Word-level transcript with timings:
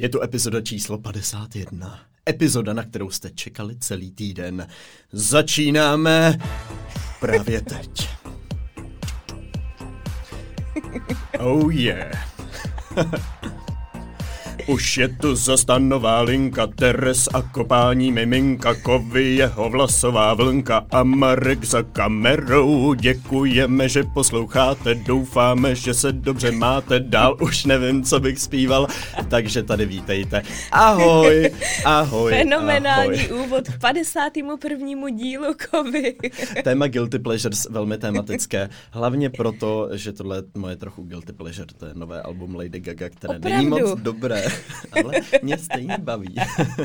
Je 0.00 0.08
to 0.08 0.22
epizoda 0.22 0.60
číslo 0.60 0.98
51. 0.98 1.98
Epizoda, 2.28 2.72
na 2.72 2.82
kterou 2.82 3.10
jste 3.10 3.30
čekali 3.30 3.76
celý 3.76 4.10
týden. 4.10 4.66
Začínáme 5.12 6.38
právě 7.20 7.60
teď. 7.60 8.08
Oh 11.38 11.74
yeah. 11.74 12.28
Už 14.70 14.96
je 14.96 15.08
tu 15.08 15.34
zastanová 15.36 16.20
linka, 16.20 16.66
Teres 16.66 17.28
a 17.34 17.42
kopání 17.42 18.12
miminka, 18.12 18.74
kovy 18.74 19.34
jeho 19.34 19.70
vlasová 19.70 20.34
vlnka 20.34 20.86
a 20.90 21.02
Marek 21.02 21.64
za 21.64 21.82
kamerou. 21.82 22.94
Děkujeme, 22.94 23.88
že 23.88 24.02
posloucháte, 24.14 24.94
doufáme, 24.94 25.74
že 25.74 25.94
se 25.94 26.12
dobře 26.12 26.50
máte, 26.52 27.00
dál 27.00 27.36
už 27.40 27.64
nevím, 27.64 28.02
co 28.04 28.20
bych 28.20 28.38
zpíval, 28.38 28.86
takže 29.28 29.62
tady 29.62 29.86
vítejte. 29.86 30.42
Ahoj, 30.72 31.50
ahoj, 31.84 32.32
Fenomenální 32.32 33.20
ahoj. 33.20 33.42
úvod 33.44 33.68
k 33.68 33.78
51. 33.80 35.10
dílu 35.10 35.54
kovy. 35.70 36.14
Téma 36.64 36.86
Guilty 36.86 37.18
Pleasures 37.18 37.66
velmi 37.70 37.98
tematické, 37.98 38.68
hlavně 38.90 39.30
proto, 39.30 39.88
že 39.92 40.12
tohle 40.12 40.36
je 40.36 40.42
moje 40.56 40.76
trochu 40.76 41.02
Guilty 41.02 41.32
Pleasure, 41.32 41.66
to 41.78 41.86
je 41.86 41.92
nové 41.94 42.22
album 42.22 42.54
Lady 42.54 42.80
Gaga, 42.80 43.08
které 43.08 43.38
není 43.38 43.66
Opravdu? 43.66 43.88
moc 43.88 44.00
dobré, 44.00 44.44
ale 44.92 45.14
mě 45.42 45.58
stejně 45.58 45.98
baví. 45.98 46.34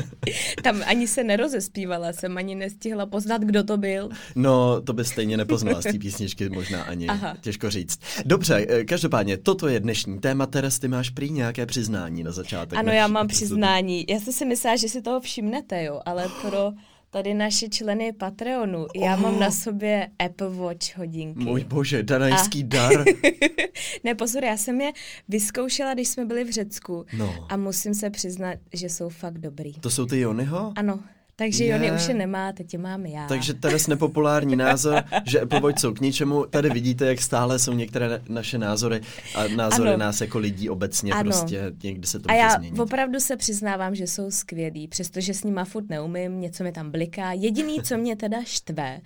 Tam 0.62 0.82
ani 0.86 1.06
se 1.06 1.24
nerozespívala, 1.24 2.12
jsem 2.12 2.38
ani 2.38 2.54
nestihla 2.54 3.06
poznat, 3.06 3.42
kdo 3.42 3.64
to 3.64 3.76
byl. 3.76 4.08
No, 4.34 4.80
to 4.80 4.92
by 4.92 5.04
stejně 5.04 5.36
nepoznala 5.36 5.80
z 5.80 5.84
té 5.84 5.98
písničky, 5.98 6.48
možná 6.48 6.82
ani, 6.82 7.06
Aha. 7.08 7.36
Těžko 7.40 7.70
říct. 7.70 8.00
Dobře, 8.24 8.66
eh, 8.68 8.84
každopádně, 8.84 9.36
toto 9.36 9.68
je 9.68 9.80
dnešní 9.80 10.18
téma. 10.18 10.46
Teres, 10.46 10.78
ty 10.78 10.88
máš 10.88 11.10
prý 11.10 11.30
nějaké 11.30 11.66
přiznání 11.66 12.22
na 12.22 12.32
začátek. 12.32 12.78
Ano, 12.78 12.92
já 12.92 13.06
mám 13.06 13.24
epizody. 13.24 13.46
přiznání. 13.46 14.04
Já 14.08 14.20
jsem 14.20 14.32
si 14.32 14.44
myslela, 14.44 14.76
že 14.76 14.88
si 14.88 15.02
toho 15.02 15.20
všimnete, 15.20 15.84
jo, 15.84 16.00
ale 16.06 16.28
pro 16.42 16.72
tady 17.10 17.34
naše 17.34 17.68
členy 17.68 18.12
Patreonu, 18.12 18.86
já 18.96 19.16
mám 19.16 19.40
na 19.40 19.50
sobě 19.50 20.08
Apple 20.18 20.50
Watch 20.50 20.96
hodinky. 20.96 21.44
Můj 21.44 21.64
bože, 21.64 22.02
danajský 22.02 22.64
dar. 22.64 23.04
Ne, 24.04 24.14
pozor, 24.14 24.44
já 24.44 24.56
jsem 24.56 24.80
je 24.80 24.92
vyzkoušela, 25.28 25.94
když 25.94 26.08
jsme 26.08 26.24
byli 26.24 26.44
v 26.44 26.50
Řecku 26.50 27.06
No. 27.18 27.46
a 27.48 27.56
musím 27.56 27.94
se 27.94 28.10
přiznat, 28.10 28.58
že 28.72 28.88
jsou 28.88 29.08
fakt 29.08 29.38
dobrý. 29.38 29.72
To 29.72 29.90
jsou 29.90 30.06
ty 30.06 30.20
Jonyho? 30.20 30.72
Ano, 30.76 31.00
takže 31.36 31.64
Je. 31.64 31.72
Jony 31.72 31.92
už 31.92 32.08
je 32.08 32.14
nemá, 32.14 32.52
teď 32.52 32.72
je 32.72 32.78
mám 32.78 33.06
já. 33.06 33.26
Takže 33.26 33.54
Teres 33.54 33.86
nepopulární 33.86 34.56
názor, 34.56 35.04
že 35.26 35.40
Apple 35.40 35.60
Watch 35.60 35.78
jsou 35.80 35.94
k 35.94 36.00
ničemu. 36.00 36.44
Tady 36.50 36.70
vidíte, 36.70 37.06
jak 37.06 37.20
stále 37.20 37.58
jsou 37.58 37.72
některé 37.72 38.08
na- 38.08 38.18
naše 38.28 38.58
názory 38.58 39.00
a 39.34 39.48
názory 39.48 39.88
Ano. 39.88 39.98
nás 39.98 40.20
jako 40.20 40.38
lidí 40.38 40.70
obecně 40.70 41.12
Ano. 41.12 41.22
prostě 41.22 41.72
někdy 41.82 42.06
se 42.06 42.18
to 42.18 42.30
A 42.30 42.34
já 42.34 42.50
změnit. 42.50 42.78
opravdu 42.78 43.20
se 43.20 43.36
přiznávám, 43.36 43.94
že 43.94 44.06
jsou 44.06 44.30
skvělí, 44.30 44.88
přestože 44.88 45.34
s 45.34 45.44
nima 45.44 45.64
furt 45.64 45.88
neumím, 45.88 46.40
něco 46.40 46.64
mi 46.64 46.72
tam 46.72 46.90
bliká. 46.90 47.32
Jediný, 47.32 47.82
co 47.82 47.96
mě 47.96 48.16
teda 48.16 48.38
štve, 48.44 49.00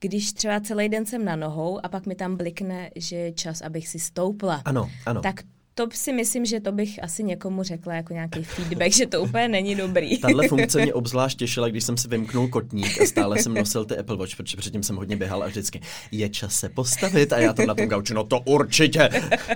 když 0.00 0.32
třeba 0.32 0.60
celý 0.60 0.88
den 0.88 1.06
jsem 1.06 1.24
na 1.24 1.36
nohou 1.36 1.80
a 1.86 1.88
pak 1.88 2.06
mi 2.06 2.14
tam 2.14 2.36
blikne, 2.36 2.90
že 2.96 3.16
je 3.16 3.32
čas, 3.32 3.60
abych 3.62 3.88
si 3.88 3.98
stoupla. 3.98 4.62
Ano, 4.64 4.90
ano. 5.06 5.20
Tak 5.20 5.40
to 5.78 5.86
si 5.92 6.12
myslím, 6.12 6.46
že 6.46 6.60
to 6.60 6.72
bych 6.72 7.02
asi 7.02 7.24
někomu 7.24 7.62
řekla 7.62 7.94
jako 7.94 8.12
nějaký 8.12 8.42
feedback, 8.44 8.92
že 8.92 9.06
to 9.06 9.22
úplně 9.22 9.48
není 9.48 9.74
dobrý. 9.74 10.18
Tahle 10.20 10.48
funkce 10.48 10.82
mě 10.82 10.94
obzvlášť 11.00 11.38
těšila, 11.38 11.68
když 11.68 11.84
jsem 11.84 11.96
si 11.96 12.08
vymknul 12.08 12.48
kotník 12.48 13.00
a 13.00 13.06
stále 13.06 13.38
jsem 13.42 13.54
nosil 13.54 13.84
ty 13.84 13.96
Apple 13.98 14.16
Watch, 14.16 14.36
protože 14.36 14.56
předtím 14.56 14.82
jsem 14.82 14.96
hodně 14.96 15.16
běhal 15.16 15.42
a 15.42 15.46
vždycky 15.46 15.80
je 16.10 16.28
čas 16.28 16.54
se 16.54 16.68
postavit 16.68 17.32
a 17.32 17.38
já 17.38 17.52
to 17.52 17.66
na 17.66 17.74
tom 17.74 17.86
gauči, 17.86 18.14
no 18.14 18.24
to 18.24 18.40
určitě. 18.40 19.08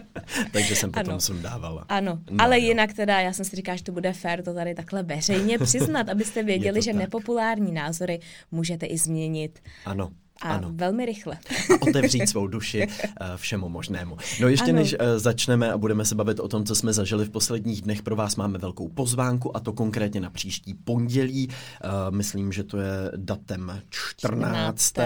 Takže 0.53 0.77
jsem 0.77 0.93
potom 0.93 1.11
Ano. 1.11 1.21
sundávala. 1.21 1.85
Ano, 1.89 2.19
No, 2.31 2.45
ale 2.45 2.61
jo. 2.61 2.67
jinak 2.67 2.93
teda, 2.93 3.21
já 3.21 3.33
jsem 3.33 3.45
si 3.45 3.57
říkala, 3.57 3.77
že 3.77 3.85
to 3.85 3.93
bude 3.93 4.13
fér 4.13 4.43
to 4.43 4.55
tady 4.55 4.75
takhle 4.75 5.03
veřejně 5.03 5.59
přiznat, 5.59 6.09
abyste 6.09 6.43
věděli, 6.43 6.83
že 6.83 6.91
tak. 6.93 7.01
nepopulární 7.01 7.73
názory 7.73 8.21
můžete 8.51 8.87
i 8.87 8.99
změnit. 8.99 9.59
Ano, 9.87 10.11
A 10.43 10.49
ano. 10.49 10.69
velmi 10.73 11.07
rychle. 11.07 11.35
a 11.35 11.83
otevřít 11.89 12.27
svou 12.27 12.47
duši 12.47 12.87
uh, 12.87 13.27
všemu 13.37 13.69
možnému. 13.69 14.17
No 14.41 14.49
ještě 14.49 14.71
Ano. 14.71 14.79
než 14.79 14.93
uh, 14.95 14.99
začneme 15.17 15.73
a 15.73 15.79
budeme 15.79 16.05
se 16.05 16.15
bavit 16.15 16.41
o 16.41 16.49
tom, 16.49 16.65
co 16.65 16.75
jsme 16.75 16.93
zažili 16.93 17.25
v 17.25 17.31
posledních 17.31 17.83
dnech, 17.83 18.03
pro 18.03 18.17
vás 18.17 18.37
máme 18.37 18.59
velkou 18.59 18.89
pozvánku 18.89 19.57
a 19.57 19.61
to 19.61 19.73
konkrétně 19.73 20.21
na 20.21 20.31
příští 20.31 20.75
pondělí. 20.75 21.49
Uh, 21.49 22.17
myslím, 22.17 22.53
že 22.53 22.65
to 22.65 22.79
je 22.79 23.13
datem 23.17 23.83
14. 23.91 24.93
14., 24.93 24.99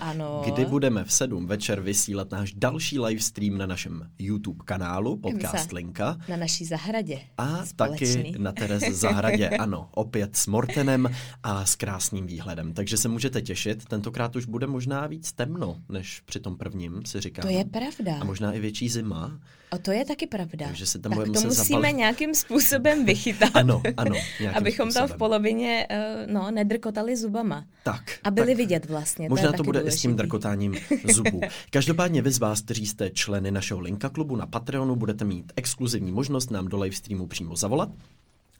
ano. 0.00 0.42
kdy 0.44 0.64
budeme 0.64 1.04
v 1.04 1.12
7 1.12 1.46
večer 1.46 1.80
vysílat 1.80 2.30
náš 2.30 2.52
další 2.52 2.98
live 3.00 3.20
stream 3.20 3.58
na 3.58 3.66
našem 3.66 4.10
YouTube 4.18 4.64
kanálu, 4.64 5.16
podcast 5.16 5.72
Linka. 5.72 6.16
Na 6.28 6.36
naší 6.36 6.64
zahradě. 6.64 7.20
A 7.38 7.66
Společný. 7.66 8.24
taky 8.24 8.38
na 8.38 8.52
Teres 8.52 8.82
Zahradě, 8.82 9.48
ano, 9.58 9.88
opět 9.90 10.36
s 10.36 10.46
Mortenem 10.46 11.10
a 11.42 11.64
s 11.66 11.74
krásným 11.76 12.26
výhledem. 12.26 12.72
Takže 12.72 12.96
se 12.96 13.08
můžete 13.08 13.42
těšit, 13.42 13.84
tentokrát 13.84 14.36
už 14.36 14.46
bude 14.46 14.63
možná 14.66 15.06
víc 15.06 15.32
temno, 15.32 15.76
než 15.88 16.20
při 16.20 16.40
tom 16.40 16.56
prvním, 16.56 17.04
si 17.06 17.20
říkám. 17.20 17.42
To 17.42 17.48
je 17.48 17.64
pravda. 17.64 18.18
A 18.20 18.24
možná 18.24 18.52
i 18.52 18.60
větší 18.60 18.88
zima. 18.88 19.40
O 19.70 19.78
to 19.78 19.92
je 19.92 20.04
taky 20.04 20.26
pravda. 20.26 20.66
Takže 20.66 20.86
se 20.86 20.98
tam 20.98 21.10
tak 21.10 21.18
budeme 21.18 21.40
to 21.40 21.46
musíme 21.46 21.64
zapalit. 21.64 21.96
nějakým 21.96 22.34
způsobem 22.34 23.04
vychytat. 23.06 23.50
Ano, 23.54 23.82
ano. 23.96 24.16
Abychom 24.54 24.92
tam 24.92 25.02
v 25.02 25.08
způsobem. 25.08 25.18
polovině 25.18 25.86
uh, 25.90 26.32
no, 26.32 26.50
nedrkotali 26.50 27.16
zubama. 27.16 27.64
Tak. 27.82 28.18
A 28.24 28.30
byli 28.30 28.46
tak. 28.46 28.56
vidět 28.56 28.86
vlastně. 28.88 29.28
Možná 29.28 29.50
to, 29.50 29.56
to 29.56 29.62
bude 29.62 29.80
i 29.80 29.90
s 29.90 30.00
tím 30.00 30.10
důležitý. 30.10 30.16
drkotáním 30.16 30.74
zubů. 31.12 31.40
Každopádně 31.70 32.22
vy 32.22 32.30
z 32.30 32.38
vás, 32.38 32.60
kteří 32.60 32.86
jste 32.86 33.10
členy 33.10 33.50
našeho 33.50 33.80
Linka 33.80 34.08
klubu 34.08 34.36
na 34.36 34.46
Patreonu, 34.46 34.96
budete 34.96 35.24
mít 35.24 35.52
exkluzivní 35.56 36.12
možnost 36.12 36.50
nám 36.50 36.68
do 36.68 36.78
live 36.78 36.96
streamu 36.96 37.26
přímo 37.26 37.56
zavolat. 37.56 37.88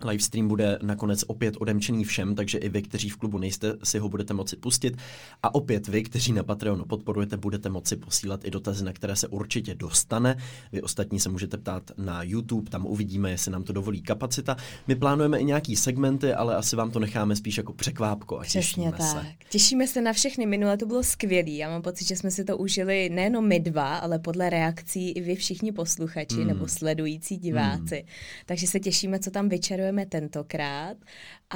Livestream 0.05 0.49
bude 0.49 0.79
nakonec 0.83 1.25
opět 1.27 1.55
odemčený 1.59 2.05
všem, 2.05 2.35
takže 2.35 2.59
i 2.59 2.69
vy, 2.69 2.83
kteří 2.83 3.09
v 3.11 3.17
klubu 3.17 3.39
nejste, 3.39 3.73
si 3.85 3.99
ho 3.99 4.09
budete 4.09 4.35
moci 4.35 4.57
pustit. 4.57 4.97
A 5.43 5.55
opět 5.55 5.89
vy, 5.89 6.03
kteří 6.03 6.33
na 6.33 6.43
Patreonu 6.43 6.85
podporujete, 6.85 7.37
budete 7.37 7.69
moci 7.69 7.97
posílat 7.97 8.45
i 8.45 8.51
dotazy, 8.51 8.85
na 8.85 8.93
které 8.93 9.17
se 9.17 9.29
určitě 9.29 9.75
dostane. 9.75 10.37
Vy 10.73 10.83
ostatní 10.83 11.21
se 11.21 11.29
můžete 11.29 11.57
ptát 11.57 11.91
na 11.97 12.23
YouTube, 12.23 12.71
tam 12.71 12.87
uvidíme, 12.87 13.31
jestli 13.31 13.53
nám 13.53 13.63
to 13.63 13.73
dovolí 13.73 14.03
kapacita. 14.03 14.57
My 14.87 14.95
plánujeme 14.95 15.39
i 15.39 15.45
nějaký 15.45 15.77
segmenty, 15.77 16.33
ale 16.35 16.57
asi 16.57 16.77
vám 16.77 16.91
to 16.91 16.99
necháme 16.99 17.37
spíš 17.37 17.57
jako 17.57 17.73
překvápko 17.73 18.39
a 18.39 18.43
Přesně 18.43 18.61
těšíme 18.61 18.91
tak. 18.91 19.01
se. 19.01 19.27
Těšíme 19.51 19.87
se 19.87 20.01
na 20.01 20.13
všechny. 20.13 20.47
Minule 20.47 20.77
to 20.77 20.87
bylo 20.87 21.03
skvělý. 21.03 21.57
Já 21.57 21.71
mám 21.71 21.83
pocit, 21.83 22.09
že 22.09 22.17
jsme 22.17 22.31
si 22.31 22.45
to 22.45 22.57
užili 22.59 23.09
nejenom 23.09 23.49
my 23.49 23.61
dva, 23.61 23.97
ale 23.97 24.19
podle 24.19 24.51
reakcí 24.51 25.11
i 25.11 25.21
vy 25.21 25.35
všichni 25.35 25.73
posluchači 25.73 26.35
Hmm. 26.35 26.47
nebo 26.47 26.69
sledující 26.69 27.37
diváci. 27.37 28.05
Takže 28.47 28.67
se 28.67 28.81
těšíme, 28.81 29.19
co 29.19 29.31
tam 29.31 29.49
vyčarujeme 29.85 30.07
tentokrát. 30.07 30.97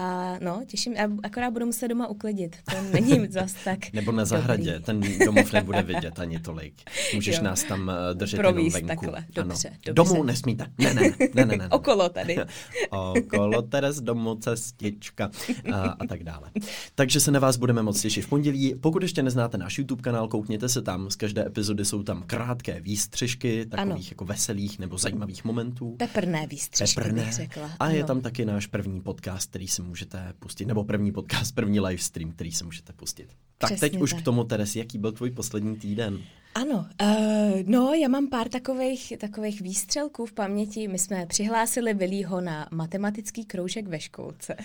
A 0.00 0.36
no, 0.40 0.62
těším, 0.66 0.94
a 0.96 1.26
akorát 1.26 1.50
budu 1.50 1.66
muset 1.66 1.88
doma 1.88 2.06
uklidit. 2.06 2.56
To 2.70 2.76
není 2.92 3.26
zas 3.30 3.54
tak 3.64 3.92
Nebo 3.92 4.12
na 4.12 4.22
dobrý. 4.24 4.28
zahradě, 4.30 4.80
ten 4.80 5.00
domov 5.26 5.52
nebude 5.52 5.82
vidět 5.82 6.18
ani 6.18 6.38
tolik. 6.40 6.74
Můžeš 7.14 7.36
Jo. 7.36 7.42
nás 7.42 7.64
tam 7.64 7.90
eh, 7.90 8.14
držet 8.14 8.36
Províst 8.36 8.76
jenom 8.76 8.88
venku. 8.88 9.04
takhle, 9.04 9.18
ano. 9.18 9.26
dobře, 9.48 9.70
dobře. 9.86 9.92
Domů 9.92 10.22
nesmíte. 10.24 10.66
Ne, 10.78 10.94
ne, 10.94 11.00
ne, 11.02 11.28
ne, 11.34 11.44
ne. 11.46 11.56
ne. 11.56 11.68
Okolo 11.70 12.08
tady. 12.08 12.36
Okolo 12.90 13.62
Teres 13.62 14.00
domu 14.00 14.34
cestička 14.34 15.30
a, 15.72 15.80
a 15.82 16.06
tak 16.06 16.24
dále. 16.24 16.50
Takže 16.94 17.20
se 17.20 17.30
na 17.30 17.40
vás 17.40 17.56
budeme 17.56 17.82
moc 17.82 18.00
těšit 18.00 18.24
v 18.24 18.28
pondělí. 18.28 18.74
Pokud 18.80 19.02
ještě 19.02 19.22
neznáte 19.22 19.58
náš 19.58 19.78
YouTube 19.78 20.02
kanál, 20.02 20.28
koukněte 20.28 20.68
se 20.68 20.82
tam. 20.82 21.10
Z 21.10 21.16
každé 21.16 21.46
epizody 21.46 21.84
jsou 21.84 22.02
tam 22.02 22.22
krátké 22.26 22.80
výstřižky, 22.80 23.66
takových 23.66 23.92
Ano. 23.92 24.04
jako 24.10 24.24
veselých 24.24 24.78
nebo 24.78 24.98
zajímavých 24.98 25.44
momentů. 25.44 25.94
Peprné 25.98 26.46
výstřižky 26.46 26.94
Peprné. 27.00 27.24
bych 27.24 27.32
řekla. 27.32 27.70
A 27.80 27.88
je 27.90 27.98
Ano. 27.98 28.06
tam 28.06 28.20
taky 28.20 28.44
náš 28.44 28.66
první 28.66 29.00
podcast, 29.00 29.50
který 29.50 29.68
si 29.68 29.82
můžete 29.88 30.32
pustit, 30.38 30.66
nebo 30.66 30.84
první 30.84 31.12
podcast, 31.12 31.54
první 31.54 31.80
live 31.80 32.02
stream, 32.02 32.30
který 32.32 32.52
si 32.52 32.64
můžete 32.64 32.92
pustit. 32.92 33.28
Tak 33.58 33.70
Přesně 33.70 33.90
teď 33.90 34.00
už 34.00 34.10
tak. 34.10 34.20
k 34.20 34.24
tomu, 34.24 34.44
Teres, 34.44 34.76
jaký 34.76 34.98
byl 34.98 35.12
tvůj 35.12 35.30
poslední 35.30 35.76
týden? 35.76 36.18
Ano, 36.54 36.86
uh, 37.02 37.60
no 37.64 37.92
já 37.94 38.08
mám 38.08 38.28
pár 38.28 38.48
takových, 38.48 39.12
takových 39.18 39.60
výstřelků 39.60 40.26
v 40.26 40.32
paměti. 40.32 40.88
My 40.88 40.98
jsme 40.98 41.26
přihlásili 41.26 41.94
Vilího 41.94 42.40
na 42.40 42.68
matematický 42.70 43.44
kroužek 43.44 43.88
ve 43.88 44.00
školce. 44.00 44.56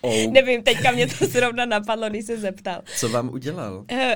Oh. 0.00 0.26
Nevím, 0.32 0.62
teďka 0.62 0.90
mě 0.90 1.06
to 1.06 1.26
zrovna 1.26 1.64
napadlo, 1.64 2.08
když 2.08 2.24
se 2.24 2.38
zeptal. 2.38 2.82
Co 2.96 3.08
vám 3.08 3.28
udělal? 3.28 3.84
Eh, 3.90 4.14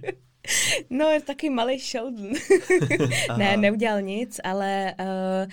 no, 0.90 1.08
je 1.08 1.20
taky 1.20 1.50
malý 1.50 1.78
Sheldon. 1.78 2.32
ne, 3.36 3.56
neudělal 3.56 4.02
nic, 4.02 4.40
ale 4.44 4.94
uh, 5.00 5.52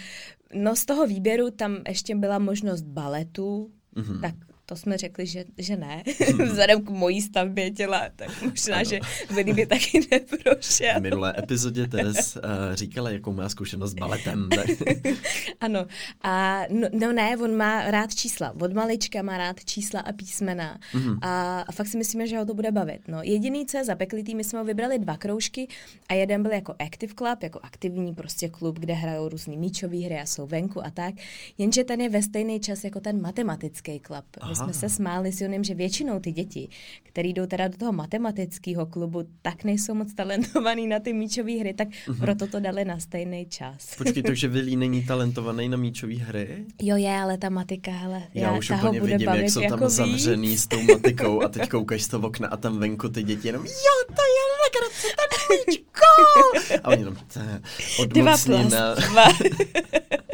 no 0.55 0.75
z 0.75 0.85
toho 0.85 1.07
výběru 1.07 1.51
tam 1.51 1.77
ještě 1.87 2.15
byla 2.15 2.39
možnost 2.39 2.81
baletu, 2.81 3.71
Mhm. 3.95 4.05
mm-hmm. 4.05 4.21
tak 4.21 4.35
to 4.65 4.75
jsme 4.75 4.97
řekli, 4.97 5.25
že, 5.25 5.45
že 5.57 5.77
ne. 5.77 6.03
Vzhledem 6.43 6.85
k 6.85 6.89
mojí 6.89 7.21
stavbě 7.21 7.71
těla, 7.71 8.01
tak 8.15 8.41
možná, 8.41 8.75
ano. 8.75 8.85
že 8.85 8.99
Willy 9.29 9.53
by 9.53 9.65
taky 9.65 10.07
neprošel. 10.11 10.99
V 10.99 11.01
minulé 11.01 11.33
epizodě 11.37 11.87
Teres 11.87 12.35
uh, 12.35 12.41
říkala, 12.73 13.09
jakou 13.09 13.33
má 13.33 13.49
zkušenost 13.49 13.91
s 13.91 13.93
baletem. 13.93 14.49
ano. 15.59 15.85
A 16.23 16.61
no, 16.69 16.87
no, 16.93 17.13
ne, 17.13 17.37
on 17.37 17.55
má 17.55 17.91
rád 17.91 18.15
čísla. 18.15 18.55
Od 18.61 18.73
malička 18.73 19.21
má 19.21 19.37
rád 19.37 19.65
čísla 19.65 19.99
a 19.99 20.11
písmena. 20.11 20.79
Mm-hmm. 20.93 21.19
A, 21.21 21.61
a 21.61 21.71
fakt 21.71 21.87
si 21.87 21.97
myslíme, 21.97 22.27
že 22.27 22.37
ho 22.37 22.45
to 22.45 22.53
bude 22.53 22.71
bavit. 22.71 23.01
No, 23.07 23.19
jediný, 23.23 23.65
co 23.65 23.77
je 23.77 23.85
zapeklitý, 23.85 24.35
my 24.35 24.43
jsme 24.43 24.59
ho 24.59 24.65
vybrali 24.65 24.99
dva 24.99 25.17
kroužky 25.17 25.67
a 26.09 26.13
jeden 26.13 26.43
byl 26.43 26.51
jako 26.51 26.75
Active 26.79 27.13
Club, 27.13 27.43
jako 27.43 27.59
aktivní 27.63 28.15
prostě 28.15 28.49
klub, 28.49 28.79
kde 28.79 28.93
hrajou 28.93 29.29
různý 29.29 29.57
míčové 29.57 29.97
hry 29.97 30.19
a 30.19 30.25
jsou 30.25 30.47
venku 30.47 30.85
a 30.85 30.89
tak. 30.89 31.15
Jenže 31.57 31.83
ten 31.83 32.01
je 32.01 32.09
ve 32.09 32.21
stejný 32.21 32.59
čas 32.59 32.83
jako 32.83 32.99
ten 32.99 33.21
matematický 33.21 33.99
klub. 33.99 34.25
My 34.49 34.54
jsme 34.55 34.73
se 34.73 34.89
smáli 34.89 35.31
s 35.31 35.41
Jonem, 35.41 35.63
že 35.63 35.75
většinou 35.75 36.19
ty 36.19 36.31
děti, 36.31 36.69
které 37.03 37.29
jdou 37.29 37.45
teda 37.45 37.67
do 37.67 37.77
toho 37.77 37.91
matematického 37.91 38.85
klubu, 38.85 39.23
tak 39.41 39.63
nejsou 39.63 39.93
moc 39.93 40.13
talentovaný 40.13 40.87
na 40.87 40.99
ty 40.99 41.13
míčové 41.13 41.59
hry, 41.59 41.73
tak 41.73 41.87
mm-hmm. 41.87 42.19
proto 42.19 42.47
to 42.47 42.59
dali 42.59 42.85
na 42.85 42.99
stejný 42.99 43.45
čas. 43.45 43.95
Počkej, 43.97 44.23
takže 44.27 44.47
Vilí 44.47 44.75
není 44.75 45.05
talentovaný 45.05 45.69
na 45.69 45.77
míčové 45.77 46.15
hry? 46.15 46.65
Jo, 46.81 46.95
je, 46.95 47.11
ale 47.11 47.37
ta 47.37 47.49
matika, 47.49 47.91
hele, 47.91 48.23
já, 48.33 48.47
já 48.47 48.57
už 48.57 48.69
úplně 48.69 48.99
bude 48.99 49.17
vidím, 49.17 49.29
jak 49.33 49.49
jsou 49.49 49.61
jako 49.61 49.77
tam 49.77 49.87
víc. 49.87 49.95
zavřený 49.95 50.57
s 50.57 50.67
tou 50.67 50.81
matikou 50.81 51.41
a 51.41 51.47
teď 51.47 51.69
koukáš 51.69 52.03
z 52.03 52.07
toho 52.07 52.27
okna 52.27 52.47
a 52.47 52.57
tam 52.57 52.79
venku 52.79 53.09
ty 53.09 53.23
děti 53.23 53.47
jenom, 53.47 53.65
jo, 53.65 53.95
to 54.07 54.21
je 54.21 54.43
legrace, 54.65 55.07
ten 55.29 55.57
míč! 55.67 55.85
A 56.83 56.89
oni 56.89 57.01
jenom, 57.01 57.15
Dva 58.07 58.37
plus 58.37 58.67
dva. 58.67 58.95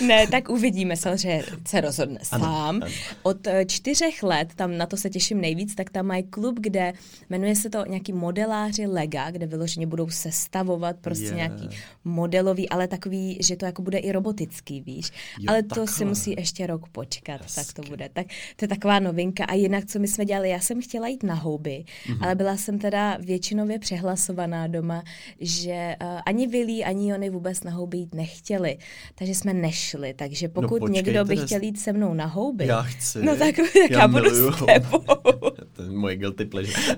ne, 0.00 0.26
tak 0.26 0.48
uvidíme, 0.48 0.96
samozřejmě 0.96 1.44
se 1.68 1.80
rozhodne 1.80 2.18
ano, 2.30 2.44
sám. 2.44 2.76
Ano. 2.82 2.86
Od 3.22 3.46
eh, 3.46 3.64
čtyřech 3.64 4.22
let, 4.22 4.48
tam 4.56 4.76
na 4.76 4.86
to 4.86 4.96
se 4.96 5.10
těším 5.10 5.40
nejvíc, 5.40 5.74
tak 5.74 5.90
tam 5.90 6.06
mají 6.06 6.22
klub, 6.22 6.56
kde 6.60 6.92
jmenuje 7.30 7.56
se 7.56 7.70
to 7.70 7.84
nějaký 7.86 8.12
modeláři 8.12 8.86
Lega, 8.86 9.30
kde 9.30 9.46
vyloženě 9.46 9.86
budou 9.86 10.10
sestavovat 10.10 10.96
prostě 11.00 11.24
yeah. 11.24 11.36
nějaký 11.36 11.68
modelový, 12.04 12.68
ale 12.68 12.88
takový, 12.88 13.38
že 13.40 13.56
to 13.56 13.66
jako 13.66 13.82
bude 13.82 13.98
i 13.98 14.12
robotický, 14.12 14.80
víš. 14.80 15.10
Jo, 15.38 15.44
ale 15.48 15.62
to 15.62 15.68
takhle. 15.68 15.86
si 15.86 16.04
musí 16.04 16.34
ještě 16.38 16.66
rok 16.66 16.88
počkat, 16.88 17.42
Hezky. 17.42 17.60
tak 17.60 17.72
to 17.72 17.82
bude. 17.90 18.08
Tak 18.12 18.26
to 18.56 18.64
je 18.64 18.68
taková 18.68 18.98
novinka. 18.98 19.44
A 19.44 19.54
jinak, 19.54 19.86
co 19.86 19.98
my 19.98 20.08
jsme 20.08 20.24
dělali, 20.24 20.50
já 20.50 20.60
jsem 20.60 20.82
chtěla 20.82 21.08
jít 21.08 21.22
na 21.22 21.34
houby, 21.34 21.84
mm-hmm. 21.84 22.18
ale 22.20 22.34
byla 22.34 22.56
jsem 22.56 22.78
teda 22.78 23.16
většinově 23.20 23.78
přehlasovaná 23.78 24.66
doma, 24.66 25.02
že 25.40 25.96
uh, 26.02 26.20
ani 26.26 26.46
Vilí, 26.46 26.84
ani 26.84 27.14
oni 27.14 27.30
vůbec 27.30 27.62
na 27.62 27.70
houby 27.70 27.98
jít 27.98 28.14
nechtěli. 28.14 28.78
Takže 29.14 29.34
jsme 29.34 29.54
nešli, 29.54 29.85
takže 30.16 30.48
no 30.48 30.62
pokud 30.62 30.82
no, 30.82 30.88
někdo 30.88 31.24
by 31.24 31.36
chtěl 31.36 31.62
jít 31.62 31.80
se 31.80 31.92
mnou 31.92 32.14
na 32.14 32.26
houby, 32.26 32.66
já 32.66 32.82
chci. 32.82 33.22
no 33.22 33.36
tak, 33.36 33.56
tak 33.56 33.90
já, 33.90 33.98
já 34.00 34.08
budu 34.08 34.52
s 34.52 34.64
tebou. 34.66 35.04
to 35.72 35.82
je 35.82 35.90
moje 35.90 36.16
guilty 36.16 36.44
pleasure. 36.44 36.96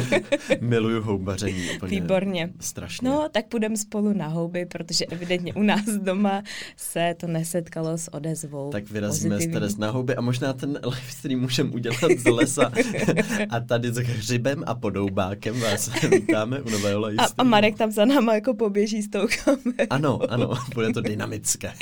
miluju 0.60 1.02
houbaření 1.02 1.70
úplně. 1.76 2.00
Výborně. 2.00 2.52
Strašně. 2.60 3.08
No, 3.08 3.28
tak 3.32 3.46
půjdeme 3.46 3.76
spolu 3.76 4.12
na 4.12 4.26
houby, 4.26 4.66
protože 4.66 5.06
evidentně 5.06 5.54
u 5.54 5.62
nás 5.62 5.84
doma 5.86 6.42
se 6.76 7.14
to 7.20 7.26
nesetkalo 7.26 7.98
s 7.98 8.14
odezvou. 8.14 8.70
Tak 8.70 8.90
vyrazíme 8.90 9.40
s 9.40 9.76
na 9.76 9.90
houby 9.90 10.16
a 10.16 10.20
možná 10.20 10.52
ten 10.52 10.78
live 10.84 11.10
stream 11.10 11.40
můžeme 11.40 11.70
udělat 11.70 12.18
z 12.18 12.24
lesa. 12.24 12.72
a 13.50 13.60
tady 13.60 13.92
s 13.92 13.96
hřibem 13.96 14.64
a 14.66 14.74
podobákem 14.74 15.60
vás 15.60 15.90
vítáme 16.10 16.62
u 16.62 16.70
nového 16.70 17.00
live 17.00 17.24
a, 17.24 17.28
a 17.38 17.42
Marek 17.42 17.76
tam 17.76 17.90
za 17.90 18.04
náma 18.04 18.34
jako 18.34 18.54
poběží 18.54 19.02
s 19.02 19.08
tou 19.10 19.26
kamerou. 19.44 19.86
Ano, 19.90 20.20
ano, 20.28 20.50
bude 20.74 20.90
to 20.92 21.00
dynamické. 21.00 21.72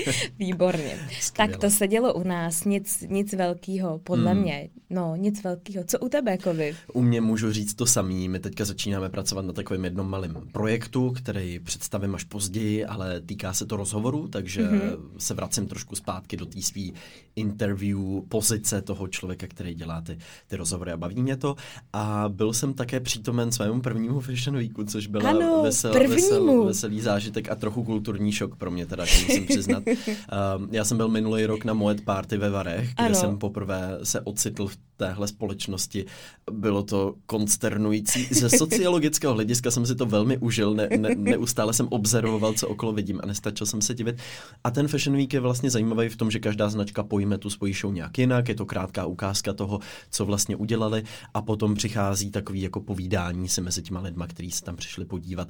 Výborně. 0.52 0.98
Skvěle. 1.20 1.52
Tak 1.52 1.60
to 1.60 1.70
se 1.70 1.88
dělo 1.88 2.14
u 2.14 2.22
nás, 2.22 2.64
nic, 2.64 3.04
nic 3.08 3.32
velkého, 3.32 3.98
podle 3.98 4.32
hmm. 4.32 4.42
mě. 4.42 4.68
No, 4.90 5.16
nic 5.16 5.44
velkého. 5.44 5.84
Co 5.84 5.98
u 5.98 6.08
tebe, 6.08 6.38
Kovy? 6.38 6.76
U 6.92 7.02
mě 7.02 7.20
můžu 7.20 7.52
říct 7.52 7.74
to 7.74 7.86
samý. 7.86 8.28
My 8.28 8.40
teďka 8.40 8.64
začínáme 8.64 9.08
pracovat 9.08 9.44
na 9.44 9.52
takovém 9.52 9.84
jednom 9.84 10.10
malém 10.10 10.36
projektu, 10.52 11.10
který 11.16 11.58
představím 11.58 12.14
až 12.14 12.24
později, 12.24 12.86
ale 12.86 13.20
týká 13.20 13.52
se 13.52 13.66
to 13.66 13.76
rozhovoru, 13.76 14.28
takže 14.28 14.62
mm-hmm. 14.62 14.98
se 15.18 15.34
vracím 15.34 15.66
trošku 15.66 15.96
zpátky 15.96 16.36
do 16.36 16.46
té 16.46 16.62
své 16.62 16.82
interview 17.36 17.98
pozice 18.28 18.82
toho 18.82 19.08
člověka, 19.08 19.46
který 19.46 19.74
dělá 19.74 20.00
ty, 20.00 20.18
ty 20.46 20.56
rozhovory 20.56 20.92
a 20.92 20.96
baví 20.96 21.22
mě 21.22 21.36
to. 21.36 21.56
A 21.92 22.24
byl 22.28 22.52
jsem 22.52 22.74
také 22.74 23.00
přítomen 23.00 23.52
svému 23.52 23.80
prvnímu 23.80 24.20
Fashion 24.20 24.56
Weeku, 24.56 24.84
což 24.84 25.08
ano, 25.24 25.62
vesel, 25.62 25.92
vesel, 26.08 26.64
veselý 26.64 27.00
zážitek 27.00 27.50
a 27.50 27.54
trochu 27.54 27.84
kulturní 27.84 28.32
šok 28.32 28.56
pro 28.56 28.70
mě, 28.70 28.86
teda, 28.86 29.04
musím 29.04 29.46
přiznat. 29.46 29.82
Um, 30.56 30.68
já 30.72 30.84
jsem 30.84 30.96
byl 30.96 31.08
minulý 31.08 31.46
rok 31.46 31.64
na 31.64 31.74
Moet 31.74 32.04
Party 32.04 32.36
ve 32.36 32.50
Varech, 32.50 32.94
kde 32.94 33.04
ano. 33.04 33.14
jsem 33.14 33.38
poprvé 33.38 33.98
se 34.02 34.20
ocitl 34.20 34.66
v 34.66 34.76
téhle 34.98 35.28
společnosti. 35.28 36.04
Bylo 36.50 36.82
to 36.82 37.14
konsternující. 37.26 38.28
Ze 38.30 38.50
sociologického 38.58 39.34
hlediska 39.34 39.70
jsem 39.70 39.86
si 39.86 39.94
to 39.94 40.06
velmi 40.06 40.38
užil, 40.38 40.74
ne, 40.74 40.88
ne, 40.96 41.14
neustále 41.14 41.72
jsem 41.72 41.88
observoval, 41.90 42.52
co 42.52 42.68
okolo 42.68 42.92
vidím 42.92 43.20
a 43.22 43.26
nestačil 43.26 43.66
jsem 43.66 43.82
se 43.82 43.94
divit. 43.94 44.16
A 44.64 44.70
ten 44.70 44.88
Fashion 44.88 45.16
Week 45.16 45.32
je 45.32 45.40
vlastně 45.40 45.70
zajímavý 45.70 46.08
v 46.08 46.16
tom, 46.16 46.30
že 46.30 46.38
každá 46.38 46.68
značka 46.68 47.02
pojme 47.02 47.38
tu 47.38 47.50
svoji 47.50 47.74
show 47.74 47.92
nějak 47.92 48.18
jinak, 48.18 48.48
je 48.48 48.54
to 48.54 48.66
krátká 48.66 49.06
ukázka 49.06 49.52
toho, 49.52 49.80
co 50.10 50.24
vlastně 50.24 50.56
udělali 50.56 51.02
a 51.34 51.42
potom 51.42 51.74
přichází 51.74 52.30
takový 52.30 52.62
jako 52.62 52.80
povídání 52.80 53.48
se 53.48 53.60
mezi 53.60 53.82
těma 53.82 54.00
lidma, 54.00 54.26
kteří 54.26 54.50
se 54.50 54.64
tam 54.64 54.76
přišli 54.76 55.04
podívat. 55.04 55.48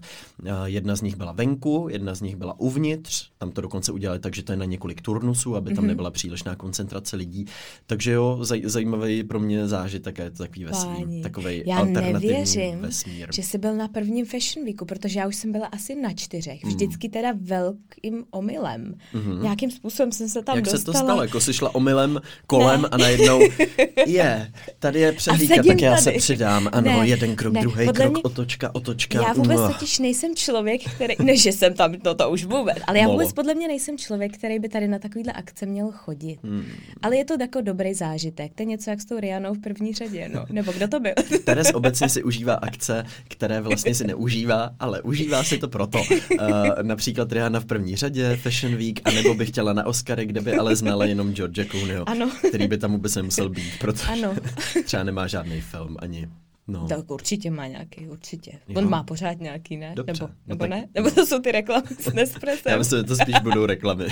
Jedna 0.64 0.96
z 0.96 1.02
nich 1.02 1.16
byla 1.16 1.32
venku, 1.32 1.88
jedna 1.90 2.14
z 2.14 2.20
nich 2.20 2.36
byla 2.36 2.60
uvnitř, 2.60 3.30
tam 3.38 3.50
to 3.50 3.60
dokonce 3.60 3.92
udělali 3.92 4.20
tak, 4.20 4.34
že 4.34 4.42
to 4.42 4.52
je 4.52 4.56
na 4.56 4.64
několik 4.64 5.00
turnusů, 5.00 5.56
aby 5.56 5.74
tam 5.74 5.84
mm-hmm. 5.84 5.88
nebyla 5.88 6.10
přílišná 6.10 6.56
koncentrace 6.56 7.16
lidí. 7.16 7.46
Takže 7.86 8.12
jo, 8.12 8.38
zaj, 8.42 8.62
zajímavý 8.64 9.24
pro 9.24 9.37
mě 9.38 9.66
zážitek, 9.66 10.18
je 10.18 10.30
to 10.30 10.38
takový 10.38 10.64
veselý, 10.64 11.22
takový 11.22 11.64
alternativní 11.64 12.28
nevěřím, 12.28 12.78
vesmír. 12.78 13.28
že 13.32 13.42
jsi 13.42 13.58
byl 13.58 13.76
na 13.76 13.88
prvním 13.88 14.26
Fashion 14.26 14.64
Weeku, 14.66 14.84
protože 14.84 15.18
já 15.18 15.26
už 15.26 15.36
jsem 15.36 15.52
byla 15.52 15.66
asi 15.66 15.94
na 15.94 16.12
čtyřech. 16.12 16.64
Hmm. 16.64 16.72
Vždycky 16.72 17.08
teda 17.08 17.28
velkým 17.36 18.24
omylem. 18.30 18.94
Mm-hmm. 19.14 19.42
Nějakým 19.42 19.70
způsobem 19.70 20.12
jsem 20.12 20.28
se 20.28 20.42
tam 20.42 20.56
Jak 20.56 20.64
dostala. 20.64 20.78
Jak 20.78 20.80
se 20.80 20.92
to 20.92 21.06
stalo? 21.06 21.22
Jako 21.22 21.40
jsi 21.40 21.52
šla 21.52 21.74
omylem 21.74 22.20
kolem 22.46 22.82
ne. 22.82 22.88
a 22.88 22.96
najednou 22.96 23.40
je, 24.06 24.52
tady 24.78 25.00
je 25.00 25.12
přehlídka, 25.12 25.62
tak 25.62 25.80
já 25.80 25.90
tady. 25.90 26.02
se 26.02 26.12
přidám. 26.12 26.68
Ano, 26.72 27.00
ne, 27.00 27.08
jeden 27.08 27.36
krok, 27.36 27.54
ne, 27.54 27.60
druhý 27.60 27.88
krok, 27.88 28.12
mě, 28.12 28.22
otočka, 28.22 28.74
otočka. 28.74 29.22
Já 29.22 29.32
vůbec 29.32 29.60
no. 29.60 29.72
totiž 29.72 29.98
nejsem 29.98 30.36
člověk, 30.36 30.90
který, 30.94 31.14
ne, 31.22 31.36
že 31.36 31.52
jsem 31.52 31.74
tam, 31.74 31.94
no 32.04 32.14
to 32.14 32.30
už 32.30 32.44
vůbec, 32.44 32.78
ale 32.86 32.98
já 32.98 33.04
Molo. 33.04 33.18
vůbec 33.18 33.32
podle 33.32 33.54
mě 33.54 33.68
nejsem 33.68 33.98
člověk, 33.98 34.38
který 34.38 34.58
by 34.58 34.68
tady 34.68 34.88
na 34.88 34.98
takovýhle 34.98 35.32
akce 35.32 35.66
měl 35.66 35.90
chodit. 35.92 36.38
Hmm. 36.42 36.64
Ale 37.02 37.16
je 37.16 37.24
to 37.24 37.34
jako 37.40 37.60
dobrý 37.60 37.94
zážitek. 37.94 38.54
To 38.54 38.62
je 38.62 38.66
něco 38.66 38.90
jak 38.90 39.00
s 39.00 39.04
tou 39.04 39.20
Rianou 39.28 39.54
v 39.54 39.60
první 39.60 39.94
řadě, 39.94 40.28
no. 40.34 40.46
Nebo 40.50 40.72
kdo 40.72 40.88
to 40.88 41.00
byl? 41.00 41.12
Teres 41.44 41.70
obecně 41.74 42.08
si 42.08 42.22
užívá 42.22 42.54
akce, 42.54 43.04
které 43.28 43.60
vlastně 43.60 43.94
si 43.94 44.06
neužívá, 44.06 44.70
ale 44.80 45.02
užívá 45.02 45.44
si 45.44 45.58
to 45.58 45.68
proto. 45.68 45.98
Uh, 45.98 46.46
například 46.82 47.32
Rihanna 47.32 47.60
v 47.60 47.64
první 47.64 47.96
řadě, 47.96 48.36
Fashion 48.42 48.76
Week, 48.76 49.00
anebo 49.04 49.34
by 49.34 49.46
chtěla 49.46 49.72
na 49.72 49.86
Oscary, 49.86 50.26
kde 50.26 50.40
by 50.40 50.56
ale 50.56 50.76
znala 50.76 51.04
jenom 51.04 51.34
George 51.34 51.66
Clooneyho, 51.70 52.08
ano. 52.08 52.30
který 52.48 52.68
by 52.68 52.78
tam 52.78 52.92
vůbec 52.92 53.16
nemusel 53.16 53.48
být, 53.48 53.72
protože 53.80 54.12
ano. 54.12 54.34
třeba 54.84 55.02
nemá 55.02 55.26
žádný 55.26 55.60
film 55.60 55.96
ani 55.98 56.28
No. 56.68 56.88
Tak 56.88 57.10
určitě 57.10 57.50
má 57.50 57.66
nějaký, 57.66 58.08
určitě. 58.08 58.52
Jo. 58.68 58.78
On 58.78 58.90
má 58.90 59.02
pořád 59.02 59.40
nějaký, 59.40 59.76
ne? 59.76 59.92
Dobře. 59.94 60.12
Nebo, 60.12 60.26
no 60.26 60.34
nebo 60.46 60.60
tak... 60.60 60.70
ne? 60.70 60.88
Nebo 60.94 61.10
to 61.10 61.26
jsou 61.26 61.38
ty 61.38 61.52
reklamy 61.52 61.86
s 62.00 62.12
Nespressem? 62.12 62.72
Já 62.72 62.78
myslím, 62.78 62.98
že 62.98 63.04
to 63.04 63.16
spíš 63.16 63.34
budou 63.42 63.66
reklamy. 63.66 64.06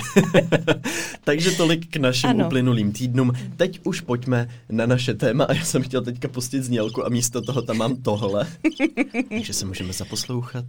Takže 1.23 1.51
tolik 1.51 1.89
k 1.89 1.95
našim 1.97 2.29
ano. 2.29 2.45
uplynulým 2.45 2.91
týdnům. 2.91 3.31
Teď 3.55 3.79
už 3.83 4.01
pojďme 4.01 4.49
na 4.69 4.85
naše 4.85 5.13
téma 5.13 5.43
a 5.45 5.53
já 5.53 5.65
jsem 5.65 5.83
chtěl 5.83 6.01
teďka 6.01 6.27
pustit 6.27 6.63
znělku 6.63 7.05
a 7.05 7.09
místo 7.09 7.41
toho 7.41 7.61
tam 7.61 7.77
mám 7.77 7.95
tohle. 7.95 8.47
Takže 9.29 9.53
se 9.53 9.65
můžeme 9.65 9.93
zaposlouchat, 9.93 10.65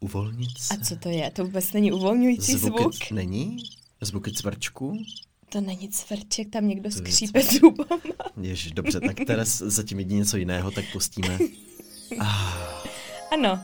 uvolnit 0.00 0.58
se. 0.58 0.74
A 0.74 0.84
co 0.84 0.96
to 0.96 1.08
je? 1.08 1.30
To 1.30 1.44
vůbec 1.44 1.72
není 1.72 1.92
uvolňující 1.92 2.52
Zvuky 2.52 2.82
zvuk? 2.82 3.10
Není? 3.10 3.56
Zvuky 4.00 4.32
cvrčku? 4.32 4.98
To 5.52 5.60
není 5.60 5.88
cvrček, 5.88 6.50
tam 6.50 6.68
někdo 6.68 6.90
skřípe 6.90 7.42
zubama. 7.42 8.00
Ježiš, 8.40 8.72
dobře, 8.72 9.00
tak 9.00 9.16
teraz 9.26 9.58
zatím 9.58 9.98
jedině 9.98 10.18
něco 10.18 10.36
jiného, 10.36 10.70
tak 10.70 10.84
pustíme. 10.92 11.38
Ah. 12.18 12.86
Ano. 13.32 13.60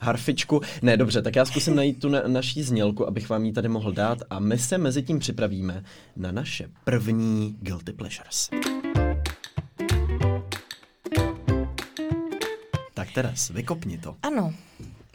Harfičku. 0.00 0.60
Ne, 0.82 0.96
dobře, 0.96 1.22
tak 1.22 1.36
já 1.36 1.44
zkusím 1.44 1.76
najít 1.76 2.00
tu 2.00 2.08
na, 2.08 2.22
naší 2.26 2.62
znělku, 2.62 3.06
abych 3.06 3.28
vám 3.28 3.44
ji 3.44 3.52
tady 3.52 3.68
mohl 3.68 3.92
dát 3.92 4.18
a 4.30 4.38
my 4.38 4.58
se 4.58 4.78
mezi 4.78 5.02
tím 5.02 5.18
připravíme 5.18 5.84
na 6.16 6.32
naše 6.32 6.68
první 6.84 7.56
Guilty 7.60 7.92
Pleasures. 7.92 8.50
Tak 12.94 13.12
teraz, 13.14 13.50
vykopni 13.50 13.98
to. 13.98 14.16
Ano, 14.22 14.54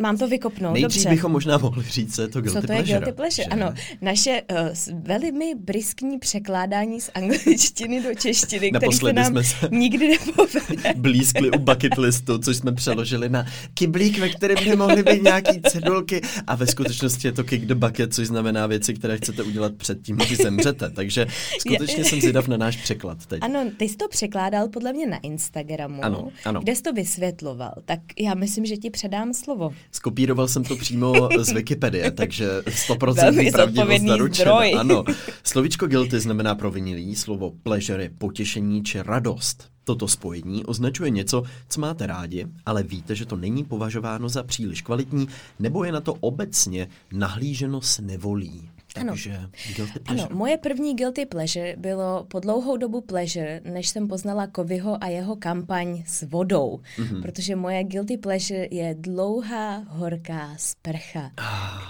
Mám 0.02 0.18
to 0.18 0.28
vykopnout, 0.28 0.74
Nejdřív 0.74 1.04
dobře. 1.04 1.10
bychom 1.16 1.32
možná 1.32 1.58
mohli 1.58 1.84
říct, 1.84 2.16
co 2.16 2.22
je 2.22 2.28
to 2.28 2.42
guilty 2.42 2.62
Co 2.62 2.68
to 2.68 2.74
je 2.74 2.78
pleasure. 2.78 3.00
guilty 3.00 3.12
pleasure? 3.12 3.44
že? 3.44 3.50
Ano, 3.50 3.74
naše 4.02 4.42
uh, 4.52 4.58
velmi 5.04 5.56
briskní 5.56 6.20
překládání 6.20 7.02
z 7.02 7.10
angličtiny 7.14 8.04
do 8.04 8.16
češtiny, 8.16 8.72
který 8.72 8.92
se 8.98 9.14
nám 9.14 9.26
jsme 9.26 9.44
se- 9.44 9.70
nikdy 9.72 10.08
nepovede. 10.08 10.94
blízkli 10.96 11.52
u 11.52 11.60
bucket 11.60 11.98
listu, 11.98 12.38
což 12.38 12.58
jsme 12.58 12.72
přeložili 12.72 13.30
na 13.30 13.46
kyblík, 13.74 14.20
ve 14.20 14.30
kterém 14.30 14.58
by 14.64 14.76
mohly 14.76 15.04
být 15.04 15.24
nějaký 15.24 15.62
cedulky 15.62 16.22
a 16.48 16.56
ve 16.56 16.68
skutečnosti 16.68 17.28
je 17.28 17.32
to 17.32 17.44
kick 17.44 17.66
the 17.66 17.76
bucket, 17.76 18.14
což 18.14 18.28
znamená 18.28 18.68
věci, 18.68 18.94
které 18.94 19.18
chcete 19.18 19.44
udělat 19.44 19.74
předtím, 19.76 20.18
než 20.18 20.38
zemřete. 20.38 20.90
Takže 20.90 21.28
skutečně 21.60 22.04
jsem 22.06 22.20
zvědav 22.22 22.48
na 22.48 22.58
náš 22.58 22.78
překlad 22.78 23.26
teď. 23.26 23.40
Ano, 23.42 23.60
ty 23.78 23.90
jsi 23.90 23.96
to 23.98 24.08
překládal 24.08 24.68
podle 24.68 24.94
mě 24.94 25.08
na 25.08 25.18
Instagramu, 25.18 26.04
Ano, 26.06 26.30
ano. 26.46 26.60
kde 26.62 26.76
jsi 26.76 26.82
to 26.82 26.94
vysvětloval. 26.94 27.74
Tak 27.86 28.00
já 28.20 28.34
myslím, 28.34 28.66
že 28.66 28.78
ti 28.78 28.90
předám 28.90 29.34
slovo. 29.34 29.74
Skopíroval 29.92 30.48
jsem 30.48 30.64
to 30.64 30.76
přímo 30.76 31.30
z 31.38 31.52
Wikipedie, 31.52 32.12
takže 32.12 32.50
100% 32.66 33.16
Velmi 33.16 33.52
pravdivost 33.52 34.02
zaručena. 34.08 34.54
Ano. 34.80 35.04
Slovíčko 35.44 35.88
guilty 35.88 36.20
znamená 36.20 36.56
provinilý, 36.56 37.16
slovo 37.16 37.52
pleasure 37.64 38.04
je 38.04 38.12
potěšení 38.18 38.84
či 38.84 39.02
radost. 39.02 39.72
Toto 39.84 40.08
spojení 40.08 40.66
označuje 40.66 41.10
něco, 41.10 41.44
co 41.70 41.82
máte 41.82 42.08
rádi, 42.08 42.46
ale 42.66 42.84
víte, 42.84 43.16
že 43.16 43.26
to 43.26 43.36
není 43.36 43.64
považováno 43.64 44.30
za 44.30 44.44
příliš 44.44 44.82
kvalitní, 44.82 45.28
nebo 45.60 45.84
je 45.84 45.92
na 45.92 46.02
to 46.02 46.14
obecně 46.14 46.88
nahlíženo 47.12 47.82
s 47.82 48.00
nevolí. 48.00 48.70
Ano. 49.00 49.10
Takže 49.10 49.40
guilty 49.76 50.00
Ano, 50.06 50.16
pleasure. 50.16 50.36
moje 50.36 50.58
první 50.58 50.96
guilty 50.96 51.26
pleasure 51.26 51.76
bylo 51.78 52.26
po 52.28 52.40
dlouhou 52.40 52.78
dobu 52.78 53.02
pleasure, 53.02 53.62
než 53.64 53.90
jsem 53.90 54.08
poznala 54.08 54.48
Kovyho 54.48 55.04
a 55.04 55.08
jeho 55.08 55.36
kampaň 55.36 56.04
s 56.08 56.22
vodou. 56.24 56.80
Mhm. 56.98 57.08
Mm-hmm. 57.08 57.22
Protože 57.22 57.56
moje 57.56 57.84
guilty 57.84 58.18
pleasure 58.18 58.68
je 58.72 58.96
dlouhá, 59.00 59.84
horká 59.88 60.50
sprcha, 60.58 61.32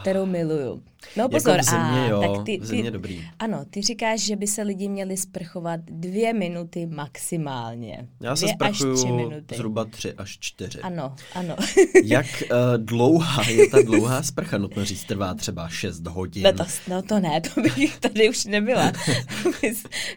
kterou 0.01 0.25
miluju. 0.25 0.83
No 1.17 1.23
Jako 1.23 1.33
pozor, 1.35 1.59
v 1.59 1.63
zimě, 1.63 2.03
a, 2.03 2.07
jo, 2.07 2.21
tak 2.21 2.45
ty, 2.45 2.59
v 2.59 2.65
zimě 2.65 2.83
ty, 2.83 2.91
dobrý. 2.91 3.27
Ano, 3.39 3.65
ty 3.69 3.81
říkáš, 3.81 4.19
že 4.19 4.35
by 4.35 4.47
se 4.47 4.61
lidi 4.61 4.89
měli 4.89 5.17
sprchovat 5.17 5.79
dvě 5.85 6.33
minuty 6.33 6.85
maximálně. 6.85 8.07
Já 8.21 8.35
se 8.35 8.45
dvě 8.45 8.55
až 8.59 8.71
tři 8.77 8.83
sprchuju 8.83 9.15
minuty. 9.15 9.55
zhruba 9.55 9.85
tři 9.85 10.13
až 10.13 10.37
čtyři. 10.39 10.79
Ano, 10.79 11.15
ano. 11.33 11.55
Jak 12.03 12.25
uh, 12.51 12.57
dlouhá 12.77 13.43
je 13.49 13.69
ta 13.69 13.81
dlouhá 13.81 14.23
sprcha? 14.23 14.57
Nutno 14.57 14.85
říct, 14.85 15.03
trvá 15.03 15.33
třeba 15.33 15.69
6 15.69 16.07
hodin. 16.07 16.43
No 16.43 16.53
to, 16.53 16.63
no 16.87 17.01
to 17.01 17.19
ne, 17.19 17.41
to 17.41 17.61
bych 17.61 17.99
tady 17.99 18.29
už 18.29 18.45
nebyla. 18.45 18.91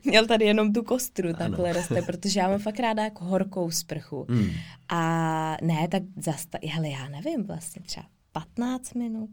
Měl 0.04 0.26
tady 0.26 0.44
jenom 0.44 0.72
tu 0.72 0.82
kostru 0.82 1.32
takhle 1.38 1.72
roste, 1.72 2.02
protože 2.02 2.40
já 2.40 2.48
mám 2.48 2.58
fakt 2.58 2.80
ráda 2.80 3.04
jako 3.04 3.24
horkou 3.24 3.70
sprchu. 3.70 4.26
Hmm. 4.28 4.50
A 4.88 5.56
ne, 5.62 5.88
tak 5.90 6.02
zasta- 6.16 6.58
hele, 6.70 6.88
já 6.88 7.08
nevím 7.08 7.44
vlastně, 7.46 7.82
třeba 7.86 8.06
15 8.32 8.94
minut, 8.94 9.30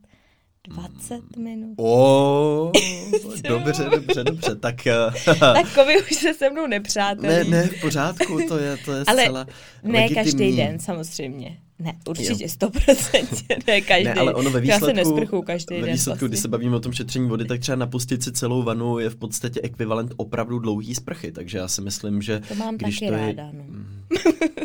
20 0.69 1.13
Hmm. 1.35 1.43
minut. 1.43 1.73
O, 1.77 2.71
dobře, 3.47 3.83
dobře, 3.91 4.23
dobře, 4.23 4.55
tak... 4.55 4.87
eh, 4.87 4.93
Takový 5.39 5.93
už 6.11 6.15
se 6.15 6.33
se 6.33 6.49
mnou 6.49 6.67
nepřátelí. 6.67 7.27
ne, 7.27 7.43
ne, 7.43 7.67
v 7.67 7.81
pořádku, 7.81 8.39
to 8.47 8.57
je, 8.57 8.77
to 8.85 8.91
je 8.91 9.03
Ale 9.07 9.21
zcela 9.23 9.45
ne 9.83 9.91
legitimní. 9.99 10.15
každý 10.15 10.55
den, 10.57 10.79
samozřejmě. 10.79 11.57
Ne, 11.79 11.93
určitě, 12.09 12.45
100%, 12.45 13.57
ne 13.67 13.81
každý. 13.81 14.03
Ne, 14.05 14.13
ale 14.13 14.33
ono 14.33 14.49
ve 14.51 14.65
Já 14.65 14.79
se 14.79 14.85
výsledku, 14.85 14.95
nesprchu 15.15 15.41
každý 15.41 15.75
ve 15.75 15.81
den. 15.81 15.91
výsledku 15.91 16.09
vlastně. 16.19 16.27
když 16.27 16.39
se 16.39 16.47
bavíme 16.47 16.75
o 16.75 16.79
tom 16.79 16.93
šetření 16.93 17.29
vody, 17.29 17.45
tak 17.45 17.59
třeba 17.59 17.75
napustit 17.75 18.23
si 18.23 18.31
celou 18.31 18.63
vanu 18.63 18.99
je 18.99 19.09
v 19.09 19.15
podstatě 19.15 19.59
ekvivalent 19.63 20.13
opravdu 20.17 20.59
dlouhý 20.59 20.95
sprchy, 20.95 21.31
takže 21.31 21.57
já 21.57 21.67
si 21.67 21.81
myslím, 21.81 22.21
že 22.21 22.41
To 22.47 22.55
mám 22.55 22.77
když 22.77 22.99
taky 22.99 23.11
to 23.11 23.17
je, 23.17 23.25
ráda, 23.27 23.49
no. 23.53 23.63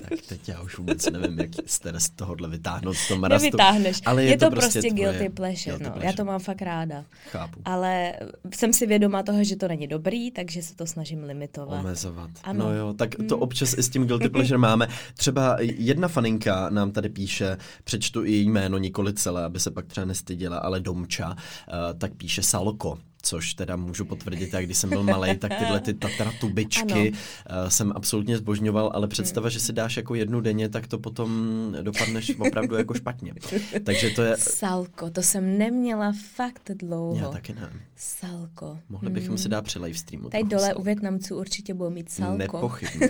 Tak 0.09 0.21
teď 0.29 0.49
já 0.49 0.61
už 0.62 0.79
vůbec 0.79 1.11
nevím, 1.11 1.38
jak 1.38 1.50
jste 1.67 2.00
z 2.00 2.11
tohohle 2.11 2.49
vytáhnout 2.49 2.95
z 2.97 3.09
toho 3.09 3.21
marastu. 3.21 3.45
Nevytáhneš. 3.45 4.00
Ale 4.07 4.25
je, 4.25 4.31
je 4.31 4.38
to, 4.38 4.50
prostě 4.50 4.81
prostě 4.81 4.95
tvoje 4.95 5.12
guilty 5.12 5.29
pleasure, 5.29 5.71
guilty 5.76 5.85
no. 5.85 5.91
pleasure. 5.91 6.07
Já 6.07 6.12
to 6.12 6.25
mám 6.25 6.41
fakt 6.41 6.62
ráda. 6.62 7.05
Chápu. 7.31 7.61
Ale 7.65 8.12
jsem 8.55 8.73
si 8.73 8.87
vědoma 8.87 9.23
toho, 9.23 9.45
že 9.45 9.57
to 9.57 9.69
není 9.69 9.87
dobrý, 9.87 10.31
takže 10.31 10.62
se 10.62 10.76
to 10.76 10.87
snažím 10.87 11.25
limitovat. 11.25 11.81
Omezovat. 11.81 12.31
Ano. 12.45 12.65
No 12.65 12.75
jo, 12.75 12.95
tak 12.95 13.11
to 13.29 13.37
Mm. 13.37 13.43
občas 13.43 13.75
i 13.79 13.83
s 13.83 13.88
tím 13.88 14.07
guilty 14.07 14.29
pleasure 14.29 14.59
máme. 14.59 14.88
Třeba 15.15 15.57
jedna 15.61 16.09
faninka 16.09 16.71
nám 16.71 16.91
tady 16.91 17.09
píše, 17.09 17.57
přečtu 17.85 18.25
i 18.25 18.33
její 18.33 18.49
jméno, 18.49 18.79
nikoli 18.79 19.15
celé, 19.15 19.45
aby 19.45 19.61
se 19.61 19.71
pak 19.71 19.87
třeba 19.87 20.05
nestyděla, 20.05 20.59
ale 20.59 20.81
Domča, 20.81 21.31
uh, 21.31 21.35
tak 21.99 22.15
píše 22.15 22.43
Salko 22.43 22.99
což 23.26 23.54
teda 23.54 23.76
můžu 23.76 24.04
potvrdit, 24.04 24.52
jak 24.52 24.64
když 24.64 24.76
jsem 24.78 24.90
byl 24.90 25.02
malý, 25.02 25.37
tak 25.37 25.54
tyhle 25.59 25.80
ty 25.80 25.95
Tatra 25.95 26.33
tubičky 26.40 27.11
uh, 27.12 27.68
jsem 27.68 27.92
absolutně 27.97 28.37
zbožňoval, 28.37 28.90
ale 28.95 29.09
představa, 29.09 29.49
že 29.49 29.61
si 29.61 29.73
dáš 29.73 29.97
jako 29.97 30.14
jednu 30.14 30.40
denně, 30.40 30.68
tak 30.68 30.87
to 30.87 30.99
potom 30.99 31.30
dopadneš 31.83 32.33
opravdu 32.38 32.76
jako 32.76 32.95
špatně. 32.95 33.35
Takže 33.85 34.11
to 34.11 34.23
je... 34.23 34.37
Salko, 34.38 35.11
to 35.11 35.23
jsem 35.23 35.59
neměla 35.59 36.12
fakt 36.35 36.71
dlouho. 36.75 37.16
Já 37.16 37.28
taky 37.28 37.54
ne. 37.54 37.71
Salko. 37.97 38.78
Mohli 38.88 39.11
bychom 39.11 39.38
si 39.38 39.49
dát 39.49 39.64
při 39.64 39.78
live 39.78 39.99
streamu. 39.99 40.30
Tady 40.30 40.45
dole 40.45 40.62
salko. 40.62 40.80
u 40.80 40.83
Větnamců 40.83 41.37
určitě 41.37 41.75
budou 41.75 41.90
mít 41.90 42.11
salko. 42.11 42.38
Nepochybně. 42.38 43.09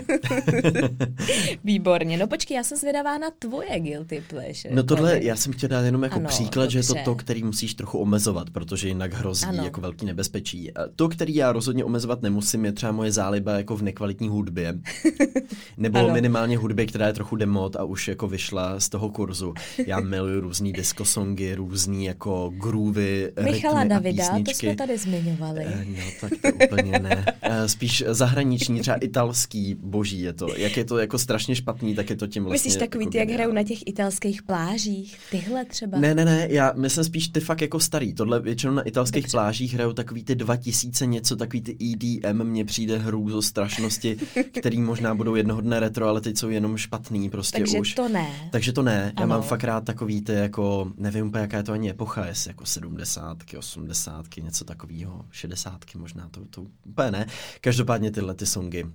Výborně. 1.64 2.18
No 2.18 2.26
počkej, 2.26 2.54
já 2.56 2.64
jsem 2.64 2.78
zvědavá 2.78 3.18
na 3.18 3.30
tvoje 3.38 3.80
guilty 3.80 4.25
pleasure. 4.28 4.75
No 4.75 4.82
tohle, 4.82 5.23
já 5.23 5.37
jsem 5.37 5.52
chtěl 5.52 5.68
dát 5.68 5.80
jenom 5.80 6.02
jako 6.02 6.16
Ano, 6.16 6.28
příklad, 6.28 6.70
že 6.70 6.78
je 6.78 6.82
to 6.82 6.88
dobře. 6.88 7.04
to, 7.04 7.14
který 7.14 7.42
musíš 7.42 7.75
trochu 7.75 7.99
omezovat, 7.99 8.50
protože 8.50 8.88
jinak 8.88 9.12
hrozí 9.14 9.46
Ano. 9.46 9.64
jako 9.64 9.80
velký 9.80 10.05
nebezpečí. 10.06 10.70
To, 10.96 11.08
který 11.08 11.34
já 11.34 11.52
rozhodně 11.52 11.84
omezovat 11.84 12.22
nemusím, 12.22 12.64
je 12.64 12.72
třeba 12.72 12.92
moje 12.92 13.12
záliba 13.12 13.52
jako 13.52 13.76
v 13.76 13.82
nekvalitní 13.82 14.28
hudbě. 14.28 14.75
Nebo 15.76 15.98
Ano. 15.98 16.12
minimálně 16.14 16.56
hudbě, 16.58 16.86
která 16.86 17.06
je 17.06 17.12
trochu 17.12 17.36
demot 17.36 17.76
a 17.76 17.84
už 17.84 18.08
jako 18.08 18.28
vyšla 18.28 18.80
z 18.80 18.88
toho 18.88 19.08
kurzu. 19.10 19.54
Já 19.86 20.00
miluju 20.00 20.40
různý 20.40 20.72
disco 20.72 21.04
songy, 21.04 21.54
různý 21.54 22.04
jako 22.04 22.52
groovy, 22.56 23.32
Michala 23.42 23.84
Davida, 23.84 24.25
a 24.25 24.28
to 24.30 24.34
písničky. 24.36 24.66
jsme 24.66 24.76
tady 24.76 24.98
zmiňovali. 24.98 25.64
Eh, 25.66 25.84
No, 25.96 26.02
tak 26.20 26.32
to 26.42 26.48
úplně 26.64 26.98
ne. 26.98 27.25
Eh, 27.42 27.68
Spíš 27.68 28.04
zahraniční, 28.06 28.80
třeba 28.80 28.96
italský 28.96 29.75
boží 29.75 30.20
je 30.20 30.32
to. 30.32 30.48
Jak 30.56 30.76
je 30.76 30.84
to 30.84 30.98
jako 30.98 31.18
strašně 31.18 31.56
špatný, 31.56 31.94
tak 31.94 32.10
je 32.10 32.16
to 32.16 32.26
tím 32.26 32.44
vlastně 32.44 32.56
Myslíš 32.68 32.76
takový 32.76 33.04
jako 33.04 33.12
ty, 33.12 33.18
jak 33.18 33.28
hrajou 33.30 33.52
na 33.52 33.62
těch 33.62 33.86
italských 33.86 34.42
plážích? 34.42 35.16
Tyhle 35.30 35.64
třeba? 35.64 35.98
Ne, 35.98 36.14
ne, 36.14 36.25
ne, 36.25 36.46
já 36.50 36.72
myslím 36.76 37.04
spíš 37.04 37.28
ty 37.28 37.40
fakt 37.40 37.60
jako 37.60 37.80
starý. 37.80 38.14
Tohle 38.14 38.40
většinou 38.40 38.72
na 38.75 38.82
italských 38.82 39.22
Dobře. 39.22 39.30
plážích 39.36 39.75
hrajou 39.75 39.92
takový 39.96 40.24
ty 40.24 40.34
2000 40.34 41.06
něco, 41.06 41.36
takový 41.36 41.60
ty 41.62 41.76
EDM, 41.92 42.44
mně 42.44 42.64
přijde 42.64 42.98
hrůzo 42.98 43.42
strašnosti, 43.42 44.16
který 44.58 44.80
možná 44.80 45.14
budou 45.14 45.34
jednoho 45.34 45.60
dne 45.60 45.80
retro, 45.80 46.06
ale 46.08 46.20
teď 46.20 46.38
jsou 46.38 46.48
jenom 46.48 46.76
špatný 46.76 47.30
prostě 47.30 47.58
Takže 47.58 47.78
už. 47.80 47.94
to 47.94 48.08
ne. 48.08 48.30
Takže 48.52 48.72
to 48.72 48.82
ne, 48.82 49.12
já 49.16 49.22
Ano. 49.22 49.26
mám 49.34 49.42
fakt 49.42 49.64
rád 49.64 49.84
takový 49.84 50.20
ty 50.22 50.32
jako, 50.32 50.92
nevím 50.96 51.26
úplně 51.26 51.42
jaká 51.42 51.56
je 51.56 51.62
to 51.62 51.72
ani 51.72 51.90
epocha, 51.90 52.26
jestli 52.26 52.50
jako 52.50 52.66
70, 52.66 53.38
80, 53.58 54.26
něco 54.42 54.64
takového, 54.64 55.24
60 55.30 55.84
možná, 55.94 56.28
to, 56.28 56.40
to 56.50 56.66
úplně 56.86 57.10
ne. 57.10 57.26
Každopádně 57.60 58.10
tyhle 58.10 58.34
ty 58.34 58.46
songy 58.46 58.84
uh, 58.84 58.90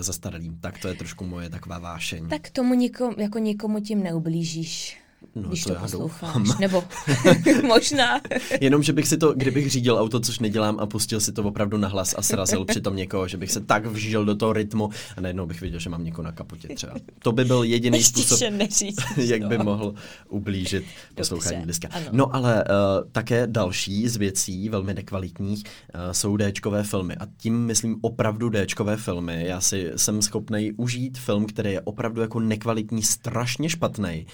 zastaralý, 0.00 0.50
tak 0.60 0.78
to 0.78 0.88
je 0.88 0.94
trošku 0.94 1.24
moje 1.24 1.50
taková 1.50 1.78
vášeň. 1.78 2.28
Tak 2.28 2.50
tomu 2.50 2.74
nikomu, 2.74 3.14
jako 3.18 3.38
nikomu 3.38 3.80
tím 3.80 4.02
neublížíš, 4.02 4.98
No, 5.34 5.48
když 5.48 5.62
to 5.62 5.68
to, 5.68 5.74
já 5.74 5.80
posloucháš. 5.80 6.32
doufám. 6.34 6.60
Nebo 6.60 6.84
možná. 7.66 8.20
Jenom, 8.60 8.82
že 8.82 8.92
bych 8.92 9.08
si 9.08 9.16
to, 9.16 9.34
kdybych 9.34 9.70
řídil 9.70 9.98
auto, 9.98 10.20
což 10.20 10.38
nedělám, 10.38 10.80
a 10.80 10.86
pustil 10.86 11.20
si 11.20 11.32
to 11.32 11.42
opravdu 11.42 11.76
na 11.76 11.88
hlas 11.88 12.14
a 12.18 12.22
srazil 12.22 12.64
přitom 12.64 12.96
někoho, 12.96 13.28
že 13.28 13.36
bych 13.36 13.52
se 13.52 13.60
tak 13.60 13.86
vžil 13.86 14.24
do 14.24 14.34
toho 14.34 14.52
rytmu 14.52 14.90
a 15.16 15.20
najednou 15.20 15.46
bych 15.46 15.60
viděl, 15.60 15.80
že 15.80 15.90
mám 15.90 16.04
někoho 16.04 16.24
na 16.24 16.32
kapotě 16.32 16.68
třeba. 16.74 16.94
To 17.18 17.32
by 17.32 17.44
byl 17.44 17.62
jediný 17.62 17.98
Ještě 17.98 18.22
způsob, 18.22 18.40
jak 19.16 19.46
by 19.46 19.58
mohl 19.58 19.94
ublížit 20.28 20.84
poslouchání 21.14 21.56
Dobře, 21.56 21.66
diska. 21.66 21.88
ano. 21.90 22.06
No 22.12 22.34
ale 22.34 22.64
uh, 22.64 23.10
také 23.12 23.46
další 23.46 24.08
z 24.08 24.16
věcí, 24.16 24.68
velmi 24.68 24.94
nekvalitních, 24.94 25.64
uh, 25.64 26.00
jsou 26.12 26.36
Dčkové 26.36 26.82
filmy. 26.82 27.16
A 27.16 27.26
tím 27.36 27.66
myslím 27.66 27.96
opravdu 28.00 28.50
Dčkové 28.66 28.96
filmy. 28.96 29.44
Já 29.46 29.60
si 29.60 29.92
jsem 29.96 30.22
schopný 30.22 30.72
užít 30.72 31.18
film, 31.18 31.46
který 31.46 31.72
je 31.72 31.80
opravdu 31.80 32.20
jako 32.20 32.40
nekvalitní, 32.40 33.02
strašně 33.02 33.68
špatný. 33.68 34.26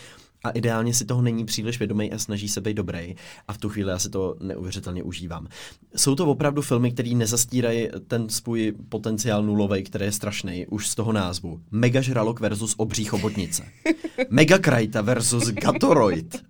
A 0.45 0.51
ideálně 0.51 0.95
si 0.95 1.05
toho 1.05 1.23
není 1.23 1.45
příliš 1.45 1.79
vědomý 1.79 2.13
a 2.13 2.19
snaží 2.19 2.49
se 2.49 2.61
být 2.61 2.75
dobrý. 2.75 3.15
A 3.49 3.53
v 3.53 3.59
tu 3.59 3.69
chvíli 3.69 3.91
já 3.91 3.99
si 3.99 4.11
to 4.11 4.37
neuvěřitelně 4.41 5.03
užívám. 5.03 5.47
Jsou 5.97 6.15
to 6.15 6.27
opravdu 6.27 6.63
filmy, 6.63 6.93
které 6.93 7.11
nezastírají 7.11 7.89
ten 8.09 8.29
svůj 8.29 8.75
potenciál 8.89 9.43
nulový, 9.43 9.83
který 9.83 10.05
je 10.05 10.13
strašný 10.13 10.67
už 10.67 10.89
z 10.89 10.95
toho 10.95 11.13
názvu. 11.13 11.61
Mega 11.71 12.01
žralok 12.01 12.41
versus 12.41 12.75
obří 12.77 13.05
chobotnice. 13.05 13.65
Mega 14.31 14.59
krajta 14.59 15.01
versus 15.01 15.49
gatoroid. 15.51 16.45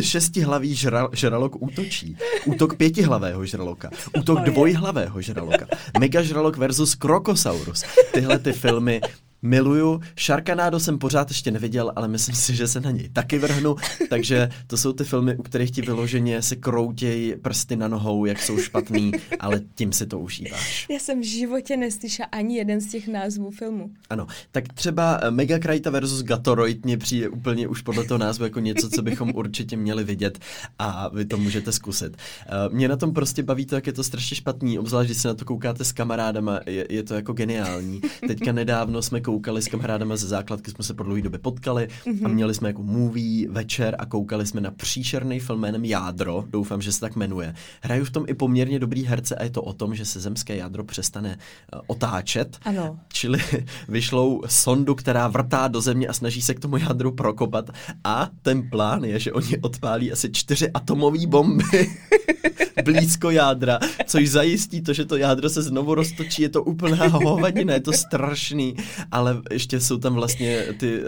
Šestihlavý 0.00 0.74
žral, 0.74 1.10
žralok 1.12 1.62
útočí. 1.62 2.16
Útok 2.46 2.76
pětihlavého 2.76 3.46
žraloka. 3.46 3.90
Útok 4.18 4.38
dvojhlavého 4.40 5.20
žraloka. 5.20 5.66
Mega 5.98 6.22
žralok 6.22 6.56
versus 6.56 6.94
krokosaurus. 6.94 7.84
Tyhle 8.12 8.38
ty 8.38 8.52
filmy 8.52 9.00
miluju. 9.44 10.00
Sharknado 10.20 10.80
jsem 10.80 10.98
pořád 10.98 11.28
ještě 11.30 11.50
neviděl, 11.50 11.92
ale 11.96 12.08
myslím 12.08 12.34
si, 12.34 12.54
že 12.56 12.68
se 12.68 12.80
na 12.80 12.90
něj 12.90 13.08
taky 13.08 13.38
vrhnu, 13.38 13.76
takže 14.08 14.48
to 14.66 14.76
jsou 14.76 14.92
ty 14.92 15.04
filmy, 15.04 15.36
u 15.36 15.42
kterých 15.42 15.70
ti 15.70 15.82
vyloženě 15.82 16.42
se 16.42 16.56
kroutěj 16.56 17.36
prsty 17.42 17.76
na 17.76 17.88
nohou, 17.88 18.24
jak 18.24 18.42
jsou 18.42 18.58
špatný, 18.58 19.12
ale 19.40 19.60
tím 19.74 19.92
si 19.92 20.06
to 20.06 20.18
užíváš. 20.18 20.86
Já 20.90 20.98
jsem 20.98 21.20
v 21.20 21.24
životě 21.24 21.76
neslyšela 21.76 22.28
ani 22.32 22.56
jeden 22.56 22.80
z 22.80 22.86
těch 22.86 23.08
názvů 23.08 23.50
filmu. 23.50 23.90
Ano, 24.10 24.26
tak 24.50 24.72
třeba 24.72 25.20
eh, 25.22 25.30
Mega 25.30 25.58
Krajta 25.58 25.90
versus 25.90 26.22
Gatoroid 26.22 26.84
mě 26.84 26.98
přijde 26.98 27.28
úplně 27.28 27.68
už 27.68 27.82
podle 27.82 28.04
toho 28.04 28.18
názvu 28.18 28.44
jako 28.44 28.60
něco, 28.60 28.90
co 28.90 29.02
bychom 29.02 29.32
určitě 29.34 29.76
měli 29.76 30.04
vidět 30.04 30.38
a 30.78 31.08
vy 31.08 31.24
to 31.24 31.36
můžete 31.36 31.72
zkusit. 31.72 32.16
Eh, 32.16 32.48
mě 32.72 32.88
na 32.88 32.96
tom 32.96 33.14
prostě 33.14 33.42
baví 33.42 33.66
to, 33.66 33.74
jak 33.74 33.86
je 33.86 33.92
to 33.92 34.04
strašně 34.04 34.36
špatný, 34.36 34.78
obzvlášť, 34.78 35.08
když 35.08 35.22
se 35.22 35.28
na 35.28 35.34
to 35.34 35.44
koukáte 35.44 35.84
s 35.84 35.92
kamarádama, 35.92 36.60
je, 36.66 36.86
je 36.90 37.02
to 37.02 37.14
jako 37.14 37.32
geniální. 37.32 38.00
Teďka 38.26 38.52
nedávno 38.52 39.02
jsme 39.02 39.20
koukali 39.34 39.62
s 39.62 39.68
kamarádama 39.68 40.16
ze 40.16 40.28
základky, 40.28 40.70
jsme 40.70 40.84
se 40.84 40.94
po 40.94 41.02
dlouhé 41.02 41.22
době 41.22 41.38
potkali 41.38 41.88
a 42.06 42.10
Mhm. 42.10 42.30
měli 42.34 42.54
jsme 42.54 42.68
jako 42.68 42.82
movie 42.82 43.48
večer 43.50 43.96
a 43.98 44.06
koukali 44.06 44.46
jsme 44.46 44.60
na 44.60 44.70
příšerný 44.70 45.40
film 45.40 45.60
jménem 45.60 45.84
Jádro, 45.84 46.44
doufám, 46.50 46.82
že 46.82 46.92
se 46.92 47.00
tak 47.00 47.16
jmenuje. 47.16 47.54
Hraju 47.82 48.04
v 48.04 48.10
tom 48.10 48.24
i 48.28 48.34
poměrně 48.34 48.78
dobrý 48.78 49.04
herce 49.04 49.34
a 49.36 49.44
je 49.44 49.50
to 49.50 49.62
o 49.62 49.72
tom, 49.72 49.94
že 49.94 50.04
se 50.04 50.20
zemské 50.20 50.56
jádro 50.56 50.84
přestane 50.84 51.38
eh, 51.38 51.78
otáčet 51.86 52.58
Ano. 52.64 52.98
Čili 53.12 53.38
vyšlou 53.88 54.42
sondu, 54.46 54.94
která 54.94 55.28
vrtá 55.28 55.68
do 55.68 55.80
země 55.80 56.06
a 56.06 56.12
snaží 56.12 56.42
se 56.42 56.54
k 56.54 56.60
tomu 56.60 56.76
jádru 56.76 57.12
prokopat. 57.12 57.70
A 58.04 58.30
ten 58.42 58.70
plán 58.70 59.04
je, 59.04 59.18
že 59.18 59.32
oni 59.32 59.58
odpálí 59.58 60.12
asi 60.12 60.30
čtyři 60.32 60.70
atomové 60.70 61.26
bomby 61.26 61.90
blízko 62.84 63.30
jádra, 63.30 63.78
což 64.06 64.28
zajistí 64.28 64.80
to, 64.82 64.92
že 64.92 65.04
to 65.04 65.16
jádro 65.16 65.48
se 65.48 65.62
znovu 65.62 65.94
roztočí. 65.94 66.42
Je 66.42 66.48
to 66.48 66.62
úplná 66.62 67.06
hovadina, 67.24 67.74
je 67.74 67.80
to 67.80 67.92
strašný, 67.92 68.76
ale 69.12 69.23
ještě 69.50 69.80
jsou 69.80 69.98
tam 69.98 70.14
vlastně 70.14 70.62
ty 70.78 71.00
uh, 71.02 71.06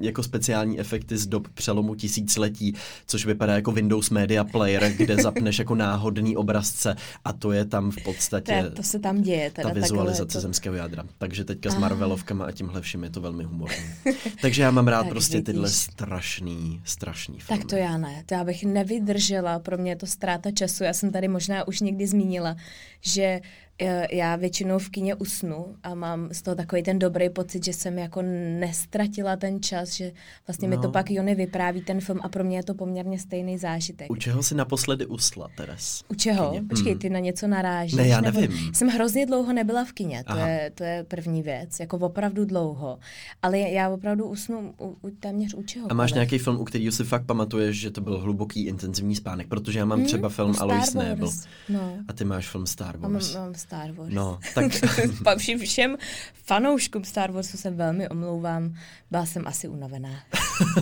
jako 0.00 0.22
speciální 0.22 0.80
efekty 0.80 1.16
z 1.18 1.26
dob 1.26 1.48
přelomu 1.48 1.94
tisíciletí, 1.94 2.74
což 3.06 3.26
vypadá 3.26 3.54
jako 3.54 3.72
Windows 3.72 4.10
Media 4.10 4.44
Player, 4.44 4.92
kde 4.96 5.16
zapneš 5.16 5.58
jako 5.58 5.74
náhodný 5.74 6.36
obrazce 6.36 6.96
a 7.24 7.32
to 7.32 7.52
je 7.52 7.64
tam 7.64 7.90
v 7.90 7.94
To, 7.96 8.00
podstatě 8.04 8.52
je, 8.52 8.70
to 8.70 8.82
se 8.82 8.98
tam 8.98 9.22
děje. 9.22 9.50
Teda 9.50 9.68
ta 9.68 9.74
vizualizace 9.74 10.32
to... 10.38 10.40
zemského 10.40 10.76
jádra. 10.76 11.04
Takže 11.18 11.44
teďka 11.44 11.70
s 11.70 11.74
Ah. 11.74 11.78
Marvelovkama 11.80 12.44
a 12.44 12.50
tímhle 12.50 12.80
vším 12.80 13.04
je 13.04 13.10
to 13.10 13.20
velmi 13.20 13.44
humorní. 13.44 13.84
Takže 14.42 14.62
já 14.62 14.70
mám 14.70 14.88
rád 14.88 15.02
Tak 15.04 15.10
prostě 15.10 15.42
tyhle 15.42 15.62
vidíš. 15.62 15.76
strašný, 15.76 16.80
strašný 16.84 17.40
filmy. 17.40 17.60
Tak 17.62 17.70
to 17.70 17.76
já 17.76 17.98
ne, 17.98 18.22
to 18.26 18.34
já 18.34 18.44
bych 18.44 18.64
nevydržela, 18.64 19.58
pro 19.58 19.78
mě 19.78 19.90
je 19.90 19.96
to 19.96 20.06
ztráta 20.06 20.50
času. 20.50 20.84
Já 20.84 20.92
jsem 20.92 21.12
tady 21.12 21.28
možná 21.28 21.68
už 21.68 21.80
někdy 21.80 22.06
zmínila, 22.06 22.56
že 23.00 23.22
eh, 23.22 23.40
já 24.10 24.36
většinou 24.36 24.78
v 24.78 24.88
kině 24.88 25.14
usnu 25.14 25.76
a 25.82 25.94
mám 25.94 26.28
z 26.32 26.42
toho 26.42 26.54
takový 26.54 26.82
ten 26.82 26.98
dobrý 26.98 27.30
pocit, 27.30 27.64
že 27.64 27.72
jsem 27.72 27.98
jako 27.98 28.22
nestratila 28.60 29.36
ten 29.36 29.62
čas, 29.62 29.88
že 29.92 30.12
vlastně 30.46 30.68
no. 30.68 30.70
mi 30.70 30.76
No. 30.76 30.82
to 30.82 30.90
pak 30.90 31.10
Jony 31.10 31.34
vypráví 31.34 31.80
ten 31.82 32.00
film 32.00 32.18
a 32.22 32.28
pro 32.28 32.44
mě 32.44 32.56
je 32.58 32.62
to 32.64 32.74
poměrně 32.74 33.18
stejný 33.18 33.58
zážitek. 33.58 34.10
U 34.10 34.16
čeho 34.16 34.42
si 34.42 34.54
naposledy 34.54 35.06
usla, 35.06 35.48
Teres? 35.56 36.02
U 36.08 36.14
čeho? 36.14 36.50
kině. 36.50 36.62
Počkej, 36.68 36.92
Mm. 36.92 36.98
ty 36.98 37.10
na 37.10 37.18
něco 37.18 37.46
narážíš? 37.46 37.94
Ne, 37.94 38.06
já 38.08 38.20
nebo- 38.20 38.40
nevím. 38.40 38.74
Jsem 38.74 38.88
hrozně 38.88 39.26
dlouho 39.26 39.52
nebyla 39.52 39.84
v 39.84 39.92
kině, 39.92 40.24
to 40.24 40.32
Aha. 40.32 40.48
je, 40.48 40.70
to 40.74 40.84
je 40.84 41.04
první 41.08 41.42
věc, 41.42 41.80
jako 41.80 41.96
opravdu 41.98 42.44
dlouho. 42.44 42.98
Ale 43.42 43.58
já 43.58 43.88
opravdu 43.90 44.26
usnu 44.26 44.74
u, 44.80 44.96
u, 45.02 45.10
téměř 45.10 45.54
u 45.54 45.62
čeho. 45.62 45.86
A 45.90 45.94
máš 45.94 46.12
nějaký 46.12 46.38
film, 46.38 46.60
u 46.60 46.64
kterého 46.64 46.92
si 46.92 47.04
fakt 47.04 47.24
pamatuješ, 47.26 47.80
že 47.80 47.90
to 47.90 48.00
byl 48.00 48.18
hluboký, 48.20 48.66
intenzivní 48.66 49.16
spánek? 49.16 49.48
Protože 49.48 49.78
já 49.78 49.84
mám 49.84 50.04
třeba 50.04 50.28
film 50.28 50.54
Alois 50.58 50.94
Nebel. 50.94 51.30
No. 51.68 51.92
A 52.08 52.12
ty 52.12 52.24
máš 52.24 52.48
film 52.50 52.66
Star 52.66 52.96
Wars. 52.96 53.34
mám, 53.34 53.42
mám 53.44 53.54
Star 53.64 53.92
Wars. 53.92 54.14
No, 54.14 54.38
tak 54.54 55.38
všem, 55.38 55.58
všem 55.58 55.96
fanouškům 56.44 57.04
Star 57.04 57.30
Warsu 57.30 57.56
se 57.56 57.70
velmi 57.70 58.08
omlouvám. 58.08 58.74
Byla 59.10 59.26
jsem 59.26 59.46
asi 59.46 59.68
unavená. 59.68 60.10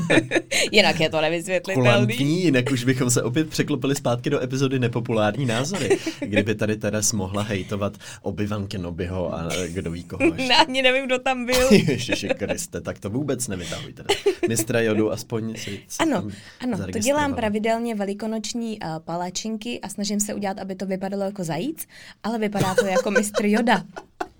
Jinak 0.73 1.01
je 1.01 1.11
to 1.11 1.21
nevysvětlitelný. 1.21 1.89
kulantní, 1.91 2.45
jinak 2.45 2.71
už 2.71 2.85
bychom 2.85 3.11
se 3.11 3.23
opět 3.23 3.49
překlopili 3.49 3.95
zpátky 3.95 4.31
do 4.31 4.43
epizody 4.43 4.79
Nepopulární 4.79 5.47
názory, 5.47 5.99
kdyby 6.21 6.55
tady 6.55 6.77
Teres 6.77 7.13
mohla 7.13 7.43
hejtovat 7.43 7.93
Obi-Wan 8.23 8.67
Kenobiho 8.67 9.35
a 9.35 9.49
kdo 9.69 9.91
ví 9.91 10.05
koho. 10.05 10.35
Ne, 10.35 10.57
ani 10.57 10.83
nevím, 10.83 11.07
kdo 11.07 11.19
tam 11.19 11.47
byl. 11.47 11.73
Ježiši 11.73 12.29
Kriste, 12.29 12.81
tak 12.81 12.99
to 12.99 13.11
vůbec 13.11 13.49
nevytahujte. 13.49 14.05
Mistra 14.49 14.81
Jodu 14.81 15.13
aspoň 15.13 15.57
si, 15.57 15.81
si 15.89 15.99
Ano, 15.99 16.29
ano, 16.61 16.79
to 16.93 16.99
dělám 16.99 17.35
pravidelně 17.35 17.95
velikonoční 17.95 18.79
uh, 18.81 18.99
palačinky 18.99 19.81
a 19.81 19.89
snažím 19.89 20.21
se 20.21 20.35
udělat, 20.35 20.59
aby 20.59 20.75
to 20.75 20.87
vypadalo 20.87 21.23
jako 21.23 21.45
zajíc, 21.45 21.87
ale 22.23 22.39
vypadá 22.39 22.72
to 22.75 22.87
jako 22.87 23.11
mistr 23.11 23.47
Yoda. 23.47 23.83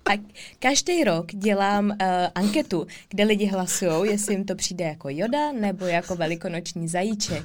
A 0.09 0.17
každý 0.59 1.03
rok 1.03 1.25
dělám 1.31 1.85
uh, 1.89 1.95
anketu, 2.35 2.87
kde 3.09 3.23
lidi 3.23 3.45
hlasují, 3.45 4.11
jestli 4.11 4.33
jim 4.33 4.43
to 4.45 4.55
přijde 4.55 4.85
jako 4.85 5.09
Yoda 5.11 5.51
nebo 5.51 5.85
jako 5.85 6.15
velikonoční 6.15 6.87
zajíček. 6.87 7.43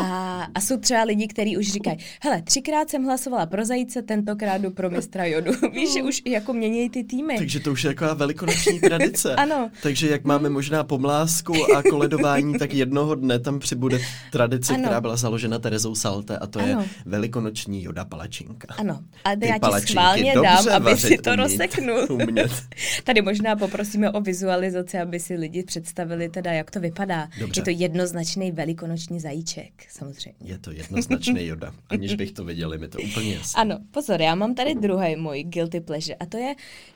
A, 0.00 0.42
a 0.54 0.60
jsou 0.60 0.76
třeba 0.78 1.02
lidi, 1.02 1.26
kteří 1.28 1.56
už 1.56 1.72
říkají, 1.72 1.96
hele, 2.22 2.42
třikrát 2.42 2.90
jsem 2.90 3.04
hlasovala 3.04 3.46
pro 3.46 3.64
zajíce, 3.64 4.02
tentokrát 4.02 4.60
jdu 4.60 4.70
pro 4.70 4.90
mistra 4.90 5.24
Jodu. 5.24 5.52
Víš, 5.72 5.92
že 5.92 6.02
už 6.02 6.22
jako 6.26 6.52
měnějí 6.52 6.90
ty 6.90 7.04
týmy. 7.04 7.34
Takže 7.38 7.60
to 7.60 7.72
už 7.72 7.84
je 7.84 7.90
taková 7.90 8.14
velikonoční 8.14 8.80
tradice. 8.80 9.36
Ano. 9.42 9.70
Takže 9.82 10.08
jak 10.08 10.24
máme 10.24 10.48
možná 10.48 10.84
pomlásku 10.84 11.54
a 11.76 11.82
koledování, 11.82 12.58
tak 12.58 12.74
jednoho 12.74 13.14
dne 13.14 13.38
tam 13.38 13.58
přibude 13.58 13.98
tradice, 14.32 14.74
Ano. 14.74 14.82
která 14.82 15.00
byla 15.00 15.16
založena 15.16 15.58
Terezou 15.58 15.94
Salte 15.94 16.38
a 16.38 16.46
to 16.46 16.58
je 16.60 16.74
Ano. 16.74 16.84
velikonoční 17.06 17.82
Joda 17.82 18.04
palačinka. 18.04 18.74
Ano, 18.78 19.00
a 19.24 19.36
Ty 19.36 19.46
já 19.46 19.58
ti 19.80 19.86
schválně 19.88 20.34
dám, 20.42 20.64
aby 20.72 20.96
si 20.96 21.18
to 21.18 21.30
umí- 21.30 21.36
rozseknul. 21.86 22.28
umět. 22.28 22.50
Tady 23.04 23.22
možná 23.22 23.56
poprosíme 23.56 24.10
o 24.10 24.20
vizualizaci, 24.20 24.98
aby 24.98 25.20
si 25.20 25.34
lidi 25.34 25.62
představili 25.62 26.28
teda, 26.28 26.52
jak 26.52 26.70
to 26.70 26.80
vypadá. 26.80 27.28
Dobře. 27.40 27.60
Je 27.60 27.64
to 27.64 27.70
jednoznačný 27.70 28.52
velikonoční 28.52 29.20
zajíček, 29.20 29.72
samozřejmě. 29.88 30.38
Je 30.44 30.58
to 30.58 30.72
jednoznačný 30.72 31.46
Joda. 31.46 31.74
Aniž 31.88 32.14
bych 32.14 32.32
to 32.32 32.44
viděl, 32.44 32.72
je 32.72 32.78
mi 32.78 32.88
to 32.88 32.98
úplně 32.98 33.34
jasné. 33.34 33.60
Ano, 33.60 33.78
pozor, 33.90 34.22
já 34.22 34.34
mám 34.34 34.54
tady 34.54 34.74
druhý 34.74 35.16
můj 35.16 35.42
guilty 35.42 35.80
pleasure 35.80 36.14
a 36.14 36.26
to 36.26 36.36
je, 36.36 36.54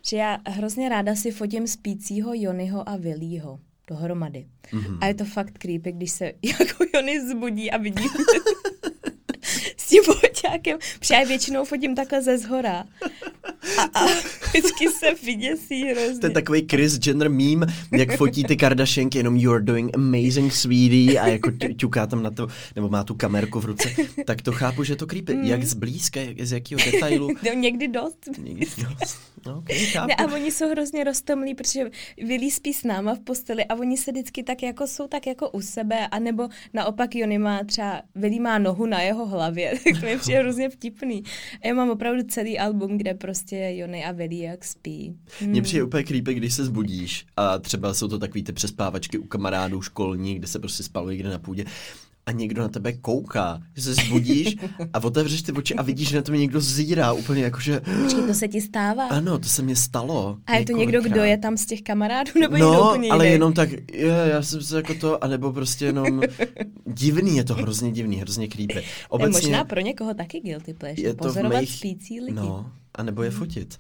že 0.09 0.17
já 0.17 0.39
hrozně 0.49 0.89
ráda 0.89 1.15
si 1.15 1.31
fotím 1.31 1.67
spícího 1.67 2.31
Jonyho 2.35 2.89
a 2.89 2.97
Willího 2.97 3.59
dohromady. 3.89 4.47
Mhm. 4.73 4.85
Mm-hmm. 4.85 4.99
A 5.01 5.07
je 5.07 5.15
to 5.15 5.25
fakt 5.25 5.59
creepy, 5.59 5.93
když 5.93 6.11
se 6.11 6.25
jako 6.43 6.85
Jony 6.95 7.29
zbudí 7.29 7.71
a 7.71 7.77
vidí 7.77 8.05
s 9.77 9.89
tím 9.89 10.03
foťákem. 10.47 10.79
Protože 10.99 11.15
já 11.15 11.25
většinou 11.25 11.65
fotím 11.65 11.95
takhle 11.95 12.23
ze 12.23 12.39
zhora. 12.39 12.85
A, 13.79 13.83
a 13.83 14.07
vždycky 14.49 14.89
se 14.89 15.15
vyděsí 15.25 15.85
hrozně. 15.85 16.21
To 16.21 16.27
je 16.27 16.31
takový 16.31 16.67
Chris 16.71 16.99
Jenner 17.07 17.31
meme, 17.31 17.67
jak 17.93 18.17
fotí 18.17 18.45
ty 18.45 18.57
Kardashianky, 18.57 19.19
jenom 19.19 19.37
you're 19.37 19.65
doing 19.65 19.95
amazing 19.95 20.53
sweetie 20.53 21.21
a 21.21 21.27
jako 21.27 21.51
ťu- 21.51 21.77
ťuká 21.77 22.07
tam 22.07 22.23
na 22.23 22.31
to, 22.31 22.47
nebo 22.77 22.89
má 22.89 23.05
tu 23.05 23.15
kamerku 23.15 23.61
v 23.61 23.65
ruce, 23.65 23.91
tak 24.25 24.43
to 24.43 24.53
chápu, 24.53 24.85
že 24.85 24.93
je 24.93 24.97
to 24.97 25.07
creepy. 25.07 25.35
Mm. 25.35 25.45
Jak 25.45 25.65
zblízka, 25.65 26.21
jak, 26.21 26.41
z 26.41 26.53
jakého 26.53 26.81
detailu. 26.93 27.29
No, 27.47 27.53
někdy 27.53 27.89
dost. 27.89 28.19
Někdy 28.39 28.67
dost. 28.67 29.19
No, 29.47 29.59
okay, 29.59 29.79
chápu. 29.79 30.09
Ne, 30.09 30.15
a 30.15 30.35
oni 30.35 30.53
jsou 30.53 30.71
hrozně 30.71 31.05
roztomlí, 31.05 31.55
protože 31.55 31.91
Willy 32.17 32.51
spí 32.51 32.75
s 32.75 32.85
náma 32.85 33.15
v 33.15 33.21
posteli 33.21 33.65
a 33.65 33.75
oni 33.75 33.97
se 33.97 34.13
vždycky 34.13 34.43
tak 34.43 34.63
jako 34.63 34.87
jsou 34.87 35.07
tak 35.09 35.27
jako 35.27 35.51
u 35.51 35.61
sebe, 35.61 36.09
anebo 36.09 36.49
naopak 36.75 37.15
Jony 37.15 37.39
má 37.39 37.65
třeba, 37.65 38.03
Willy 38.15 38.41
má 38.41 38.59
nohu 38.59 38.87
na 38.87 39.01
jeho 39.01 39.27
hlavě, 39.27 39.75
tak 39.85 40.03
mi 40.03 40.19
přijde 40.19 40.36
hrozně 40.41 40.69
vtipný. 40.69 41.23
A 41.63 41.69
já 41.69 41.75
mám 41.75 41.91
opravdu 41.91 42.23
celý 42.23 42.59
album, 42.59 42.99
kde 42.99 43.15
prostě 43.15 43.73
Jony 43.77 44.05
a 44.05 44.15
jak 44.31 44.65
spí. 44.65 45.17
Hmm. 45.41 45.51
Mně 45.51 45.63
přijde 45.63 45.85
úplně 45.85 46.05
creepy, 46.05 46.35
když 46.35 46.55
se 46.55 46.65
zbudíš 46.65 47.27
a 47.37 47.59
třeba 47.59 47.95
jsou 47.95 48.09
to 48.09 48.19
takový 48.19 48.43
ty 48.43 48.53
přespávačky 48.53 49.19
u 49.19 49.27
kamarádů 49.27 49.83
školní, 49.83 50.35
kde 50.35 50.47
se 50.47 50.59
prostě 50.59 50.83
spalo 50.83 51.11
někde 51.11 51.31
na 51.31 51.39
půdě 51.39 51.65
a 52.27 52.33
někdo 52.33 52.63
na 52.63 52.69
tebe 52.69 52.93
kouká, 52.93 53.61
že 53.77 53.83
se 53.83 53.95
zbudíš 53.95 54.57
a 54.93 55.03
otevřeš 55.05 55.43
ty 55.43 55.53
oči 55.53 55.75
a 55.75 55.83
vidíš, 55.83 56.09
že 56.09 56.17
na 56.17 56.23
tebe 56.23 56.39
někdo 56.39 56.61
zírá 56.61 57.13
úplně 57.13 57.43
jako, 57.43 57.61
že 57.61 57.81
Počkej, 58.03 58.23
to 58.27 58.35
se 58.35 58.49
ti 58.49 58.61
stává? 58.61 59.07
ano, 59.09 59.39
to 59.39 59.49
se 59.49 59.63
mně 59.63 59.77
stalo. 59.77 60.37
a 60.47 60.57
je 60.57 60.65
to 60.65 60.73
někdo, 60.73 61.03
kdo 61.03 61.21
je 61.25 61.39
tam 61.39 61.57
z 61.57 61.67
těch 61.67 61.83
kamarádů, 61.83 62.31
nebo 62.41 62.55
někdo 62.57 62.73
No, 62.73 62.91
úplně 62.91 63.11
ale 63.11 63.25
jiný? 63.25 63.33
jenom 63.33 63.53
tak, 63.53 63.69
je, 63.93 64.07
já 64.31 64.43
jsem 64.43 64.61
se 64.63 64.77
jako 64.77 64.95
to, 64.95 65.25
anebo 65.25 65.53
prostě 65.53 65.85
jenom 65.85 66.21
divný, 66.87 67.37
je 67.37 67.45
to 67.45 67.55
hrozně 67.55 67.93
divný, 67.93 68.17
hrozně 68.17 68.49
creepy. 68.49 68.75
Je 68.75 68.83
Obecně 69.09 69.33
možná 69.33 69.65
pro 69.65 69.81
někoho 69.81 70.15
taky 70.15 70.41
guilty 70.41 70.75
pleasure, 70.75 71.09
je 71.09 71.15
to 71.15 71.25
pozorovat 71.25 71.61
mých, 71.61 71.73
spící 71.73 72.21
lidi. 72.21 72.33
no, 72.37 72.71
a 72.95 73.03
nebo 73.03 73.23
je 73.23 73.31
fotit. 73.31 73.77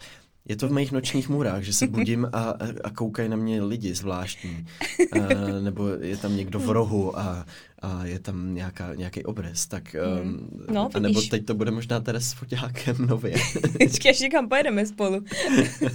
Je 0.48 0.56
to 0.56 0.68
v 0.68 0.72
mých 0.72 0.92
nočních 0.92 1.28
můrách, 1.28 1.62
že 1.62 1.72
se 1.72 1.87
budím 1.87 2.28
a, 2.32 2.54
a 2.85 2.90
koukají 2.90 3.28
na 3.28 3.37
mě 3.37 3.62
lidi 3.62 3.94
zvláštní. 3.94 4.66
A, 5.12 5.18
nebo 5.61 5.88
je 5.88 6.16
tam 6.16 6.37
někdo 6.37 6.59
v 6.59 6.70
rohu 6.70 7.18
a, 7.18 7.46
a 7.82 8.04
je 8.04 8.18
tam 8.18 8.54
nějaká, 8.54 8.94
nějaký 8.94 9.24
obrys. 9.24 9.66
Tak, 9.66 9.96
um, 10.22 10.48
No, 10.70 10.88
a 10.94 10.98
nebo 10.98 11.22
teď 11.22 11.44
to 11.46 11.54
bude 11.54 11.70
možná 11.70 12.00
Teres 12.00 12.28
s 12.28 12.32
foťákem 12.32 12.96
nově. 13.06 13.34
Počkej, 13.82 14.10
až 14.10 14.20
někam 14.20 14.48
pojedeme 14.48 14.86
spolu. 14.86 15.24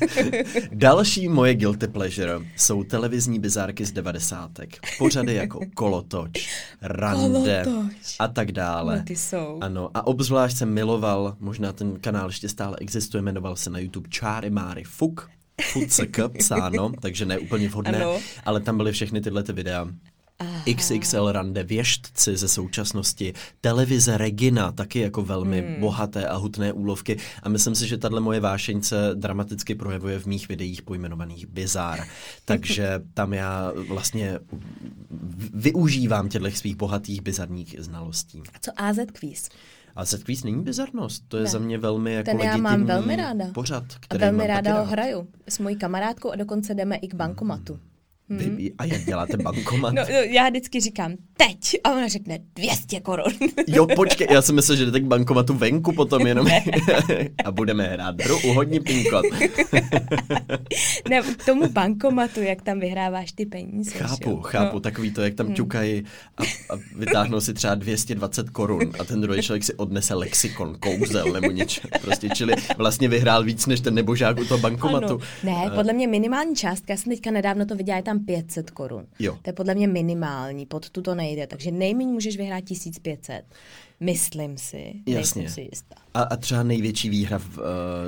Další 0.71 1.27
moje 1.27 1.55
guilty 1.55 1.87
pleasure 1.87 2.33
jsou 2.55 2.83
televizní 2.83 3.39
bizárky 3.39 3.85
z 3.85 3.91
devadesátek. 3.91 4.79
Pořady 4.97 5.33
jako 5.33 5.59
Kolotoč, 5.73 6.31
Rande 6.81 7.63
Kolotoč. 7.63 8.15
a 8.19 8.27
tak 8.27 8.51
dále. 8.51 8.97
No, 8.97 9.03
ty 9.03 9.15
jsou. 9.15 9.57
Ano, 9.61 9.89
a 9.93 10.07
obzvlášť 10.07 10.57
jsem 10.57 10.73
miloval, 10.73 11.35
možná 11.39 11.73
ten 11.73 11.99
kanál 11.99 12.27
ještě 12.29 12.49
stále 12.49 12.77
existuje, 12.81 13.21
jmenoval 13.21 13.55
se 13.55 13.69
na 13.69 13.79
YouTube 13.79 14.09
Čáry 14.09 14.49
Máry 14.49 14.83
Fuk. 14.83 15.29
FUCK 15.61 16.19
psáno, 16.37 16.91
takže 17.01 17.25
ne 17.25 17.39
úplně 17.39 17.69
vhodné, 17.69 17.95
Ano. 18.03 18.19
ale 18.45 18.59
tam 18.59 18.77
byly 18.77 18.91
všechny 18.91 19.21
tyhle 19.21 19.43
ty 19.43 19.53
videa. 19.53 19.87
Aha. 20.41 20.63
XXL 20.75 21.31
rande, 21.31 21.63
věštci 21.63 22.37
ze 22.37 22.47
současnosti, 22.47 23.33
televize 23.61 24.17
Regina, 24.17 24.71
taky 24.71 24.99
jako 24.99 25.21
velmi 25.21 25.61
Hmm. 25.61 25.75
bohaté 25.79 26.27
a 26.27 26.35
hutné 26.35 26.73
úlovky. 26.73 27.17
A 27.43 27.49
myslím 27.49 27.75
si, 27.75 27.87
že 27.87 27.97
tahle 27.97 28.21
moje 28.21 28.39
vášeň 28.39 28.81
se 28.81 29.09
dramaticky 29.13 29.75
projevuje 29.75 30.19
v 30.19 30.25
mých 30.25 30.47
videích 30.49 30.81
pojmenovaných 30.81 31.47
Bizár. 31.47 31.99
Takže 32.45 33.01
tam 33.13 33.33
já 33.33 33.71
vlastně 33.87 34.39
využívám 35.53 36.29
těchto 36.29 36.51
svých 36.51 36.75
bohatých 36.75 37.21
bizarních 37.21 37.75
znalostí. 37.79 38.41
A 38.53 38.59
co 38.61 38.71
AZ 38.77 38.97
Quiz? 39.19 39.49
A 39.95 40.05
set 40.05 40.23
quiz 40.23 40.43
není 40.43 40.63
bizarnost, 40.63 41.23
to 41.27 41.37
je 41.37 41.43
Ne. 41.43 41.49
za 41.49 41.59
mě 41.59 41.77
velmi 41.77 42.13
jako 42.13 42.31
Ten 42.31 42.39
já 42.39 42.57
mám 42.57 42.85
velmi 42.85 43.15
ráda. 43.15 43.45
pořad, 43.53 43.83
A 43.95 43.97
který 43.99 44.21
velmi 44.21 44.37
mám 44.37 44.47
ráda 44.47 44.71
ho 44.73 44.77
rád. 44.85 44.89
hraju 44.91 45.27
s 45.49 45.59
mojí 45.59 45.75
kamarádkou 45.75 46.31
a 46.31 46.35
dokonce 46.35 46.73
jdeme 46.73 46.95
i 46.95 47.07
k 47.07 47.13
bankomatu. 47.13 47.79
Vy, 48.37 48.71
a 48.77 48.85
jak 48.85 49.05
děláte 49.05 49.37
bankomat? 49.37 49.93
No, 49.93 50.01
no, 50.09 50.15
já 50.15 50.49
vždycky 50.49 50.79
říkám 50.79 51.13
teď 51.37 51.79
a 51.83 51.91
ona 51.91 52.07
řekne 52.07 52.39
200 52.55 52.99
korun. 52.99 53.33
Jo, 53.67 53.87
počkej, 53.95 54.27
já 54.31 54.41
jsem 54.41 54.55
myslel, 54.55 54.77
že 54.77 54.85
jdete 54.85 54.99
k 54.99 55.05
bankomatu 55.05 55.53
venku 55.53 55.91
potom 55.91 56.27
jenom 56.27 56.47
a 57.45 57.51
budeme 57.51 57.87
hrát 57.87 58.21
hru 58.21 58.39
uhodni 58.45 58.79
pinkot. 58.79 59.25
ne, 61.09 61.21
k 61.37 61.45
tomu 61.45 61.67
bankomatu, 61.69 62.41
jak 62.41 62.61
tam 62.61 62.79
vyhráváš 62.79 63.31
ty 63.31 63.45
peníze. 63.45 63.91
Chápu, 63.91 64.29
jo? 64.29 64.41
chápu, 64.41 64.75
No. 64.75 64.79
takový 64.79 65.11
to, 65.11 65.21
jak 65.21 65.33
tam 65.33 65.53
ťukají 65.53 66.03
a, 66.37 66.43
a 66.43 66.79
vytáhnou 66.95 67.41
si 67.41 67.53
třeba 67.53 67.75
220 67.75 68.49
korun 68.49 68.91
a 68.99 69.03
ten 69.03 69.21
druhý 69.21 69.41
člověk 69.41 69.63
si 69.63 69.73
odnese 69.73 70.13
lexikon, 70.15 70.75
kouzel 70.79 71.31
nebo 71.31 71.51
něco. 71.51 71.81
Prostě, 72.01 72.29
čili 72.29 72.53
vlastně 72.77 73.07
vyhrál 73.07 73.43
víc 73.43 73.65
než 73.65 73.79
ten 73.79 73.93
nebožák 73.93 74.39
u 74.39 74.45
toho 74.45 74.57
bankomatu. 74.57 75.05
Ano. 75.05 75.19
Ne, 75.43 75.71
podle 75.75 75.93
mě 75.93 76.07
minimální 76.07 76.55
částka, 76.55 76.93
já 76.93 76.97
jsem 76.97 77.11
teďka 77.11 77.31
nedávno 77.31 77.65
to 77.65 77.75
viděla, 77.75 77.97
je 77.97 78.03
tam 78.03 78.20
500 78.21 78.71
korun. 78.71 79.07
Jo. 79.19 79.37
To 79.41 79.49
je 79.49 79.53
podle 79.53 79.75
mě 79.75 79.87
minimální, 79.87 80.65
pod 80.65 80.89
tu 80.89 81.01
to 81.01 81.15
nejde, 81.15 81.47
takže 81.47 81.71
nejméně 81.71 82.11
můžeš 82.11 82.37
vyhrát 82.37 82.63
1500. 82.63 83.45
Myslím 84.03 84.57
si, 84.57 84.93
Jasně. 85.07 85.49
si 85.49 85.61
jistá. 85.61 85.95
A, 86.13 86.21
a 86.21 86.35
třeba 86.35 86.63
největší 86.63 87.09
výhra 87.09 87.39
v 87.39 87.57
uh, 87.57 87.63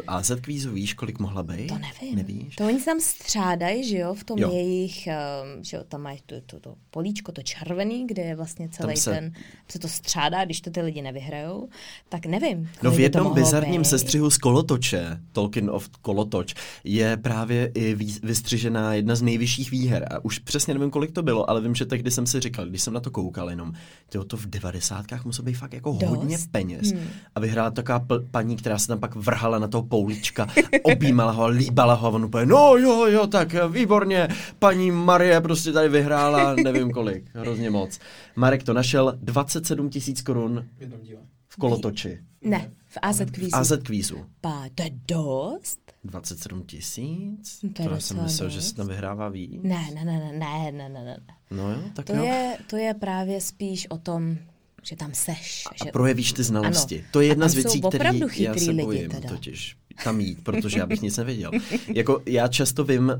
AZ 0.08 0.32
kvízu, 0.42 0.72
víš, 0.72 0.94
kolik 0.94 1.20
mohla 1.20 1.44
být? 1.44 1.68
To 1.68 1.78
nevím. 1.78 2.16
Nevíš? 2.16 2.56
To 2.56 2.66
oni 2.66 2.80
se 2.80 2.86
tam 2.86 3.00
střádají, 3.00 3.90
že 3.90 3.98
jo, 3.98 4.14
v 4.14 4.24
tom 4.24 4.40
Jo. 4.40 4.52
jejich, 4.52 5.08
um, 5.56 5.64
že 5.64 5.78
jo, 5.78 5.84
tam 5.88 6.02
mají 6.02 6.20
to, 6.26 6.36
to, 6.46 6.60
to 6.60 6.76
políčko, 6.92 7.32
to 7.32 7.42
červený, 7.42 8.08
kde 8.08 8.24
je 8.24 8.36
vlastně 8.36 8.70
celý 8.70 8.98
se- 8.98 9.12
ten, 9.12 9.34
se 9.72 9.80
to 9.80 9.88
střádá, 9.88 10.46
když 10.46 10.62
to 10.62 10.72
ty 10.72 10.82
lidi 10.82 11.02
nevyhrajou, 11.02 11.70
tak 12.10 12.26
nevím. 12.26 12.70
No 12.84 12.92
v 12.92 12.96
by 12.96 13.02
jednom 13.04 13.24
mohlo 13.24 13.36
bizarním 13.36 13.82
být. 13.82 13.88
sestřihu 13.88 14.30
z 14.30 14.38
Kolotoče, 14.38 15.20
Tolkien 15.32 15.70
of 15.70 15.90
Kolotoč, 16.02 16.56
je 16.84 17.18
právě 17.18 17.72
i 17.74 17.96
vý, 17.96 18.18
vystřižená 18.24 18.94
jedna 18.94 19.16
z 19.16 19.22
nejvyšších 19.22 19.72
výher. 19.72 20.08
A 20.14 20.26
už 20.26 20.40
přesně 20.40 20.74
nevím, 20.74 20.90
kolik 20.92 21.12
to 21.12 21.24
bylo, 21.24 21.50
ale 21.50 21.62
vím, 21.62 21.76
že 21.76 21.86
tehdy 21.86 22.12
jsem 22.12 22.28
si 22.28 22.40
říkal, 22.40 22.66
když 22.66 22.82
jsem 22.82 22.94
na 22.94 23.00
to 23.00 23.12
koukal 23.12 23.50
jenom, 23.50 23.74
to 24.28 24.38
v 24.38 24.46
devadesátkách 24.46 25.26
muselo 25.26 25.46
být 25.46 25.54
fakt 25.54 25.74
jako 25.74 25.83
Dost. 25.92 26.10
hodně 26.10 26.38
peněz. 26.52 26.92
Hmm. 26.92 27.08
A 27.36 27.40
vyhrála 27.40 27.72
taková 27.72 28.00
pl- 28.00 28.28
paní, 28.32 28.56
která 28.56 28.78
se 28.80 28.88
tam 28.88 29.00
pak 29.00 29.16
vrhala 29.16 29.60
na 29.60 29.68
toho 29.68 29.84
poulička, 29.84 30.48
objímala 30.84 31.32
ho, 31.32 31.48
líbala 31.48 31.94
ho 31.94 32.08
a 32.08 32.12
on 32.12 32.26
úplně, 32.26 32.46
no 32.46 32.76
jo, 32.76 33.06
jo, 33.06 33.28
tak 33.28 33.56
výborně, 33.72 34.28
paní 34.60 34.92
Marie 34.92 35.42
prostě 35.42 35.72
tady 35.72 35.90
vyhrála, 35.90 36.56
nevím 36.56 36.92
kolik, 36.98 37.24
hrozně 37.36 37.70
moc. 37.70 38.00
Marek 38.36 38.64
to 38.64 38.74
našel, 38.74 39.14
27 39.22 39.90
tisíc 39.90 40.22
korun 40.22 40.66
v 40.80 41.24
v 41.48 41.58
Kolotoči. 41.58 42.20
Ne, 42.42 42.72
v 42.88 42.98
AZ 43.02 43.22
kvízu. 43.32 43.56
AZ 43.56 43.72
kvízu. 43.84 44.26
Pa, 44.42 44.64
to 44.76 44.84
je 44.84 44.90
dost? 45.08 45.80
27 46.04 46.64
tisíc? 46.64 47.60
No 47.64 47.70
to 47.74 47.82
je 47.82 47.88
To 47.90 47.94
já 47.94 48.00
jsem 48.00 48.24
myslel, 48.24 48.50
že 48.50 48.56
dost. 48.56 48.68
se 48.70 48.76
tam 48.76 48.88
vyhrává 48.88 49.30
víc. 49.30 49.60
Ne, 49.64 49.86
ne, 49.96 50.06
ne, 50.06 50.20
ne, 50.20 50.32
ne, 50.40 50.72
ne, 50.72 50.90
ne, 50.90 51.04
ne. 51.04 51.18
No 51.52 51.72
jo, 51.72 51.78
tak 51.94 52.06
To 52.06 52.16
jo. 52.16 52.24
je, 52.24 52.58
to 52.70 52.78
je 52.78 52.94
právě 52.94 53.42
spíš 53.42 53.88
o 53.90 53.98
tom, 53.98 54.38
že 54.84 54.96
tam 54.96 55.14
seš. 55.14 55.64
A 55.72 55.86
že... 55.86 55.92
projevíš 55.92 56.34
ty 56.34 56.44
znalosti. 56.44 57.00
Ano. 57.00 57.08
To 57.12 57.22
je 57.22 57.28
jedna 57.28 57.48
z 57.48 57.54
věcí, 57.54 57.82
které 57.82 58.12
já 58.38 58.56
se 58.56 58.72
lidi 58.72 58.84
bojím 58.84 59.10
teda. 59.10 59.30
totiž 59.30 59.78
tam 60.04 60.20
jít, 60.20 60.44
protože 60.44 60.80
já 60.80 60.86
bych 60.86 61.02
nic 61.02 61.18
nevěděl. 61.18 61.52
Jako 61.88 62.22
já 62.26 62.48
často 62.48 62.84
vím 62.84 63.10
eh, 63.12 63.18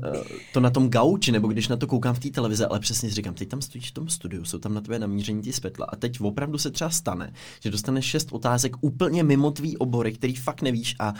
to 0.52 0.60
na 0.60 0.70
tom 0.70 0.90
gauči, 0.90 1.32
nebo 1.32 1.48
když 1.48 1.68
na 1.68 1.76
to 1.76 1.86
koukám 1.86 2.14
v 2.14 2.18
té 2.18 2.30
televize, 2.30 2.66
ale 2.66 2.80
přesně 2.80 3.08
si 3.08 3.14
říkám, 3.14 3.34
teď 3.34 3.48
tam 3.48 3.62
stojíš 3.62 3.90
v 3.90 3.94
tom 3.94 4.08
studiu, 4.08 4.44
jsou 4.44 4.58
tam 4.58 4.74
na 4.74 4.80
tvé 4.80 4.98
namíření 4.98 5.42
ty 5.42 5.52
světla 5.52 5.86
a 5.86 5.96
teď 5.96 6.20
opravdu 6.20 6.58
se 6.58 6.70
třeba 6.70 6.90
stane, 6.90 7.32
že 7.60 7.70
dostaneš 7.70 8.04
šest 8.04 8.28
otázek 8.32 8.76
úplně 8.80 9.22
mimo 9.22 9.50
tvý 9.50 9.76
obory, 9.76 10.12
který 10.12 10.34
fakt 10.34 10.62
nevíš 10.62 10.96
a 10.98 11.14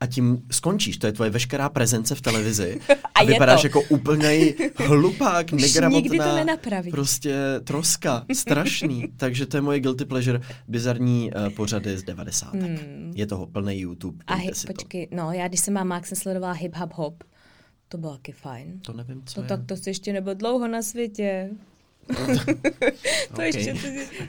a 0.00 0.06
tím 0.06 0.42
skončíš. 0.50 0.96
To 0.98 1.06
je 1.06 1.12
tvoje 1.12 1.30
veškerá 1.30 1.68
prezence 1.68 2.14
v 2.14 2.20
televizi. 2.20 2.80
A, 3.14 3.20
A 3.20 3.24
vypadáš 3.24 3.60
to. 3.60 3.66
jako 3.66 3.80
úplný 3.88 4.54
hlupák, 4.76 5.52
negramotná. 5.52 6.00
nikdy 6.00 6.18
to 6.18 6.34
nenapravíš. 6.36 6.90
Prostě 6.90 7.34
troska, 7.64 8.24
strašný. 8.34 9.08
Takže 9.16 9.46
to 9.46 9.56
je 9.56 9.60
moje 9.60 9.80
guilty 9.80 10.04
pleasure, 10.04 10.40
bizarní 10.68 11.32
uh, 11.32 11.48
pořady 11.54 11.98
z 11.98 12.02
90. 12.02 12.54
Hmm. 12.54 13.12
Je 13.14 13.26
toho 13.26 13.46
plný 13.46 13.80
YouTube. 13.80 14.24
A 14.26 14.34
hip, 14.34 14.54
si 14.54 14.66
to. 14.66 14.72
počkej, 14.72 15.08
no 15.10 15.32
já 15.32 15.48
když 15.48 15.60
jsem 15.60 15.74
má 15.74 15.84
Max, 15.84 16.08
jsem 16.08 16.16
sledovala 16.16 16.52
hip 16.52 16.76
hop 16.76 16.92
hop. 16.94 17.24
To 17.88 17.98
bylo 17.98 18.12
taky 18.12 18.32
fajn. 18.32 18.80
To 18.82 18.92
nevím, 18.92 19.22
co 19.26 19.34
To 19.34 19.40
je. 19.40 19.46
tak 19.48 19.60
to 19.66 19.76
jsi 19.76 19.90
ještě 19.90 20.12
nebyl 20.12 20.34
dlouho 20.34 20.68
na 20.68 20.82
světě. 20.82 21.50
to, 23.34 23.42
ještě, 23.42 23.74
to, 23.74 23.80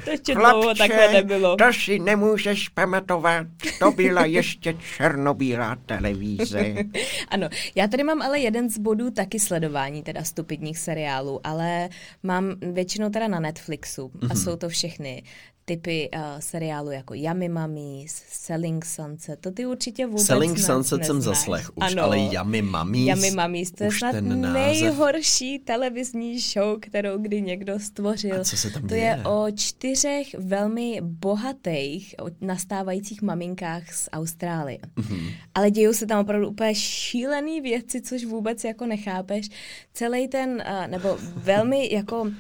to 0.04 0.10
ještě 0.10 0.36
dlouho 0.36 0.76
takhle 0.76 1.14
nebylo. 1.14 1.56
to 1.56 1.74
si 1.74 2.00
nemůžeš 2.00 2.70
pamatovat, 2.70 3.48
to 3.80 3.92
byla 3.92 4.26
ještě 4.26 4.74
černobílá 4.98 5.78
televize. 5.86 6.76
Ano, 7.28 7.50
já 7.76 7.88
tady 7.88 8.04
mám 8.04 8.22
ale 8.22 8.40
jeden 8.40 8.70
z 8.70 8.78
bodů 8.78 9.12
taky 9.12 9.40
sledování, 9.40 10.04
teda 10.04 10.24
stupidních 10.24 10.80
seriálů, 10.80 11.40
ale 11.44 11.90
mám 12.24 12.56
většinou 12.74 13.10
teda 13.10 13.28
na 13.28 13.40
Netflixu 13.40 14.12
a 14.30 14.36
jsou 14.36 14.56
to 14.56 14.70
všechny 14.70 15.24
typy 15.66 16.10
uh, 16.16 16.22
seriálu 16.40 16.92
jako 16.92 17.14
Yummy 17.14 17.50
Mummies, 17.50 18.24
Selling 18.30 18.86
Sunset, 18.86 19.40
to 19.40 19.52
ty 19.52 19.66
určitě 19.66 20.06
vůbec 20.06 20.26
Selling 20.26 20.60
Sunset 20.60 21.06
jsem 21.06 21.16
neznáš. 21.16 21.38
zaslech 21.38 21.70
už, 21.76 21.84
ano. 21.92 22.04
ale 22.04 22.20
Yummy 22.20 22.62
Mummies, 22.62 23.08
Yummy 23.08 23.32
Mummies, 23.42 23.72
to 23.72 23.84
je 23.84 23.92
snad 23.92 24.16
nejhorší 24.22 25.60
televizní 25.60 26.40
show, 26.40 26.80
kterou 26.80 27.18
kdy 27.18 27.42
někdo 27.42 27.80
stvořil. 27.80 28.42
A 28.42 28.44
co 28.44 28.58
se 28.58 28.70
tam 28.70 28.82
to 28.82 28.88
děje? 28.88 29.02
je 29.02 29.24
o 29.26 29.46
čtyřech 29.56 30.36
velmi 30.38 31.00
bohatých 31.02 32.16
nastávajících 32.42 33.22
maminkách 33.22 33.94
z 33.94 34.10
Austrálie. 34.12 34.80
Mhm. 34.96 35.30
Ale 35.56 35.72
dějou 35.72 35.94
se 35.94 36.06
tam 36.06 36.20
opravdu 36.20 36.50
úplně 36.50 36.76
šílený 36.76 37.62
věci, 37.62 38.02
což 38.02 38.26
vůbec 38.26 38.64
jako 38.64 38.86
nechápeš. 38.86 39.50
Celý 39.94 40.28
ten, 40.28 40.64
eh, 40.66 40.88
nebo 40.88 41.18
velmi 41.36 41.94
jako 41.94 42.32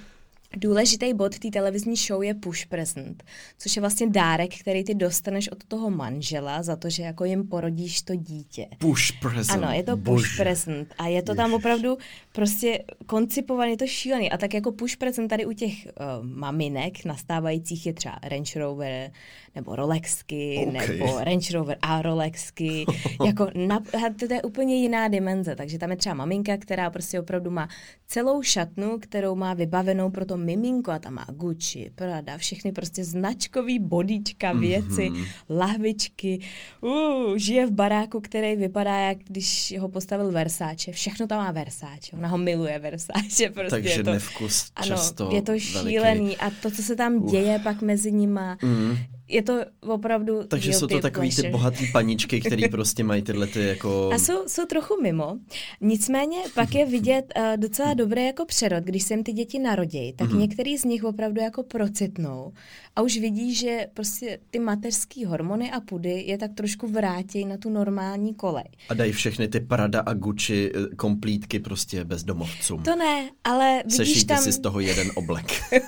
Důležitý 0.57 1.13
bod 1.13 1.39
té 1.39 1.49
televizní 1.49 1.95
show 1.95 2.23
je 2.23 2.33
push 2.33 2.65
present, 2.65 3.23
což 3.57 3.75
je 3.75 3.79
vlastně 3.79 4.09
dárek, 4.09 4.59
který 4.59 4.83
ty 4.83 4.95
dostaneš 4.95 5.49
od 5.49 5.63
toho 5.63 5.89
manžela 5.89 6.63
za 6.63 6.75
to, 6.75 6.89
že 6.89 7.03
jako 7.03 7.25
jim 7.25 7.47
porodíš 7.47 8.01
to 8.01 8.15
dítě. 8.15 8.67
Push 8.77 9.11
present. 9.21 9.63
Ano, 9.63 9.73
je 9.73 9.83
to 9.83 9.97
push 9.97 10.05
Bože. 10.05 10.43
present 10.43 10.93
a 10.97 11.07
je 11.07 11.21
to 11.21 11.35
tam 11.35 11.53
opravdu 11.53 11.97
prostě 12.31 12.83
koncipovaný, 13.05 13.71
je 13.71 13.77
to 13.77 13.87
šílený. 13.87 14.31
A 14.31 14.37
tak 14.37 14.53
jako 14.53 14.71
push 14.71 14.95
present 14.95 15.29
tady 15.29 15.45
u 15.45 15.53
těch 15.53 15.73
uh, 15.73 16.25
maminek 16.25 17.05
nastávajících 17.05 17.85
je 17.85 17.93
třeba 17.93 18.19
Range 18.23 18.59
Rover 18.59 19.11
nebo 19.55 19.75
Rolexky 19.75 20.65
Ok. 20.67 20.73
nebo 20.73 21.19
Range 21.19 21.53
Rover 21.53 21.77
a 21.81 22.01
Rolexky. 22.01 22.85
jako 23.25 23.47
na, 23.67 23.79
to 24.19 24.33
je 24.33 24.41
úplně 24.41 24.75
jiná 24.75 25.07
dimenze, 25.07 25.55
takže 25.55 25.77
tam 25.77 25.91
je 25.91 25.97
třeba 25.97 26.15
maminka, 26.15 26.57
která 26.57 26.89
prostě 26.89 27.19
opravdu 27.19 27.51
má 27.51 27.69
celou 28.07 28.41
šatnu, 28.41 28.99
kterou 28.99 29.35
má 29.35 29.53
vybavenou 29.53 30.09
pro 30.09 30.25
to 30.25 30.37
miminko 30.45 30.91
a 30.91 30.99
tam 30.99 31.13
má 31.13 31.25
Gucci, 31.31 31.91
Prada, 31.95 32.37
všechny 32.37 32.71
prostě 32.71 33.03
značkový 33.05 33.79
bodíčka, 33.79 34.53
věci, 34.53 35.09
Mhm. 35.09 35.19
mm-hmm. 35.21 35.25
lahvičky. 35.49 36.39
Uh, 36.81 37.35
žije 37.37 37.65
v 37.67 37.71
baráku, 37.71 38.21
který 38.21 38.55
vypadá, 38.55 38.95
jak 38.99 39.17
když 39.17 39.73
ho 39.79 39.89
postavil 39.89 40.31
Versace. 40.31 40.91
Všechno 40.91 41.27
tam 41.27 41.37
má 41.45 41.51
Versace. 41.51 42.11
Ona 42.13 42.27
ho 42.27 42.37
miluje 42.37 42.79
Versace. 42.79 43.49
Prostě 43.53 43.69
Takže 43.69 43.89
je 43.89 44.03
to, 44.03 44.11
nevkus 44.11 44.71
ano, 44.75 44.87
často 44.87 45.29
je 45.33 45.41
to 45.41 45.51
veliký. 45.51 45.67
šílený 45.89 46.37
a 46.37 46.49
to, 46.61 46.71
co 46.71 46.83
se 46.83 46.95
tam 46.95 47.25
děje 47.25 47.59
pak 47.59 47.81
mezi 47.81 48.11
nima, 48.11 48.57
Mm. 48.63 48.97
Je 49.31 49.43
to 49.43 49.59
opravdu 49.79 50.43
Takže 50.47 50.73
jsou 50.73 50.87
to 50.87 50.99
takový 50.99 51.29
ty 51.29 51.35
pleasure. 51.35 51.51
bohatý 51.51 51.91
paničky, 51.91 52.41
který 52.41 52.69
prostě 52.69 53.03
mají 53.03 53.21
tyhle 53.21 53.47
ty 53.47 53.63
jako... 53.63 54.09
A 54.13 54.19
jsou, 54.19 54.47
jsou 54.47 54.65
trochu 54.65 55.01
mimo. 55.01 55.37
Nicméně 55.81 56.37
pak 56.55 56.75
je 56.75 56.85
vidět 56.85 57.33
uh, 57.37 57.57
docela 57.57 57.93
dobré 57.93 58.23
jako 58.23 58.45
přerod, 58.45 58.83
když 58.83 59.03
se 59.03 59.13
jim 59.13 59.23
ty 59.23 59.33
děti 59.33 59.59
narodí, 59.59 60.13
tak 60.13 60.29
mm-hmm. 60.29 60.37
některý 60.37 60.77
z 60.77 60.83
nich 60.83 61.03
opravdu 61.03 61.41
jako 61.41 61.63
procitnou 61.63 62.53
a 62.95 63.01
už 63.01 63.17
vidí, 63.17 63.55
že 63.55 63.87
prostě 63.93 64.39
ty 64.49 64.59
mateřský 64.59 65.25
hormony 65.25 65.71
a 65.71 65.79
pudy 65.79 66.23
je 66.27 66.37
tak 66.37 66.53
trošku 66.53 66.87
vrátějí 66.87 67.45
na 67.45 67.57
tu 67.57 67.69
normální 67.69 68.33
kolej. 68.33 68.65
A 68.89 68.93
dají 68.93 69.11
všechny 69.11 69.47
ty 69.47 69.59
Prada 69.59 69.99
a 69.99 70.13
Gucci 70.13 70.71
eh, 70.75 70.95
komplítky 70.95 71.59
prostě 71.59 72.05
bezdomovcům. 72.05 72.83
To 72.83 72.95
ne, 72.95 73.29
ale 73.43 73.83
vidíš 73.85 73.97
Sešijte 73.97 74.33
tam, 74.33 74.43
si 74.43 74.51
z 74.51 74.59
toho 74.59 74.79
jeden 74.79 75.11
oblek. 75.15 75.45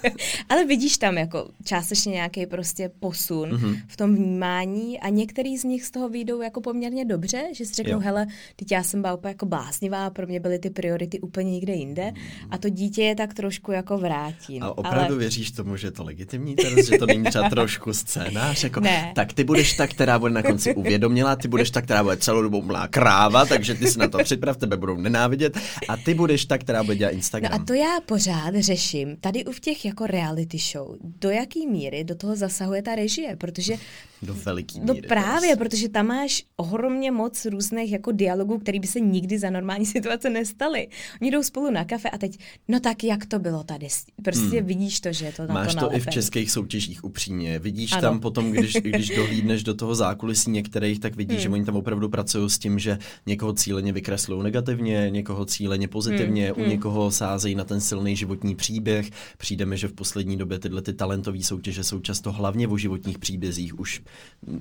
ale 0.49 0.65
vidíš 0.65 0.97
tam 0.97 1.17
jako 1.17 1.49
částečně 1.63 2.11
nějaký 2.11 2.45
prostě 2.45 2.91
posun 2.99 3.49
mm-hmm. 3.49 3.81
v 3.87 3.97
tom 3.97 4.15
vnímání 4.15 4.99
a 4.99 5.09
některý 5.09 5.57
z 5.57 5.63
nich 5.63 5.85
z 5.85 5.91
toho 5.91 6.09
vyjdou 6.09 6.41
jako 6.41 6.61
poměrně 6.61 7.05
dobře, 7.05 7.43
že 7.53 7.65
si 7.65 7.73
řeknou, 7.73 7.93
jo. 7.93 7.99
hele, 7.99 8.27
teď 8.55 8.71
já 8.71 8.83
jsem 8.83 9.01
byla 9.01 9.13
úplně 9.13 9.29
jako 9.29 9.45
bláznivá, 9.45 10.09
pro 10.09 10.27
mě 10.27 10.39
byly 10.39 10.59
ty 10.59 10.69
priority 10.69 11.19
úplně 11.19 11.51
někde 11.51 11.73
jinde 11.73 12.11
a 12.49 12.57
to 12.57 12.69
dítě 12.69 13.03
je 13.03 13.15
tak 13.15 13.33
trošku 13.33 13.71
jako 13.71 13.97
vrátí. 13.97 14.59
A 14.61 14.71
opravdu 14.71 15.13
ale... 15.13 15.17
věříš 15.17 15.51
tomu, 15.51 15.77
že 15.77 15.87
je 15.87 15.91
to 15.91 16.03
legitimní 16.03 16.55
teraz, 16.55 16.92
že 16.93 16.99
to 16.99 17.05
není 17.05 17.23
třeba 17.23 17.49
trošku 17.49 17.93
scénář? 17.93 18.63
Jako, 18.63 18.79
ne. 18.79 19.11
Tak 19.15 19.33
ty 19.33 19.43
budeš 19.43 19.73
ta, 19.73 19.87
která 19.87 20.19
bude 20.19 20.33
na 20.33 20.43
konci 20.43 20.75
uvědomělá, 20.75 21.35
ty 21.35 21.47
budeš 21.47 21.71
ta, 21.71 21.81
která 21.81 22.03
bude 22.03 22.17
celou 22.17 22.41
dobu 22.41 22.61
mlá 22.61 22.87
kráva, 22.87 23.45
takže 23.45 23.73
ty 23.73 23.87
si 23.87 23.99
na 23.99 24.07
to 24.07 24.17
připrav, 24.23 24.57
tebe 24.57 24.77
budou 24.77 24.97
nenávidět 24.97 25.57
a 25.89 25.97
ty 25.97 26.13
budeš 26.13 26.45
ta, 26.45 26.57
která 26.57 26.83
bude 26.83 26.97
dělat 26.97 27.11
Instagram. 27.11 27.51
No 27.51 27.61
a 27.61 27.65
to 27.65 27.73
já 27.73 27.97
pořád 28.05 28.55
řeším, 28.55 29.15
tady 29.15 29.45
u 29.45 29.53
těch 29.53 29.85
jako 29.85 30.07
reality 30.07 30.57
show, 30.57 30.95
do 31.21 31.29
jaký 31.29 31.67
míry 31.67 32.03
do 32.03 32.15
toho 32.15 32.35
zasahuje 32.35 32.81
ta 32.81 32.95
režie, 32.95 33.35
protože 33.35 33.75
do 34.21 34.33
veliký 34.33 34.79
No 34.83 34.93
míry. 34.93 35.07
právě, 35.07 35.49
teraz. 35.55 35.57
protože 35.57 35.89
tam 35.89 36.07
máš 36.07 36.43
ohromně 36.55 37.11
moc 37.11 37.45
různých 37.45 37.91
jako 37.91 38.11
dialogů, 38.11 38.59
který 38.59 38.79
by 38.79 38.87
se 38.87 38.99
nikdy 38.99 39.39
za 39.39 39.49
normální 39.49 39.85
situace 39.95 40.29
nestaly. 40.29 40.87
Oni 41.21 41.31
jdou 41.31 41.43
spolu 41.43 41.71
na 41.71 41.85
kafe 41.85 42.09
a 42.09 42.17
teď, 42.17 42.39
no 42.67 42.79
tak 42.79 43.03
jak 43.03 43.25
to 43.25 43.39
bylo 43.39 43.63
tady? 43.63 43.87
Prostě 44.23 44.57
hmm. 44.57 44.67
vidíš 44.67 44.99
to, 44.99 45.13
že 45.13 45.25
je 45.25 45.31
to 45.31 45.47
na 45.47 45.53
Máš 45.53 45.75
to, 45.75 45.79
to 45.79 45.95
i 45.95 45.99
v 45.99 46.07
českých 46.07 46.51
soutěžích 46.51 46.82
upřímně. 47.03 47.59
Vidíš 47.59 47.91
Ano. 47.91 48.01
tam 48.01 48.19
potom, 48.19 48.51
když, 48.51 48.73
když 48.83 49.09
dohlídneš 49.15 49.63
do 49.63 49.73
toho 49.73 49.95
zákulisí 49.95 50.51
některých, 50.51 50.99
tak 50.99 51.15
vidíš, 51.15 51.33
Hmm. 51.37 51.43
že 51.43 51.49
oni 51.49 51.65
tam 51.65 51.75
opravdu 51.75 52.09
pracují 52.09 52.49
s 52.49 52.57
tím, 52.57 52.79
že 52.79 52.97
někoho 53.25 53.53
cíleně 53.53 53.93
vykreslují 53.93 54.43
negativně, 54.43 55.07
někoho 55.09 55.45
cíleně 55.45 55.87
pozitivně, 55.87 56.45
Hmm, 56.45 56.57
u 56.57 56.61
hmm. 56.61 56.69
někoho 56.69 57.11
sázejí 57.11 57.55
na 57.55 57.63
ten 57.63 57.81
silný 57.81 58.15
životní 58.15 58.55
příběh. 58.55 59.09
Přijde 59.37 59.65
mi, 59.65 59.77
že 59.77 59.87
v 59.87 59.93
poslední 59.93 60.37
době 60.37 60.59
tyhle 60.59 60.81
ty 60.81 60.93
talentové 60.93 61.43
soutěže 61.43 61.83
jsou 61.83 61.99
často 61.99 62.31
hlavně 62.31 62.67
o 62.67 62.77
životních 62.77 63.17
příbězích. 63.17 63.79
Už 63.79 64.01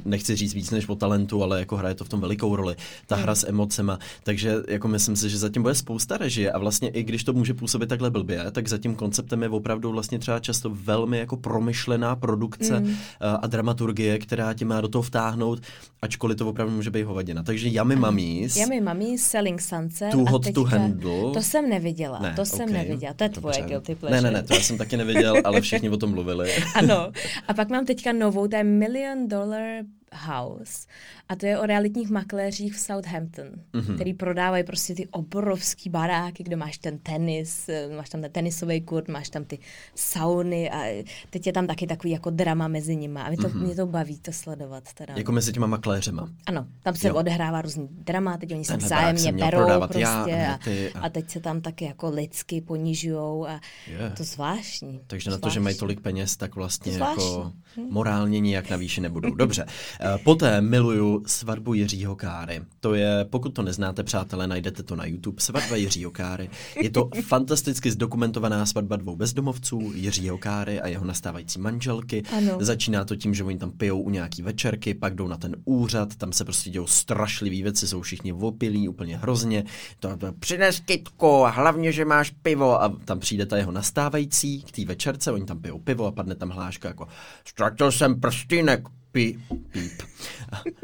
nechci 0.04 0.36
říct 0.36 0.54
víc 0.54 0.70
než 0.70 0.88
o 0.88 0.94
talentu, 0.96 1.42
ale 1.42 1.58
jako 1.58 1.76
hraje 1.76 1.94
to 1.94 2.04
v 2.04 2.08
tom 2.08 2.20
velikou 2.20 2.56
roli. 2.56 2.76
Ta 3.06 3.16
hra 3.16 3.34
s 3.34 3.48
emocema. 3.48 3.98
Takže 4.22 4.54
jako 4.68 4.88
myslím 4.88 5.16
si, 5.16 5.30
že 5.30 5.38
zatím 5.38 5.62
bude 5.62 5.74
spousta 5.74 6.16
režie 6.16 6.52
a 6.52 6.58
vlastně 6.58 6.88
i 6.88 7.02
když 7.02 7.24
to 7.24 7.32
může 7.32 7.54
působit 7.54 7.88
takhle 7.88 8.10
blbě, 8.10 8.44
tak 8.52 8.68
za 8.68 8.78
tím 8.78 8.94
konceptem 8.94 9.42
je 9.42 9.48
opravdu 9.48 9.92
vlastně 9.92 10.18
třeba 10.18 10.38
často 10.40 10.70
velmi 10.70 11.18
jako 11.18 11.36
promyšlená 11.36 12.11
produkce 12.16 12.80
Mm. 12.80 12.86
mm. 12.86 12.96
a 13.42 13.46
dramaturgie, 13.46 14.18
která 14.18 14.54
tě 14.54 14.64
má 14.64 14.80
do 14.80 14.88
toho 14.88 15.02
vtáhnout, 15.02 15.60
ačkoliv 16.02 16.38
to 16.38 16.48
opravdu 16.48 16.74
může 16.74 16.90
být 16.90 17.02
hovadina. 17.02 17.42
Takže 17.42 17.68
Yummy 17.68 17.96
Mummies, 17.96 18.56
Já 18.56 18.66
mi 18.66 18.80
mami 18.80 19.18
Selling 19.18 19.60
Sunset 19.62 20.10
Too 20.10 20.24
Hot 20.30 20.52
to 20.54 20.64
Handle. 20.64 21.32
To 21.32 21.42
jsem 21.42 21.68
neviděla, 21.68 22.18
Ne, 22.18 22.32
to 22.36 22.44
jsem 22.44 22.68
ok, 22.68 22.70
neviděla, 22.74 23.14
to 23.14 23.24
je 23.24 23.28
tvoje 23.30 23.54
dobře. 23.56 23.68
guilty 23.68 23.94
pleasure. 23.94 24.20
Ne, 24.22 24.30
ne, 24.30 24.36
ne, 24.40 24.42
to 24.48 24.54
já 24.54 24.60
jsem 24.60 24.78
taky 24.78 24.96
neviděl, 24.96 25.34
ale 25.44 25.60
všichni 25.60 25.90
o 25.90 25.96
tom 25.96 26.10
mluvili. 26.10 26.52
Ano. 26.74 27.12
A 27.48 27.54
pak 27.54 27.68
mám 27.68 27.86
teďka 27.86 28.12
novou, 28.12 28.46
to 28.48 28.56
je 28.56 28.64
Million 28.64 29.28
Dollar 29.28 29.68
House. 30.12 30.86
A 31.28 31.36
to 31.36 31.46
je 31.46 31.58
o 31.58 31.66
realitních 31.66 32.10
makléřích 32.10 32.74
v 32.74 32.78
Southampton, 32.78 33.46
Mhm. 33.46 33.84
mm-hmm. 33.84 33.94
který 33.94 34.14
prodávají 34.14 34.64
prostě 34.64 34.94
ty 34.94 35.06
obrovský 35.06 35.90
baráky, 35.90 36.42
kde 36.44 36.56
máš 36.56 36.78
ten 36.78 36.98
tenis, 36.98 37.68
eh, 37.68 37.88
máš 37.96 38.08
tam 38.08 38.20
ten 38.20 38.32
tenisový 38.32 38.80
kurt, 38.80 39.08
máš 39.08 39.28
tam 39.30 39.44
ty 39.44 39.58
sauny 39.94 40.70
a 40.70 41.04
teď 41.30 41.46
je 41.46 41.52
tam 41.52 41.66
taky 41.66 41.86
takový 41.86 42.10
jako 42.12 42.30
drama 42.30 42.68
mezi 42.68 42.96
nimi. 42.96 43.20
A 43.20 43.28
mě 43.28 43.36
to, 43.36 43.42
mm-hmm. 43.42 43.62
mě 43.64 43.74
to 43.74 43.86
baví 43.86 44.18
to 44.18 44.32
sledovat. 44.32 44.84
Teda. 44.94 45.14
Jako 45.16 45.32
mezi 45.32 45.52
těma 45.52 45.66
makléřema. 45.66 46.28
Ano, 46.46 46.66
tam 46.82 46.94
se 46.94 47.08
Jo. 47.08 47.14
odehrává 47.14 47.62
různý 47.62 47.88
drama, 47.90 48.36
teď 48.36 48.52
oni 48.54 48.64
se 48.64 48.76
vzájemně 48.76 49.32
berou 49.32 49.80
prostě 49.80 49.98
já, 50.00 50.54
a 50.54 50.58
ty 50.58 50.92
a- 50.92 51.00
a 51.00 51.08
teď 51.08 51.30
se 51.30 51.40
tam 51.40 51.60
taky 51.60 51.84
jako 51.84 52.10
lidsky 52.10 52.60
ponižujou 52.60 53.46
a 53.46 53.60
Je. 53.86 54.10
to 54.16 54.24
zvláštní. 54.24 55.00
Takže 55.06 55.30
na 55.30 55.38
to, 55.38 55.48
že 55.48 55.60
mají 55.60 55.74
zvláštní. 55.74 55.78
tolik 55.78 56.00
peněz, 56.00 56.36
tak 56.36 56.54
vlastně 56.54 56.92
To 56.92 57.04
jako 57.04 57.20
zvláštní. 57.20 57.90
morálně 57.90 58.40
nijak 58.40 58.70
na 58.70 58.76
výši 58.76 59.00
nebudou. 59.00 59.34
Dobře. 59.34 59.66
Eh, 60.04 60.18
Poté 60.24 60.60
miluju 60.60 61.22
svatbu 61.26 61.74
Jiřího 61.74 62.16
Káry. 62.16 62.60
To 62.80 62.94
je, 62.94 63.26
pokud 63.30 63.48
to 63.48 63.62
neznáte, 63.62 64.02
přátelé, 64.02 64.46
najdete 64.46 64.82
to 64.82 64.96
na 64.96 65.04
YouTube. 65.06 65.40
Svatba 65.42 65.76
Jiřího 65.76 66.10
Káry. 66.10 66.50
Je 66.82 66.90
to 66.90 67.08
fantasticky 67.26 67.90
zdokumentovaná 67.90 68.66
svatba 68.66 68.96
dvou 68.96 69.16
bezdomovců, 69.16 69.92
Jiřího 69.94 70.38
Káry 70.38 70.80
a 70.80 70.88
jeho 70.88 71.04
nastávající 71.04 71.60
manželky. 71.60 72.22
Ano. 72.36 72.56
Začíná 72.60 73.04
to 73.04 73.16
tím, 73.16 73.34
že 73.34 73.44
oni 73.44 73.58
tam 73.58 73.70
pijou 73.70 74.00
u 74.02 74.10
nějaký 74.10 74.42
večerky, 74.42 74.94
pak 74.94 75.14
jdou 75.14 75.28
na 75.28 75.36
ten 75.36 75.56
úřad, 75.64 76.16
tam 76.16 76.32
se 76.32 76.44
prostě 76.44 76.70
dějou 76.70 76.86
strašlivý 76.86 77.62
věci, 77.62 77.88
jsou 77.88 78.00
všichni 78.02 78.32
opilí, 78.32 78.88
úplně 78.88 79.16
hrozně. 79.16 79.64
To, 80.00 80.16
to, 80.16 80.32
Přines 80.32 80.80
kytku 80.80 81.44
hlavně, 81.50 81.92
že 81.92 82.04
máš 82.04 82.30
pivo. 82.30 82.82
a 82.82 82.88
tam 83.04 83.18
přijde 83.20 83.46
ta 83.46 83.56
jeho 83.56 83.72
nastávající 83.72 84.62
k 84.62 84.72
té 84.72 84.84
večerce, 84.84 85.32
oni 85.32 85.44
tam 85.44 85.58
pijou 85.58 85.78
pivo 85.78 86.06
a 86.06 86.12
padne 86.12 86.34
tam 86.34 86.50
hláška 86.50 86.88
jako 86.88 87.08
Ztratil 87.44 87.92
jsem 87.92 88.20
prstínek. 88.20 88.88
Pí. 89.12 89.38
píp. 89.72 90.02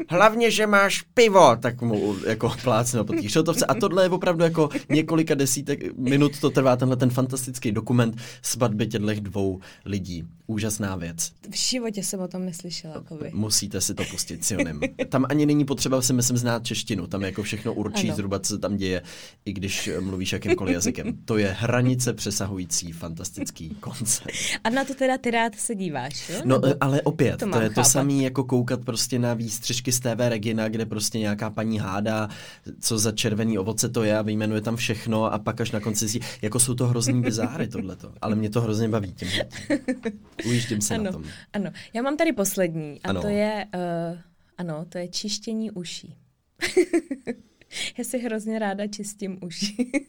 Hlavně, 0.09 0.51
že 0.51 0.67
máš 0.67 1.01
pivo. 1.01 1.55
Tak 1.55 1.81
mu 1.81 2.15
jako 2.27 2.51
plácne 2.63 3.03
po 3.03 3.13
té 3.13 3.29
šotovce. 3.29 3.65
A 3.65 3.73
tohle 3.73 4.03
je 4.03 4.09
opravdu 4.09 4.43
jako 4.43 4.69
několika 4.89 5.35
desítek 5.35 5.97
minut 5.97 6.39
to 6.39 6.49
trvá 6.49 6.75
tenhle 6.75 6.97
ten 6.97 7.09
fantastický 7.09 7.71
dokument 7.71 8.17
svatby 8.41 8.87
těchto 8.87 9.13
dvou 9.19 9.59
lidí. 9.85 10.27
Úžasná 10.53 10.95
věc. 10.95 11.31
V 11.49 11.55
životě 11.55 12.03
jsem 12.03 12.19
o 12.19 12.27
tom 12.27 12.45
neslyšela. 12.45 12.93
Jakoby. 12.95 13.31
Musíte 13.33 13.81
si 13.81 13.93
to 13.93 14.03
pustit 14.11 14.45
Sionem. 14.45 14.79
Tam 15.09 15.25
ani 15.29 15.45
není 15.45 15.65
potřeba 15.65 16.01
si 16.01 16.13
myslím 16.13 16.37
znát 16.37 16.65
češtinu. 16.65 17.07
Tam 17.07 17.21
jako 17.21 17.43
všechno 17.43 17.73
určí 17.73 18.07
Ano. 18.07 18.15
zhruba, 18.15 18.39
co 18.39 18.53
se 18.53 18.59
tam 18.59 18.77
děje, 18.77 19.01
i 19.45 19.53
když 19.53 19.89
mluvíš 19.99 20.33
jakýmkoliv 20.33 20.73
jazykem. 20.73 21.17
To 21.25 21.37
je 21.37 21.55
hranice 21.59 22.13
přesahující 22.13 22.91
fantastický 22.91 23.69
koncept. 23.69 24.31
A 24.63 24.69
na 24.69 24.85
to 24.85 24.93
teda 24.95 25.17
ty 25.17 25.31
rád 25.31 25.55
se 25.55 25.75
díváš, 25.75 26.29
jo? 26.29 26.35
No, 26.45 26.55
Nebo- 26.55 26.67
e, 26.67 26.75
ale 26.81 27.01
opět, 27.01 27.37
to 27.37 27.49
to, 27.49 27.59
je 27.61 27.69
to 27.69 27.73
chápat. 27.75 27.83
samé 27.91 28.13
jako 28.13 28.43
koukat 28.43 28.85
prostě 28.85 29.19
na 29.19 29.33
výstřižky 29.33 29.91
z 29.91 29.99
TV 29.99 30.29
Regina, 30.29 30.69
kde 30.69 30.85
prostě 30.85 31.19
nějaká 31.19 31.49
paní 31.49 31.79
hádá, 31.79 32.29
co 32.79 32.99
za 32.99 33.11
červený 33.11 33.57
ovoce 33.57 33.89
to 33.89 34.03
je 34.03 34.17
a 34.17 34.21
vyjmenuje 34.21 34.61
tam 34.61 34.75
všechno 34.75 35.33
a 35.33 35.39
pak 35.39 35.61
až 35.61 35.71
na 35.71 35.79
konci 35.79 36.07
zjí, 36.07 36.19
jako 36.41 36.59
jsou 36.59 36.73
to 36.75 36.87
hrozný 36.87 37.21
bizáry 37.21 37.67
tohleto, 37.67 38.11
ale 38.21 38.35
mě 38.35 38.49
to 38.49 38.61
hrozně 38.61 38.89
baví 38.89 39.13
tím. 39.13 39.27
Ujíždím 40.45 40.81
se 40.81 40.93
na 40.93 40.99
ano, 40.99 41.11
tom. 41.11 41.23
ano. 41.53 41.71
Já 41.93 42.01
mám 42.01 42.17
tady 42.17 42.33
poslední 42.33 43.01
a 43.03 43.09
Ano. 43.09 43.21
to 43.21 43.27
je, 43.27 43.67
uh, 44.13 44.19
ano, 44.57 44.85
to 44.89 44.97
je 44.97 45.07
čištění 45.07 45.71
uší. 45.71 46.15
Já 47.97 48.03
si 48.03 48.17
hrozně 48.19 48.59
ráda 48.59 48.87
čistím 48.87 49.37
uši. 49.41 49.75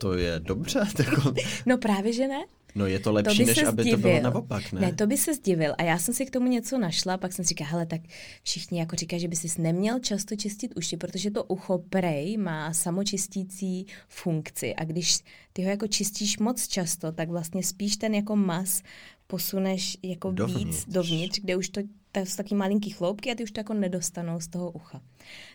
To 0.00 0.14
je 0.14 0.40
dobře, 0.40 0.80
tako, 0.96 1.34
no 1.66 1.78
právě, 1.78 2.12
že 2.12 2.28
ne? 2.28 2.38
no 2.74 2.86
je 2.86 2.98
to 2.98 3.04
To 3.04 3.12
lepší, 3.14 3.38
by 3.38 3.44
než 3.44 3.62
aby 3.62 3.82
zdivil. 3.82 3.98
to 3.98 4.02
bylo 4.08 4.20
naopak, 4.20 4.72
ne? 4.72 4.80
Ne, 4.80 4.92
to 4.92 5.06
by 5.06 5.16
se 5.16 5.34
zdivil. 5.34 5.74
A 5.78 5.82
já 5.82 5.98
jsem 5.98 6.14
si 6.14 6.26
k 6.26 6.30
tomu 6.30 6.46
něco 6.48 6.78
našla, 6.78 7.16
pak 7.16 7.32
jsem 7.32 7.44
si 7.44 7.48
říkala, 7.48 7.70
hele, 7.70 7.86
tak 7.86 8.00
všichni 8.42 8.78
jako 8.80 8.96
říkají, 8.96 9.20
že 9.22 9.28
by 9.28 9.36
si 9.36 9.62
neměl 9.62 9.98
často 9.98 10.36
čistit 10.36 10.72
uši, 10.76 10.96
protože 10.96 11.30
to 11.30 11.44
ucho 11.44 11.78
prej 11.78 12.36
má 12.36 12.72
samočistící 12.72 13.86
funkci. 14.08 14.74
A 14.74 14.84
když 14.84 15.18
ty 15.52 15.62
ho 15.64 15.70
jako 15.70 15.86
čistíš 15.86 16.38
moc 16.38 16.68
často, 16.68 17.12
tak 17.12 17.28
vlastně 17.28 17.62
spíš 17.62 17.96
ten 17.96 18.14
jako 18.14 18.36
mas 18.36 18.82
posuneš 19.30 19.98
jako 20.02 20.30
Dovnitř. 20.30 20.64
víc 20.64 20.84
dovnitř, 20.88 21.40
kde 21.40 21.56
už 21.56 21.68
to, 21.68 21.80
to 21.82 21.88
jsou 22.26 22.36
taky 22.36 22.54
malinký 22.54 22.90
chloupky 22.90 23.30
a 23.32 23.34
ty 23.34 23.44
už 23.44 23.50
to 23.52 23.60
jako 23.60 23.74
nedostanou 23.74 24.40
z 24.40 24.48
toho 24.48 24.70
ucha. 24.70 25.00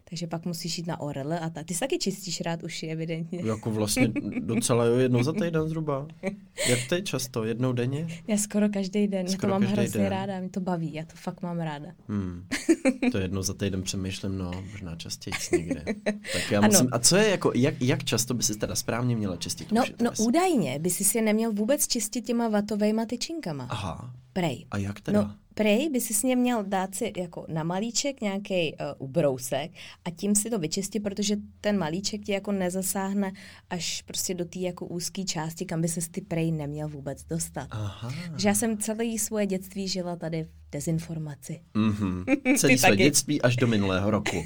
Takže 0.10 0.28
pak 0.28 0.46
musíš 0.46 0.78
jít 0.78 0.88
na 0.88 1.00
orele 1.00 1.40
a 1.40 1.50
ta. 1.50 1.64
Ty 1.64 1.74
si 1.74 1.80
taky 1.80 1.98
čistíš 2.00 2.42
rád 2.42 2.64
uši, 2.64 2.88
evidentně. 2.88 3.42
Jako 3.46 3.72
vlastně 3.72 4.08
docela 4.40 4.86
jo, 4.86 4.96
jednou 4.96 5.24
za 5.24 5.34
týden 5.34 5.68
zhruba. 5.68 6.08
Jak 6.70 6.80
ty 6.90 7.02
často? 7.04 7.44
Jednou 7.44 7.74
denně? 7.74 8.08
Já 8.28 8.38
skoro 8.38 8.70
každý 8.70 9.08
den, 9.08 9.20
já 9.26 9.26
to 9.26 9.32
Skoro 9.32 9.52
mám 9.52 9.62
hrozně 9.64 10.02
den. 10.02 10.10
ráda, 10.10 10.40
mě 10.40 10.50
to 10.50 10.60
baví, 10.60 10.94
já 10.94 11.04
to 11.06 11.14
fakt 11.16 11.42
mám 11.42 11.60
ráda. 11.60 11.88
Hmm. 12.08 12.46
To 13.12 13.18
jednou 13.18 13.42
za 13.42 13.54
týden 13.54 13.84
přemýšlím, 13.84 14.38
no, 14.38 14.52
možná 14.72 14.96
častěji 14.96 15.34
někde. 15.58 15.84
Tak 16.34 16.52
já 16.52 16.60
Ano. 16.60 16.68
musím, 16.68 16.88
a 16.92 17.00
co 17.00 17.16
je 17.16 17.30
jako, 17.30 17.52
jak, 17.56 17.82
jak 17.82 18.04
často 18.04 18.34
by 18.34 18.44
si 18.44 18.58
teda 18.58 18.76
správně 18.76 19.16
měla 19.16 19.36
čistit 19.38 19.72
No, 19.72 19.84
uši? 19.84 19.94
no 20.04 20.12
údajně 20.20 20.80
by 20.80 20.90
si 20.90 21.04
si 21.04 21.18
je 21.18 21.22
neměl 21.22 21.54
vůbec 21.54 21.88
čistit 21.88 22.22
těma 22.26 22.48
vatovejma 22.48 23.06
tyčinkama. 23.06 23.68
Aha, 23.70 24.14
Prej. 24.34 24.66
a 24.72 24.78
jak 24.78 25.02
teda? 25.02 25.22
No, 25.22 25.34
prej 25.54 25.90
by 25.90 26.02
si 26.02 26.14
s 26.14 26.24
ně 26.24 26.36
měl 26.36 26.64
dát 26.64 26.96
si 26.96 27.14
jako 27.18 27.46
na 27.50 27.64
malíček 27.64 28.22
nějaký 28.22 28.74
uh, 28.74 29.08
ubrousek 29.08 29.72
a 30.06 30.10
tím 30.10 30.36
si 30.36 30.50
to 30.50 30.60
vyčistit, 30.60 31.04
protože 31.04 31.36
ten 31.62 31.78
malíček 31.78 32.22
ti 32.22 32.32
jako 32.32 32.52
nezasáhne 32.52 33.32
až 33.70 34.02
prostě 34.02 34.34
do 34.34 34.46
té 34.46 34.60
jako 34.60 34.86
úzké 34.86 35.24
části, 35.24 35.66
kam 35.66 35.82
by 35.82 35.88
se 35.88 36.00
ty 36.12 36.22
prej 36.22 36.52
neměl 36.52 36.88
vůbec 36.90 37.24
dostat. 37.24 37.68
Aha. 37.72 38.14
Že 38.38 38.48
já 38.48 38.54
jsem 38.56 38.78
celé 38.78 39.20
svoje 39.20 39.46
dětství 39.46 39.88
žila 39.88 40.16
tady 40.16 40.44
v 40.44 40.50
dezinformaci. 40.72 41.60
Mhm. 41.74 42.26
Celý 42.58 42.74
Ty 42.74 42.78
své 42.80 42.96
dětství 42.98 43.42
až 43.42 43.56
do 43.56 43.68
minulého 43.68 44.12
roku. 44.12 44.44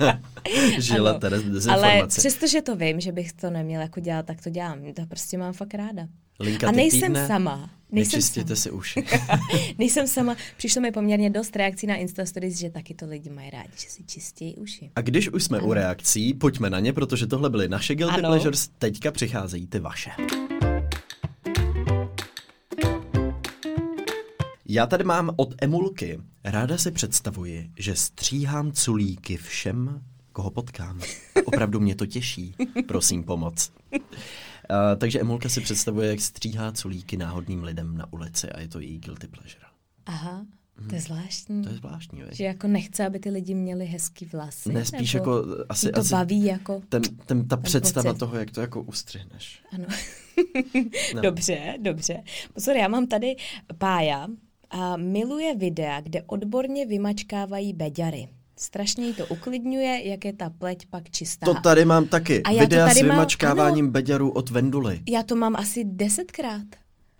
Žila 0.78 1.10
Ano. 1.10 1.18
Teres 1.20 1.42
v 1.42 1.44
Ale 1.46 1.52
dezinformaci. 1.54 2.20
přestože 2.20 2.62
to 2.62 2.76
vím, 2.76 3.00
že 3.00 3.12
bych 3.12 3.32
to 3.32 3.50
neměla 3.50 3.82
jako 3.82 4.00
dělat, 4.00 4.26
tak 4.26 4.42
to 4.42 4.50
dělám. 4.50 4.92
To 4.94 5.06
prostě 5.06 5.38
mám 5.38 5.52
fakt 5.52 5.74
ráda. 5.74 6.08
Linka 6.40 6.68
a 6.68 6.70
nejsem 6.70 7.00
týdne, 7.00 7.26
sama. 7.26 7.70
Nejsem 7.92 8.18
Nečistěte 8.18 8.56
sama. 8.56 8.62
si 8.62 8.70
uši. 8.70 9.04
Nejsem 9.78 10.06
sama. 10.06 10.36
Přišlo 10.56 10.82
mi 10.82 10.92
poměrně 10.92 11.30
dost 11.30 11.56
reakcí 11.56 11.86
na 11.86 11.96
Instastories, 11.96 12.58
že 12.58 12.70
taky 12.70 12.94
to 12.94 13.06
lidi 13.06 13.30
mají 13.30 13.50
rádi, 13.50 13.72
že 13.76 13.88
si 13.88 14.04
čistějí 14.04 14.56
uši. 14.56 14.90
A 14.96 15.00
když 15.00 15.28
už 15.28 15.44
jsme 15.44 15.60
u 15.60 15.72
reakcí, 15.72 16.34
pojďme 16.34 16.70
na 16.70 16.80
ně, 16.80 16.92
protože 16.92 17.26
tohle 17.26 17.50
byly 17.50 17.68
naše 17.68 17.94
Guilty 17.94 18.14
Ano. 18.14 18.28
Pleasures, 18.28 18.68
teďka 18.78 19.10
přicházejí 19.10 19.66
ty 19.66 19.78
vaše. 19.78 20.10
já 24.68 24.86
tady 24.86 25.04
mám 25.04 25.30
od 25.36 25.54
Emulky. 25.62 26.20
Ráda 26.44 26.78
si 26.78 26.90
představuji, 26.90 27.70
že 27.78 27.96
stříhám 27.96 28.72
culíky 28.72 29.36
všem, 29.36 30.02
koho 30.32 30.50
potkám. 30.50 31.00
Opravdu 31.44 31.80
mě 31.80 31.94
to 31.94 32.06
těší. 32.06 32.54
Prosím, 32.88 33.24
pomoc. 33.24 33.72
Uh, 34.70 34.98
takže 34.98 35.20
Emulka 35.20 35.48
si 35.48 35.60
představuje, 35.60 36.08
jak 36.08 36.20
stříhá 36.20 36.72
culíky 36.72 37.16
náhodným 37.16 37.64
lidem 37.64 37.96
na 37.96 38.12
ulici 38.12 38.48
a 38.48 38.60
je 38.60 38.68
to 38.68 38.80
její 38.80 38.98
guilty 38.98 39.26
pleasure. 39.26 39.66
Aha, 40.06 40.46
to 40.88 40.94
je 40.94 41.00
zvláštní. 41.00 41.62
To 41.62 41.68
je 41.68 41.74
zvláštní, 41.74 42.22
veď? 42.22 42.32
Že 42.32 42.44
jako 42.44 42.66
nechce, 42.66 43.06
aby 43.06 43.18
ty 43.18 43.30
lidi 43.30 43.54
měli 43.54 43.86
hezký 43.86 44.24
vlasy. 44.24 44.72
Ne, 44.72 44.84
spíš 44.84 45.14
jako 45.14 45.44
asi, 45.68 45.92
to 45.92 46.00
asi 46.00 46.10
baví 46.10 46.44
jako... 46.44 46.82
ten, 46.88 47.02
ten, 47.26 47.48
ta 47.48 47.56
představa 47.56 48.12
pocit. 48.12 48.18
toho, 48.18 48.36
jak 48.36 48.50
to 48.50 48.60
jako 48.60 48.82
ustřihneš. 48.82 49.62
Ano. 49.72 49.86
No. 51.14 51.22
Dobře, 51.22 51.74
dobře. 51.80 52.22
Pozor, 52.54 52.76
já 52.76 52.88
mám 52.88 53.06
tady 53.06 53.36
Pája 53.78 54.28
a 54.70 54.96
miluje 54.96 55.56
videa, 55.56 56.00
kde 56.00 56.22
odborně 56.22 56.86
vymačkávají 56.86 57.72
beďary. 57.72 58.28
Strašně 58.58 59.06
jí 59.06 59.14
to 59.14 59.26
uklidňuje, 59.26 60.08
jak 60.08 60.24
je 60.24 60.32
ta 60.32 60.50
pleť 60.50 60.86
pak 60.90 61.10
čistá. 61.10 61.46
To 61.46 61.54
tady 61.54 61.84
mám 61.84 62.06
taky. 62.06 62.42
A 62.42 62.50
já 62.50 62.56
to 62.56 62.60
Videa 62.60 62.86
tady 62.86 63.00
s 63.00 63.02
mám- 63.02 63.10
vymačkáváním 63.10 63.90
beďarů 63.90 64.30
od 64.30 64.50
Venduly. 64.50 65.00
Já 65.08 65.22
to 65.22 65.36
mám 65.36 65.56
asi 65.56 65.84
desetkrát. 65.84 66.62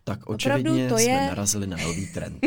Tak 0.09 0.27
Opravdu 0.27 0.71
očividně 0.71 0.89
to 0.89 0.99
jsme 0.99 1.13
je- 1.13 1.27
narazili 1.27 1.67
na 1.67 1.77
nový 1.77 2.07
trend. 2.07 2.47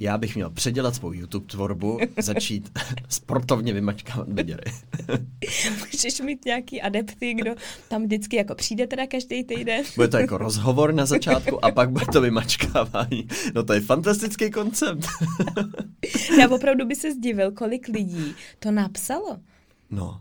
Já 0.00 0.18
bych 0.18 0.34
měl 0.34 0.50
předělat 0.50 0.94
svou 0.94 1.12
YouTube 1.12 1.46
tvorbu, 1.46 1.98
začít 2.22 2.78
sportovně 3.08 3.72
vymačkávat 3.72 4.28
beďary. 4.28 4.72
Můžeš 5.92 6.20
mít 6.20 6.44
nějaký 6.44 6.82
adepty, 6.82 7.34
kdo 7.34 7.54
tam 7.88 8.02
vždycky 8.04 8.36
jako 8.36 8.54
přijde 8.54 8.86
teda 8.86 9.06
každý 9.06 9.44
týden. 9.44 9.84
Bude 9.96 10.08
to 10.08 10.16
jako 10.16 10.38
rozhovor 10.38 10.94
na 10.94 11.06
začátku 11.06 11.64
a 11.64 11.70
pak 11.70 11.90
bude 11.90 12.06
to 12.12 12.20
vymačkávání. 12.20 13.28
No 13.54 13.62
to 13.62 13.72
je 13.72 13.80
fantastický 13.80 14.50
koncept. 14.50 15.06
Já 16.38 16.48
opravdu 16.50 16.86
by 16.86 16.94
se 16.94 17.12
zdivil, 17.12 17.52
kolik 17.52 17.88
lidí 17.88 18.34
to 18.58 18.70
napsalo. 18.70 19.38
No, 19.90 20.20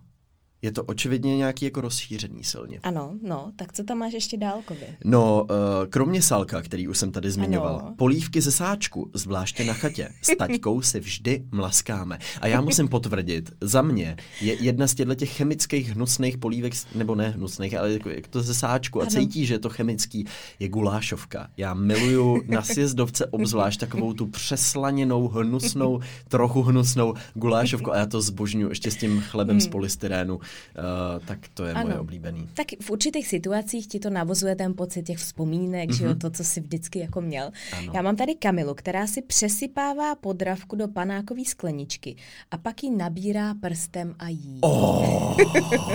je 0.62 0.72
to 0.72 0.84
očividně 0.84 1.38
nějaký 1.38 1.65
jako 1.65 1.82
rozšířený 1.82 2.43
silně. 2.43 2.80
Ano, 2.84 3.13
no, 3.28 3.52
tak 3.56 3.74
co 3.74 3.84
tam 3.84 3.98
máš 3.98 4.13
ještě 4.13 4.38
dálkově? 4.38 4.88
No, 5.06 5.46
eh, 5.50 5.88
kromě 5.88 6.22
salka, 6.22 6.62
který 6.62 6.88
už 6.88 6.98
jsem 6.98 7.12
tady 7.12 7.32
zmiňoval, 7.32 7.80
Ano. 7.84 7.93
polívky 7.98 8.41
ze 8.41 8.52
sáčku, 8.52 9.12
zvláště 9.13 9.63
na 9.65 9.74
chatě, 9.74 10.10
s 10.22 10.36
taťkou 10.38 10.82
si 10.82 11.00
vždy 11.00 11.43
mlaskáme. 11.52 12.20
A 12.41 12.48
já 12.48 12.62
musím 12.62 12.88
potvrdit, 12.88 13.52
za 13.62 13.82
mě 13.82 14.17
je 14.41 14.54
jedna 14.54 14.88
z 14.88 14.93
těchto 14.96 15.15
těch 15.15 15.32
chemických 15.32 15.89
hnusných 15.89 16.38
polívek, 16.38 16.74
nebo 16.96 17.15
ne 17.15 17.30
hnusných, 17.30 17.78
ale 17.78 17.93
jako, 17.93 18.10
jak 18.10 18.28
to 18.28 18.41
ze 18.41 18.54
sáčku 18.54 19.00
a 19.00 19.04
Ano. 19.04 19.12
cítí, 19.12 19.46
že 19.46 19.54
je 19.54 19.60
to 19.60 19.70
chemický, 19.70 20.26
je 20.60 20.67
gulášovka. 20.70 21.48
Já 21.58 21.74
miluju 21.74 22.41
na 22.48 22.62
sjezdovce 22.62 23.26
obzvlášť 23.26 23.80
takovou 23.80 24.13
tu 24.13 24.26
přeslaněnou, 24.28 25.28
hnusnou, 25.28 26.00
trochu 26.28 26.62
hnusnou 26.62 27.13
gulášovku 27.34 27.93
a 27.93 27.98
já 27.98 28.06
to 28.06 28.22
zbožňuji 28.22 28.70
ještě 28.72 28.91
s 28.91 28.96
tím 28.96 29.22
chlebem 29.22 29.62
z 29.62 29.67
polystyrénu. 29.67 30.39
Uh, 30.77 31.25
tak 31.25 31.39
to 31.53 31.65
je 31.65 31.73
moje. 31.73 31.86
Ano. 31.86 32.01
oblíbený. 32.01 32.49
Tak 32.53 32.67
v 32.81 32.89
určitých 32.89 33.27
situacích 33.27 33.88
ti 33.88 33.99
to 33.99 34.10
navozuje 34.10 34.55
ten 34.55 34.73
pocit 34.73 35.03
těch 35.03 35.17
vzpomínek, 35.17 35.89
mm-hmm. 35.89 35.97
že 35.97 36.05
jo, 36.05 36.15
to, 36.15 36.29
co 36.29 36.43
si 36.43 36.62
vždycky 36.62 36.99
jako 36.99 37.21
měl. 37.21 37.45
Mhm. 37.45 37.83
Ano. 37.83 37.91
Já 37.95 38.01
mám 38.01 38.15
tady 38.15 38.36
Kamilu, 38.36 38.73
která 38.73 39.07
si 39.07 39.21
přesypává 39.21 40.15
podravku 40.15 40.75
do 40.75 40.88
panákové 40.88 41.45
skleničky 41.45 42.15
a 42.51 42.57
pak 42.57 42.83
ji 42.83 42.91
nabírá 42.91 43.53
prstem 43.53 44.15
a 44.19 44.29
jí. 44.29 44.57
Oh, 44.62 45.38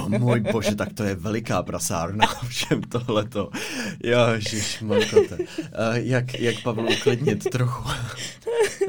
můj 0.19 0.41
bože, 0.41 0.75
tak 0.75 0.93
to 0.93 1.05
je 1.05 1.15
veliká 1.15 1.63
prasárna 1.63 2.27
všem 2.49 2.83
tohleto. 2.83 3.51
Ježiš, 4.05 4.81
mankote. 4.81 5.37
Uh, 5.39 5.47
jak, 5.95 6.41
jak 6.41 6.63
Pavlu 6.63 6.89
uklidnit 6.89 7.51
trochu. 7.51 7.89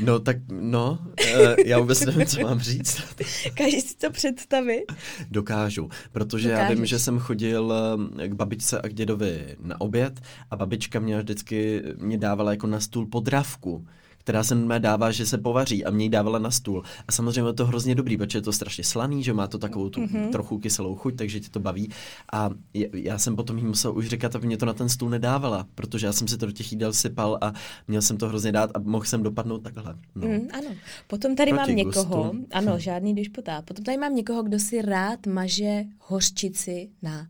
no 0.00 0.18
tak, 0.18 0.36
no, 0.50 0.98
uh, 1.34 1.54
já 1.66 1.78
vůbec 1.78 2.00
nevím, 2.00 2.26
co 2.26 2.40
mám 2.40 2.60
říct. 2.60 3.02
Dokážeš 3.44 3.82
si 3.82 3.96
to 3.96 4.10
představit? 4.10 4.84
Dokážu, 5.30 5.88
protože 6.12 6.50
já 6.50 6.58
vím, 6.58 6.68
Dokážeš. 6.68 6.90
že 6.90 6.98
jsem 6.98 7.18
chodil 7.18 7.72
eh, 8.18 8.28
k 8.28 8.32
babičce 8.32 8.80
a 8.80 8.88
k 8.88 8.94
dědovi 8.94 9.56
na 9.62 9.80
oběd 9.80 10.20
a 10.50 10.56
babička 10.56 11.00
mě 11.00 11.18
vždycky 11.18 11.82
mě 11.98 12.18
dávala 12.18 12.50
jako 12.50 12.66
na 12.66 12.80
stůl 12.80 13.06
podravku 13.06 13.86
která 14.30 14.44
se 14.44 14.54
mé 14.54 14.80
dává, 14.80 15.10
že 15.10 15.26
se 15.26 15.38
povaří 15.38 15.84
a 15.84 15.90
mě 15.90 16.04
ji 16.04 16.08
dávala 16.08 16.38
na 16.38 16.50
stůl. 16.50 16.82
A 17.08 17.12
samozřejmě 17.12 17.50
je 17.50 17.52
to 17.52 17.66
hrozně 17.66 17.94
dobrý, 17.94 18.16
protože 18.16 18.38
je 18.38 18.42
to 18.42 18.52
strašně 18.52 18.84
slaný, 18.84 19.22
že 19.22 19.32
má 19.32 19.46
to 19.46 19.58
takovou 19.58 19.88
tu 19.88 20.00
mm-hmm. 20.00 20.30
trochu 20.30 20.58
kyselou 20.58 20.94
chuť, 20.94 21.16
takže 21.16 21.40
ti 21.40 21.48
to 21.50 21.60
baví. 21.60 21.90
A 22.32 22.50
je- 22.74 22.90
já 22.92 23.18
jsem 23.18 23.36
potom 23.36 23.58
jí 23.58 23.64
musel 23.64 23.96
už 23.96 24.08
říkat, 24.08 24.36
aby 24.36 24.46
mě 24.46 24.56
to 24.56 24.66
na 24.66 24.72
ten 24.72 24.88
stůl 24.88 25.10
nedávala, 25.10 25.66
protože 25.74 26.06
já 26.06 26.12
jsem 26.12 26.28
si 26.28 26.38
to 26.38 26.46
do 26.46 26.52
těch 26.52 26.72
jídel 26.72 26.92
sypal 26.92 27.38
a 27.40 27.52
měl 27.88 28.02
jsem 28.02 28.16
to 28.16 28.28
hrozně 28.28 28.52
dát 28.52 28.70
a 28.74 28.78
mohl 28.78 29.04
jsem 29.04 29.22
dopadnout 29.22 29.58
takhle. 29.58 29.96
No. 30.14 30.28
Mm, 30.28 30.48
ano. 30.52 30.70
Potom 31.06 31.36
tady 31.36 31.50
Proti 31.50 31.66
mám 31.70 31.76
někoho, 31.76 32.22
gustu. 32.22 32.46
ano, 32.52 32.78
žádný 32.78 33.14
dišputát. 33.14 33.64
Potom 33.64 33.84
tady 33.84 33.98
mám 33.98 34.14
někoho, 34.14 34.42
kdo 34.42 34.58
si 34.58 34.82
rád 34.82 35.26
maže 35.26 35.84
hořčici 35.98 36.90
na, 37.02 37.26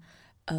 uh, 0.53 0.59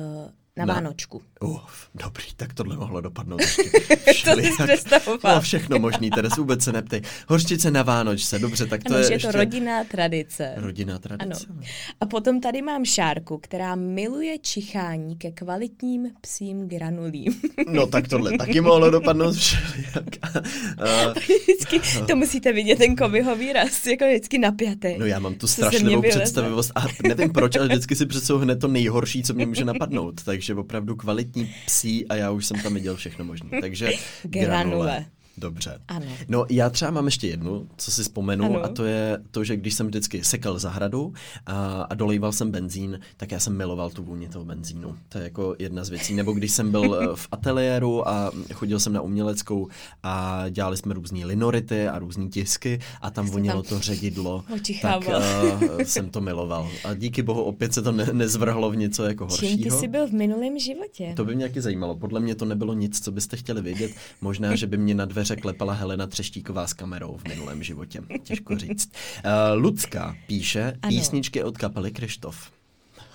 na, 0.58 0.66
Na- 0.66 0.74
Vánočku. 0.74 1.22
Uf, 1.42 1.88
dobrý, 1.96 2.24
tak 2.36 2.54
tohle 2.54 2.76
mohlo 2.78 3.02
dopadnout 3.02 3.42
ještě 3.42 3.64
jsi 3.64 4.14
všelijak. 4.14 4.54
představoval. 4.64 5.36
No, 5.36 5.42
všechno 5.42 5.80
možný, 5.80 6.10
teraz 6.10 6.38
vůbec 6.38 6.64
se 6.64 6.72
neptej. 6.72 7.02
Hořčice 7.28 7.72
na 7.72 7.84
Vánočce, 7.84 8.40
dobře, 8.40 8.66
tak 8.66 8.84
to 8.84 8.90
ano, 8.94 8.98
je 9.04 9.06
je 9.10 9.14
ještě... 9.14 9.28
to 9.28 9.38
rodinná 9.38 9.84
tradice. 9.84 10.54
Rodinná 10.58 11.00
tradice. 11.00 11.46
Ano. 11.50 11.62
A 12.02 12.06
potom 12.06 12.42
tady 12.42 12.62
mám 12.62 12.86
Šárku, 12.86 13.38
která 13.38 13.76
miluje 13.76 14.40
čichání 14.40 15.16
ke 15.18 15.32
kvalitním 15.32 16.10
psím 16.22 16.68
granulím. 16.68 17.42
No 17.72 17.88
tak 17.88 18.08
tohle 18.08 18.38
taky 18.38 18.62
mohlo 18.62 18.90
dopadnout 18.90 19.36
všelijak. 19.36 20.06
A, 20.78 21.14
vždycky, 21.44 21.82
to 22.08 22.16
musíte 22.16 22.54
vidět, 22.54 22.78
ten 22.78 22.96
Kovyho 22.96 23.36
výraz, 23.36 23.86
jako 23.88 24.06
vždycky 24.06 24.38
napjatý. 24.38 24.96
no 24.98 25.06
já 25.06 25.20
mám 25.20 25.34
tu 25.36 25.48
vyleze. 25.84 26.10
představivost 26.10 26.72
a 26.76 26.84
nevím 27.08 27.30
proč, 27.30 27.56
ale 27.56 27.68
vždycky 27.68 27.96
si 27.96 28.06
představuji 28.06 28.44
hned 28.44 28.60
to 28.60 28.68
nejhorší, 28.68 29.24
co 29.24 29.34
mě 29.34 29.46
může 29.46 29.66
napadnout. 29.66 30.24
Takže 30.24 30.51
opravdu 30.54 30.96
kvalitní 30.96 31.54
psí 31.66 32.08
a 32.08 32.16
já 32.16 32.32
už 32.32 32.46
jsem 32.46 32.62
tam 32.62 32.74
viděl 32.74 32.96
všechno 32.96 33.26
možné. 33.26 33.62
Takže 33.62 33.90
Granule. 34.24 34.48
granule. 34.48 35.06
Dobře. 35.38 35.80
Ano. 35.88 36.06
No 36.28 36.46
já 36.50 36.70
třeba 36.70 36.92
mám 36.92 37.06
ještě 37.06 37.28
jednu, 37.28 37.68
co 37.78 37.92
si 37.92 38.04
vzpomenu, 38.04 38.46
Ano. 38.46 38.64
a 38.64 38.68
to 38.68 38.86
je 38.86 39.18
to, 39.32 39.44
že 39.44 39.56
když 39.58 39.74
jsem 39.74 39.88
vždycky 39.88 40.24
sekal 40.24 40.60
zahradu 40.60 41.14
a, 41.46 41.82
a 41.82 41.94
dolejval 41.94 42.32
jsem 42.32 42.52
benzín, 42.52 43.00
tak 43.18 43.32
já 43.32 43.40
jsem 43.40 43.58
miloval 43.58 43.90
tu 43.90 44.04
vůni 44.04 44.30
toho 44.30 44.46
benzínu. 44.46 44.96
To 45.10 45.18
je 45.18 45.24
jako 45.24 45.56
jedna 45.60 45.84
z 45.84 45.90
věcí. 45.90 46.14
Nebo 46.16 46.32
když 46.32 46.52
jsem 46.52 46.72
byl 46.72 46.98
eh, 47.02 47.08
v 47.16 47.28
ateliéru 47.32 48.08
a 48.10 48.32
chodil 48.54 48.80
jsem 48.80 48.94
na 48.94 49.02
uměleckou 49.02 49.68
a 50.04 50.44
dělali 50.50 50.78
jsme 50.78 50.94
různé 50.94 51.26
linority 51.26 51.88
a 51.88 52.00
různé 52.00 52.28
tisky 52.28 52.80
a 53.02 53.12
tam 53.12 53.26
jsi 53.28 53.32
vonilo 53.34 53.64
tam 53.64 53.70
to 53.78 53.80
ředidlo, 53.80 54.44
tak 54.48 54.56
očichával. 54.56 55.22
uh, 55.64 55.78
jsem 55.82 56.10
to 56.10 56.22
miloval. 56.22 56.70
A 56.84 56.94
díky 56.94 57.22
bohu 57.22 57.44
opět 57.44 57.74
se 57.74 57.82
to 57.82 57.92
ne- 57.92 58.10
nezvrhlo 58.14 58.72
v 58.72 58.76
něco 58.76 59.04
jako 59.04 59.28
Čím 59.28 59.40
ty 59.40 59.48
horšího. 59.48 59.80
jsi 59.80 59.88
byl 59.88 60.08
v 60.08 60.12
minulém 60.12 60.60
životě? 60.60 61.14
To 61.16 61.26
by 61.26 61.36
mě 61.36 61.46
taky 61.48 61.62
zajímalo. 61.62 61.96
Podle 61.96 62.20
mě 62.20 62.36
to 62.36 62.46
nebylo 62.46 62.74
nic, 62.74 63.00
co 63.04 63.12
byste 63.12 63.38
chtěli 63.38 63.62
vědět. 63.62 63.92
Možná, 64.22 64.56
že 64.56 64.68
by 64.68 64.78
mě 64.78 64.96
na 64.96 65.06
dveře 65.22 65.36
klepala 65.36 65.74
Helena 65.74 66.08
Třeštíková 66.08 66.68
s 66.68 66.74
kamerou 66.74 67.18
v 67.18 67.28
minulém 67.28 67.64
životě. 67.64 68.02
Těžko 68.24 68.58
říct. 68.58 68.92
Uh, 69.26 69.62
Lucka 69.62 70.16
píše 70.28 70.74
Ano. 70.82 70.90
písničky 70.90 71.44
od 71.44 71.58
kapely 71.58 71.92
Krištof. 71.92 72.52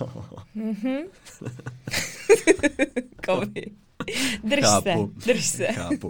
Kovy. 3.26 3.66
Drž 4.44 4.62
Chápu. 4.64 5.12
se, 5.18 5.26
drž 5.32 5.46
se. 5.46 5.66
Chápu. 5.66 6.08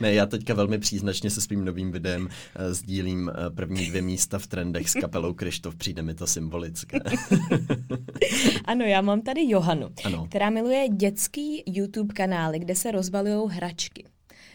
Ne, 0.00 0.14
já 0.14 0.26
teďka 0.26 0.54
velmi 0.54 0.78
příznačně 0.78 1.30
se 1.30 1.40
svým 1.40 1.64
novým 1.64 1.92
videem 1.92 2.22
uh, 2.22 2.28
sdílím 2.72 3.30
uh, 3.48 3.54
první 3.54 3.86
dvě 3.86 4.02
místa 4.02 4.38
v 4.38 4.46
trendech 4.46 4.90
s 4.90 4.94
kapelou 4.94 5.34
Krištof. 5.34 5.74
Přijde 5.74 6.02
mi 6.02 6.14
to 6.14 6.26
symbolické. 6.26 6.98
Ano, 8.64 8.84
já 8.84 9.00
mám 9.00 9.20
tady 9.20 9.48
Johanu, 9.48 9.88
Ano. 10.04 10.26
která 10.28 10.50
miluje 10.50 10.88
dětský 10.88 11.62
YouTube 11.66 12.14
kanály, 12.14 12.58
kde 12.58 12.74
se 12.74 12.90
rozbalují 12.90 13.50
hračky. 13.50 14.04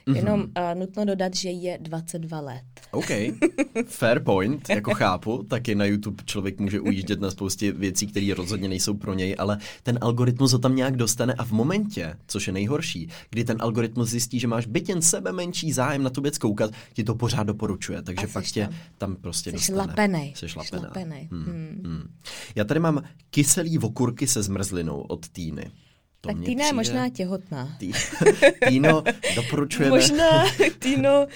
Mhm. 0.08 0.16
Jenom 0.16 0.40
uh, 0.42 0.48
nutno 0.80 1.06
dodat, 1.06 1.36
že 1.36 1.50
je 1.50 1.78
22 1.82 2.40
let. 2.40 2.62
OK, 2.92 3.08
fair 3.86 4.20
point, 4.24 4.70
jako 4.70 4.94
chápu, 4.94 5.44
taky 5.44 5.76
na 5.76 5.86
YouTube 5.86 6.24
člověk 6.26 6.60
může 6.60 6.80
ujíždět 6.80 7.22
na 7.22 7.32
spoustě 7.32 7.72
věcí, 7.72 8.08
které 8.08 8.34
rozhodně 8.38 8.70
nejsou 8.70 8.94
pro 8.94 9.14
něj, 9.14 9.36
ale 9.40 9.58
ten 9.84 9.98
algoritmus 10.02 10.52
ho 10.52 10.60
tam 10.60 10.76
nějak 10.76 10.98
dostane 10.98 11.34
a 11.34 11.46
v 11.46 11.52
momentě, 11.52 12.16
což 12.28 12.48
je 12.48 12.54
nejhorší, 12.54 13.10
kdy 13.30 13.44
ten 13.44 13.58
algoritmus 13.60 14.10
zjistí, 14.10 14.40
že 14.40 14.48
máš 14.48 14.66
byt 14.66 14.90
jen 14.90 15.02
sebe 15.02 15.32
menší 15.32 15.72
zájem 15.74 16.04
na 16.04 16.10
tu 16.10 16.22
věc 16.22 16.38
koukat, 16.38 16.72
ti 16.94 17.04
to 17.04 17.16
pořád 17.16 17.44
doporučuje, 17.44 18.02
takže 18.02 18.28
A 18.28 18.30
pak 18.34 18.46
tě 18.46 18.64
tam. 18.66 18.74
tam 18.98 19.16
prostě 19.16 19.50
Jsi 19.50 19.56
dostane. 19.56 19.78
lapenej. 19.78 20.34
Jsi 20.36 20.50
Jsi 20.50 20.76
lapenej. 20.76 21.28
Hmm, 21.32 21.44
Hmm. 21.46 21.82
hmm. 21.86 22.14
Já 22.56 22.64
tady 22.64 22.80
mám 22.80 23.04
kyselý 23.30 23.80
okurky 23.80 24.28
se 24.28 24.44
zmrzlinou 24.44 25.02
od 25.02 25.30
Týny. 25.30 25.72
To 26.22 26.30
tak 26.30 26.38
Týna 26.46 26.66
je 26.66 26.74
možná 26.74 27.10
těhotná. 27.10 27.76
Tý... 27.80 27.92
Týno, 28.68 29.04
doporučujeme... 29.36 29.96
Možná, 29.96 30.46
Týno, 30.80 31.28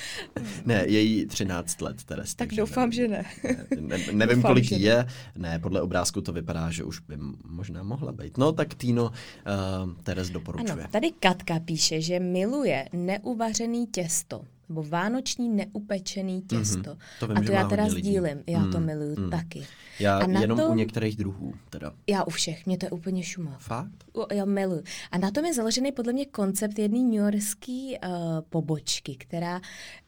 Ne, 0.66 0.84
je 0.88 1.02
jí 1.02 1.26
13 1.26 1.82
let, 1.82 2.04
teda. 2.04 2.24
tak 2.36 2.54
doufám, 2.54 2.92
že 2.92 3.08
ne. 3.08 3.26
Ne, 3.80 3.98
ne, 3.98 3.98
nevím, 4.12 4.36
Doufám, 4.36 4.52
kolik 4.52 4.72
jí 4.72 4.78
ne. 4.78 4.84
je. 4.84 5.06
Ne, 5.38 5.60
podle 5.60 5.82
obrázku 5.82 6.22
to 6.22 6.34
vypadá, 6.34 6.72
že 6.72 6.84
už 6.84 7.00
by 7.00 7.18
možná 7.46 7.84
mohla 7.84 8.12
být. 8.12 8.38
No, 8.38 8.52
tak 8.52 8.74
Týno 8.74 9.04
uh, 9.04 9.94
Teres 10.04 10.30
doporučuje. 10.30 10.72
Ano, 10.72 10.84
tady 10.92 11.12
Katka 11.20 11.60
píše, 11.60 12.02
že 12.02 12.20
miluje 12.20 12.90
neuvařený 12.94 13.88
těsto. 13.88 14.42
Nebo 14.72 14.84
vánoční 14.84 15.50
neupečený 15.50 16.42
těsto. 16.42 16.90
Mhm, 16.90 17.00
to 17.20 17.28
vím, 17.28 17.38
a 17.38 17.42
to 17.42 17.52
já 17.52 17.68
teda 17.68 17.84
lidí. 17.84 17.98
sdílím, 18.02 18.44
já 18.48 18.66
to 18.72 18.80
Mm, 18.80 18.86
miluju 18.86 19.16
mm. 19.20 19.30
taky. 19.30 19.64
Já 20.00 20.18
A 20.18 20.28
na 20.28 20.42
jenom 20.42 20.58
to- 20.58 20.68
u 20.70 20.74
některých 20.76 21.16
druhů, 21.16 21.54
teda. 21.70 21.92
Já 22.08 22.24
u 22.24 22.30
všech, 22.30 22.66
mě 22.66 22.78
to 22.78 22.86
je 22.86 22.90
úplně 22.90 23.24
šuma. 23.24 23.56
Fakt? 23.60 23.92
U- 24.18 24.34
Já 24.34 24.46
miluju. 24.46 24.84
A 25.12 25.18
na 25.18 25.32
tom 25.32 25.46
je 25.46 25.54
založený 25.54 25.92
podle 25.92 26.14
mě 26.14 26.26
koncept 26.26 26.80
jedné 26.80 27.00
newyorský 27.00 27.98
uh, 28.06 28.12
pobočky, 28.50 29.16
která 29.16 29.62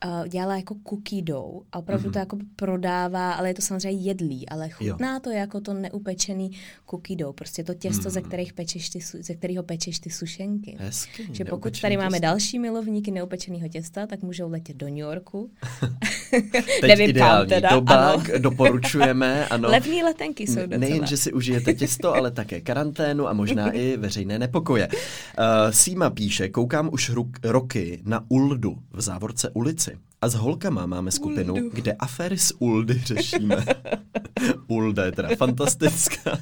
uh, 0.05 0.27
dělala 0.27 0.55
jako 0.55 0.75
cookie 0.89 1.21
dough 1.21 1.65
a 1.71 1.79
opravdu 1.79 2.03
Mhm. 2.05 2.13
to 2.13 2.19
jako 2.19 2.37
prodává, 2.55 3.33
ale 3.33 3.49
je 3.49 3.53
to 3.53 3.61
samozřejmě 3.61 4.01
jedlý, 4.01 4.49
ale 4.49 4.69
chutná 4.69 5.19
to 5.19 5.29
jako 5.29 5.61
to 5.61 5.73
neupečený 5.73 6.51
cookie 6.89 7.17
dough, 7.17 7.35
prostě 7.35 7.63
to 7.63 7.73
těsto, 7.73 8.09
ze, 8.09 8.19
Mhm. 8.19 8.27
kterých 8.29 8.53
pečeš 8.53 8.89
ty, 8.89 8.99
ze 9.01 9.33
kterého 9.35 9.63
pečeš 9.63 9.99
ty 9.99 10.09
sušenky. 10.09 10.75
Hezky. 10.79 11.27
Že 11.31 11.45
pokud 11.45 11.81
tady 11.81 11.97
máme 11.97 12.09
těsto. 12.09 12.21
další 12.21 12.59
milovníky 12.59 13.11
neupečeného 13.11 13.67
těsta, 13.67 14.07
tak 14.07 14.21
můžou 14.21 14.49
letět 14.53 14.77
do 14.77 14.85
New 14.85 14.97
Yorku. 14.97 15.51
Teď 16.81 16.81
Nevím 16.87 17.05
kam 17.05 17.09
ideální 17.09 17.49
teda, 17.49 17.69
doba, 17.69 18.11
ano. 18.11 18.23
doporučujeme, 18.37 19.47
ano. 19.47 19.69
Levný 19.69 20.03
letenky 20.03 20.47
jsou 20.47 20.55
docela. 20.61 20.77
Nejen, 20.77 21.07
že 21.07 21.17
si 21.17 21.33
užijete 21.33 21.73
těsto, 21.73 22.15
ale 22.15 22.31
také 22.31 22.61
karanténu 22.61 23.27
a 23.27 23.33
možná 23.33 23.71
i 23.71 23.97
veřejné 23.97 24.39
nepokoje. 24.39 24.87
Uh, 24.87 24.93
Sýma 25.71 26.09
píše, 26.09 26.49
koukám 26.49 26.89
už 26.91 27.09
ruk, 27.09 27.37
roky 27.43 28.01
na 28.05 28.25
Uldu 28.29 28.77
v 28.91 29.01
závorce 29.01 29.49
ulici. 29.49 29.97
A 30.21 30.29
s 30.29 30.33
holkama 30.33 30.85
máme 30.85 31.11
skupinu, 31.11 31.53
Uldu. 31.53 31.69
kde 31.73 31.93
aféry 31.93 32.37
z 32.37 32.53
Uldy 32.59 33.01
řešíme. 33.05 33.65
Ulda 34.67 35.05
je 35.05 35.11
teda 35.11 35.29
fantastická. 35.35 36.39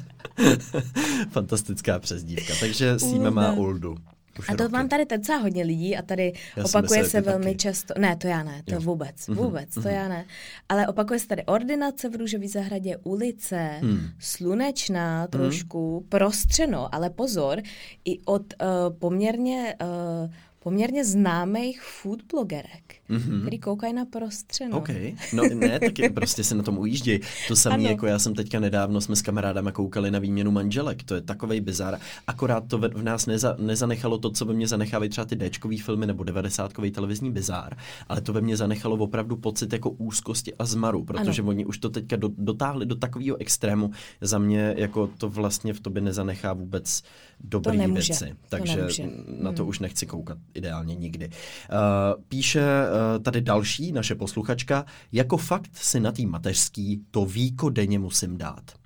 fantastická 1.31 1.99
přezdívka. 1.99 2.53
Takže 2.59 2.99
Sýma 2.99 3.29
má. 3.29 3.51
Uldu. 3.51 3.95
Už 4.41 4.49
A 4.49 4.55
to 4.55 4.63
roky. 4.63 4.73
mám 4.73 4.89
tady 4.89 5.05
docela 5.05 5.37
hodně 5.37 5.63
lidí 5.63 5.97
a 5.97 6.01
tady 6.01 6.33
Já 6.57 6.63
opakuje 6.65 7.05
se 7.05 7.21
velmi 7.21 7.45
taky. 7.45 7.57
často, 7.57 7.93
ne, 7.99 8.15
to 8.15 8.27
já 8.27 8.43
ne, 8.43 8.61
to 8.65 8.73
Jo. 8.73 8.79
vůbec, 8.81 9.27
Mhm, 9.27 9.37
vůbec, 9.37 9.73
to 9.73 9.79
mhm. 9.79 9.89
já 9.89 10.07
ne, 10.07 10.25
ale 10.69 10.87
opakuje 10.87 11.19
se 11.19 11.27
tady 11.27 11.43
ordinace 11.45 12.09
v 12.09 12.15
Růžový 12.15 12.47
zahradě, 12.47 12.97
ulice, 13.03 13.69
Hmm. 13.81 14.07
slunečná 14.19 15.27
trošku, 15.27 16.05
prostřeno, 16.09 16.95
ale 16.95 17.09
pozor, 17.09 17.61
i 18.05 18.19
od 18.25 18.41
uh, 18.61 18.97
poměrně, 18.99 19.75
uh, 19.81 20.33
poměrně 20.59 21.05
známých 21.05 21.81
food 21.81 22.19
blogerek, 22.31 22.95
Mhm. 23.11 23.41
který 23.41 23.59
koukají 23.59 23.93
na 23.93 24.05
prostřeno. 24.05 24.77
OK, 24.77 24.89
no 25.33 25.43
ne, 25.55 25.79
taky 25.79 26.09
prostě 26.09 26.43
se 26.43 26.55
na 26.55 26.63
tom 26.63 26.77
ujíždějí. 26.77 27.19
To 27.47 27.55
samé 27.55 27.75
Ano. 27.75 27.83
jako 27.89 28.05
já 28.07 28.19
jsem 28.19 28.33
teďka 28.33 28.59
nedávno, 28.59 29.01
jsme 29.01 29.15
s 29.15 29.21
kamarádama 29.21 29.71
koukali 29.71 30.11
na 30.11 30.19
výměnu 30.19 30.51
manželek, 30.51 31.03
to 31.03 31.15
je 31.15 31.21
takovej 31.21 31.61
bizár. 31.61 31.99
Akorát 32.27 32.63
to 32.67 32.77
v 32.77 33.03
nás 33.03 33.25
neza, 33.25 33.55
nezanechalo 33.59 34.17
to, 34.17 34.29
co 34.29 34.45
ve 34.45 34.53
mně 34.53 34.67
zanechávají 34.67 35.09
třeba 35.09 35.25
ty 35.25 35.37
Dčkový 35.49 35.77
filmy 35.77 36.05
nebo 36.07 36.23
90 36.23 36.73
televizní 36.91 37.31
bizár, 37.31 37.77
ale 38.07 38.21
to 38.21 38.33
ve 38.33 38.41
mně 38.41 38.57
zanechalo 38.57 38.95
opravdu 38.97 39.37
pocit 39.37 39.73
jako 39.73 39.89
úzkosti 39.89 40.53
a 40.55 40.65
zmaru, 40.65 41.03
protože 41.03 41.41
oni 41.41 41.65
už 41.65 41.77
to 41.77 41.89
teďka 41.89 42.15
do, 42.15 42.29
dotáhli 42.37 42.85
do 42.85 42.95
takového 42.95 43.37
extrému. 43.41 43.91
Za 44.21 44.37
mě 44.37 44.73
jako 44.77 45.07
to 45.17 45.29
vlastně 45.29 45.73
v 45.73 45.79
tobě 45.79 46.01
nezanechá 46.01 46.53
vůbec 46.53 47.03
dobré 47.39 47.77
nemůže, 47.77 48.13
věci. 48.13 48.25
to 48.29 48.35
Takže 48.49 48.75
nemůže. 48.75 49.03
na 49.41 49.51
to 49.51 49.61
Hmm. 49.63 49.69
už 49.69 49.79
nechci 49.79 50.05
koukat 50.05 50.37
ideálně 50.53 50.95
nikdy. 50.95 51.25
Uh, 51.27 52.21
píše 52.29 52.59
uh, 52.61 53.00
tady 53.21 53.41
další 53.41 53.91
naše 53.91 54.15
posluchačka, 54.15 54.85
jako 55.11 55.37
fakt 55.37 55.69
si 55.73 55.99
na 55.99 56.11
tý 56.11 56.25
mateřský 56.25 57.01
to 57.11 57.25
víko 57.25 57.69
denně 57.69 57.99
musím 57.99 58.37
dát. 58.37 58.81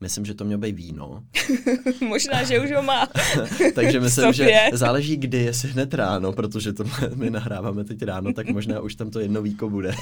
Myslím, 0.00 0.24
že 0.24 0.34
to 0.34 0.44
mělo 0.44 0.60
být 0.60 0.76
víno. 0.76 1.24
Možná, 2.08 2.44
že 2.44 2.60
už 2.60 2.72
ho 2.72 2.82
má. 2.82 3.08
Takže 3.74 4.00
myslím, 4.00 4.32
že 4.32 4.60
záleží 4.72 5.16
kdy, 5.16 5.38
jestli 5.38 5.68
hned 5.68 5.94
ráno, 5.94 6.32
protože 6.32 6.72
to 6.72 6.84
my 7.14 7.30
nahráváme 7.30 7.84
teď 7.84 8.02
ráno, 8.02 8.32
tak 8.32 8.48
možná 8.48 8.80
už 8.80 8.94
tam 8.94 9.10
to 9.10 9.20
jedno 9.20 9.42
víko 9.42 9.70
bude. 9.70 9.94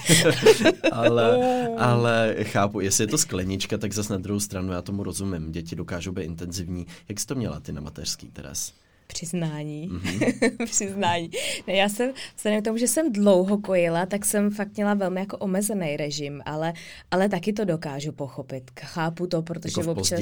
ale, 0.93 1.39
ale 1.79 2.37
chápu, 2.43 2.81
jestli 2.81 3.05
je 3.05 3.09
to 3.09 3.19
sklenička, 3.19 3.79
tak 3.79 3.93
zase 3.93 4.13
na 4.13 4.19
druhou 4.19 4.41
stranu 4.41 4.73
já 4.73 4.83
tomu 4.83 5.03
rozumím. 5.03 5.53
Děti 5.53 5.77
dokážou 5.77 6.13
být 6.13 6.25
intenzivní. 6.25 6.87
Jak 7.09 7.21
jsi 7.21 7.27
to 7.27 7.35
měla 7.35 7.61
ty 7.61 7.73
na 7.73 7.81
mateřský, 7.81 8.29
Teres? 8.29 8.73
Přiznání. 9.13 9.87
Mhm. 9.89 10.01
Mm-hmm. 10.01 10.65
Přiznání. 10.67 11.31
Ne, 11.67 11.75
já 11.75 11.89
jsem, 11.89 12.11
vzhledem 12.37 12.63
k 12.63 12.65
tomu, 12.65 12.79
že 12.79 12.89
jsem 12.89 13.13
dlouho 13.13 13.59
kojila, 13.59 14.07
tak 14.07 14.25
jsem 14.25 14.51
fakt 14.51 14.77
měla 14.77 14.95
velmi 14.95 15.21
jako 15.21 15.37
omezený 15.37 15.97
režim, 15.97 16.43
ale, 16.45 16.73
ale 17.11 17.29
taky 17.29 17.53
to 17.53 17.65
dokážu 17.65 18.13
pochopit. 18.13 18.71
Chápu 18.81 19.27
to, 19.27 19.43
protože 19.43 19.81
Jako 19.81 19.95
v 19.95 19.99
občas, 19.99 20.21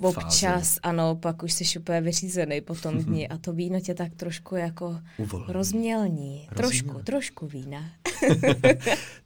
občas, 0.00 0.52
fázi. 0.52 0.80
ano, 0.82 1.16
pak 1.16 1.42
už 1.42 1.52
jsi 1.52 1.78
úplně 1.78 2.00
vyřízený 2.00 2.60
po 2.60 2.74
tom 2.74 2.98
dni 2.98 3.28
a 3.28 3.38
to 3.38 3.52
víno 3.52 3.80
tě 3.80 3.94
tak 3.94 4.14
trošku 4.14 4.56
jako 4.56 4.98
Uvolní. 5.18 5.46
rozmělní. 5.48 6.48
Trošku, 6.56 6.62
Rozmělní. 6.72 7.02
trošku 7.04 7.46
vína. 7.46 7.84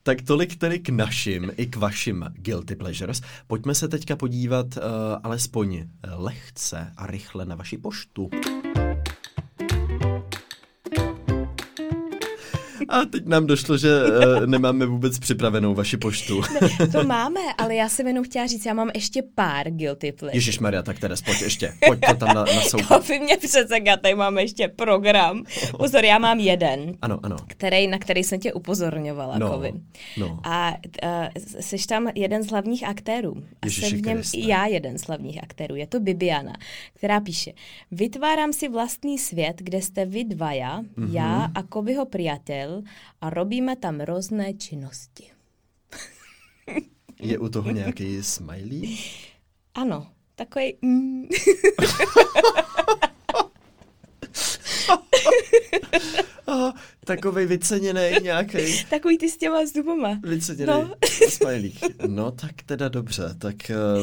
Tak 0.02 0.22
tolik 0.22 0.56
tedy 0.56 0.78
k 0.78 0.88
našim 0.88 1.52
i 1.56 1.66
k 1.66 1.76
vašim 1.76 2.24
guilty 2.34 2.76
pleasures. 2.76 3.20
Pojďme 3.46 3.74
se 3.74 3.88
teďka 3.88 4.16
podívat 4.16 4.66
uh, 4.76 4.82
alespoň 5.22 5.84
lehce 6.16 6.92
a 6.96 7.06
rychle 7.06 7.44
na 7.46 7.56
vaši 7.56 7.78
poštu. 7.78 8.30
A 12.88 13.04
teď 13.04 13.26
nám 13.26 13.46
došlo, 13.46 13.78
že 13.78 13.88
uh, 14.04 14.46
nemáme 14.46 14.86
vůbec 14.86 15.18
připravenou 15.18 15.74
vaši 15.74 15.96
poštu. 15.96 16.40
To 16.92 17.04
máme, 17.04 17.40
ale 17.58 17.74
já 17.74 17.88
jsem 17.88 18.06
jenom 18.06 18.24
chtěla 18.24 18.46
říct, 18.46 18.66
já 18.66 18.74
mám 18.74 18.90
ještě 18.94 19.22
pár 19.34 19.70
guilty 19.70 20.12
pleasures. 20.12 20.34
Ježíš 20.34 20.58
Maria, 20.58 20.82
tak 20.82 20.98
teda 20.98 21.14
pojď 21.24 21.40
ještě. 21.42 21.72
Pojď 21.86 22.00
to 22.10 22.14
tam 22.16 22.28
na, 22.34 22.44
na 22.90 22.98
vy 22.98 23.18
mě 23.20 23.36
přece, 23.36 23.64
tady 24.00 24.14
mám 24.14 24.38
ještě 24.38 24.68
program. 24.68 25.44
Pozor, 25.78 26.04
já 26.04 26.18
mám 26.18 26.38
jeden. 26.40 26.94
Ano, 27.02 27.18
ano. 27.22 27.36
který, 27.46 27.86
na 27.86 27.98
který 27.98 28.24
jsem 28.24 28.40
tě 28.40 28.52
upozorňovala, 28.52 29.38
No, 29.38 29.50
Kovin. 29.50 29.80
no. 30.16 30.40
A 30.44 30.74
uh, 31.04 31.10
jsi 31.60 31.76
tam 31.86 32.08
jeden 32.14 32.42
z 32.42 32.46
hlavních 32.50 32.84
aktérů. 32.84 33.36
A 33.62 33.66
Ježiši 33.66 33.90
jsem 33.90 33.98
v 33.98 34.06
něm 34.06 34.22
i 34.34 34.48
já 34.48 34.66
jeden 34.66 34.98
z 34.98 35.02
hlavních 35.06 35.42
aktérů. 35.42 35.76
Je 35.76 35.86
to 35.86 36.00
Bibiana, 36.00 36.52
která 36.94 37.20
píše 37.20 37.52
Vytvárám 37.90 38.52
si 38.52 38.68
vlastní 38.68 39.18
svět, 39.18 39.56
kde 39.58 39.82
jste 39.82 40.04
vy 40.06 40.24
dvaja, 40.24 40.76
Mhm. 40.80 40.86
mm-hmm. 40.96 41.12
já 41.14 41.50
a 41.54 41.62
Kovyho 41.62 42.04
a 43.20 43.30
robíme 43.30 43.76
tam 43.76 44.00
různé 44.00 44.54
činnosti. 44.54 45.30
Je 47.20 47.38
u 47.38 47.48
toho 47.48 47.70
nějaký 47.70 48.22
smiley? 48.22 48.98
Ano, 49.74 50.06
takový... 50.34 50.74
Mm. 50.82 51.24
Oh, 56.48 56.72
takovej 57.04 57.46
vyceněný 57.46 58.00
nějaký. 58.22 58.84
takový 58.90 59.18
ty 59.18 59.28
s 59.30 59.36
těma 59.36 59.66
zubama. 59.66 60.20
Vyceněný 60.22 60.66
No. 60.66 60.82
no. 60.82 60.94
smajlík. 61.28 61.78
No 62.06 62.30
tak 62.30 62.62
teda 62.66 62.88
dobře, 62.88 63.34
tak 63.38 63.54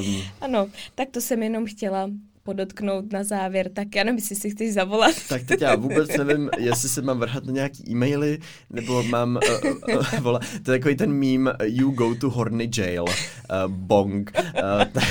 um, 0.06 0.22
Ano, 0.42 0.70
tak 0.96 1.10
to 1.12 1.22
jsem 1.22 1.44
jenom 1.44 1.66
chtěla 1.66 2.10
podotknout 2.44 3.14
na 3.14 3.24
závěr, 3.24 3.70
tak 3.74 3.96
já 3.96 4.04
nevím, 4.04 4.18
jestli 4.18 4.36
si 4.36 4.50
chceš 4.50 4.74
zavolat. 4.74 5.16
tak 5.30 5.44
teď 5.44 5.62
já 5.62 5.76
vůbec 5.76 6.18
nevím, 6.18 6.50
jestli 6.58 6.90
se 6.90 7.02
mám 7.02 7.20
vrhat 7.20 7.46
na 7.46 7.52
nějaký 7.52 7.84
e-maily, 7.90 8.40
nebo 8.70 9.04
mám 9.04 9.40
uh, 9.64 9.96
uh, 9.96 10.20
vola, 10.20 10.40
to 10.64 10.72
je 10.72 10.80
takový 10.80 10.96
ten 10.96 11.14
meme 11.14 11.54
you 11.64 11.92
go 11.92 12.16
to 12.16 12.30
horny 12.30 12.70
jail, 12.78 13.04
uh, 13.04 13.72
bong. 13.72 14.32
Uh, 14.38 14.86
ta, 14.86 15.02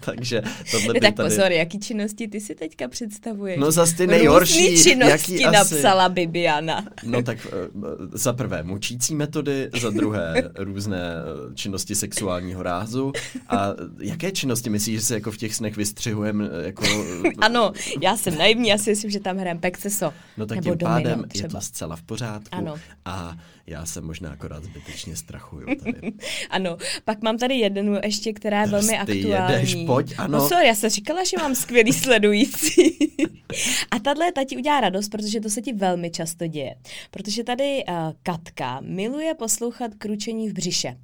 takže 0.04 0.42
tohle 0.70 0.94
by 0.94 1.00
tak 1.00 1.14
tady... 1.14 1.28
pozor, 1.28 1.52
jaký 1.52 1.80
činnosti 1.80 2.28
ty 2.28 2.40
si 2.40 2.54
teďka 2.54 2.88
představuješ? 2.88 3.58
No 3.60 3.70
zas 3.70 3.92
ty 3.92 4.06
nejhorší, 4.06 4.68
Různý 4.70 4.82
činnosti 4.82 5.32
jaký 5.34 5.44
asi- 5.44 5.56
napsala 5.56 6.08
Bibiana. 6.08 6.84
No 7.04 7.22
tak 7.22 7.38
uh, 7.74 7.86
za 8.12 8.32
prvé 8.32 8.62
mučící 8.62 9.14
metody, 9.14 9.70
za 9.80 9.90
druhé 9.90 10.50
různé 10.58 10.98
eh, 10.98 11.54
činnosti 11.54 11.94
sexuálního 11.94 12.62
rázu 12.62 13.12
a 13.48 13.68
jaké 14.00 14.32
činnosti 14.32 14.70
myslíš, 14.70 14.96
že 14.96 15.06
se 15.06 15.14
jako 15.14 15.30
v 15.30 15.36
těch 15.36 15.54
snech 15.54 15.76
vystřihujeme 15.76 16.41
jako... 16.64 16.84
Ano, 17.38 17.72
já 18.02 18.16
jsem 18.16 18.38
naivní, 18.38 18.68
já 18.68 18.78
si 18.78 18.90
myslím, 18.90 19.10
že 19.10 19.20
tam 19.20 19.38
hrajeme 19.38 19.60
Pexeso. 19.60 20.12
No 20.36 20.46
tak 20.46 20.56
nebo 20.56 20.70
tím 20.70 20.78
domino 20.78 21.02
pádem 21.02 21.20
je 21.20 21.26
třeba. 21.26 21.48
to 21.48 21.60
zcela 21.60 21.96
v 21.96 22.02
pořádku 22.02 22.48
Ano. 22.52 22.74
a 23.04 23.36
já 23.66 23.86
se 23.86 24.00
možná 24.00 24.30
akorát 24.30 24.64
zbytečně 24.64 25.16
strachuju 25.16 25.66
tady. 25.84 26.12
Ano, 26.50 26.76
pak 27.04 27.22
mám 27.22 27.38
tady 27.38 27.54
jednu 27.54 27.98
ještě, 28.04 28.32
která 28.32 28.60
je 28.60 28.66
velmi 28.68 28.88
Ty 28.88 28.96
aktuální. 28.96 29.54
jedeš, 29.54 29.76
pojď, 29.86 30.14
ano. 30.18 30.38
No 30.38 30.48
sorry, 30.48 30.66
já 30.66 30.74
jsem 30.74 30.90
říkala, 30.90 31.24
že 31.24 31.36
mám 31.40 31.54
skvělý 31.54 31.92
sledující. 31.92 32.96
A 33.90 33.98
tahle 33.98 34.32
ta 34.32 34.44
ti 34.44 34.56
udělá 34.56 34.80
radost, 34.80 35.08
protože 35.08 35.40
to 35.40 35.50
se 35.50 35.62
ti 35.62 35.72
velmi 35.72 36.10
často 36.10 36.46
děje. 36.46 36.74
Protože 37.10 37.44
tady 37.44 37.84
uh, 37.88 37.94
Katka 38.22 38.80
miluje 38.80 39.34
poslouchat 39.34 39.94
kručení 39.98 40.50
v 40.50 40.52
břiše. 40.52 40.96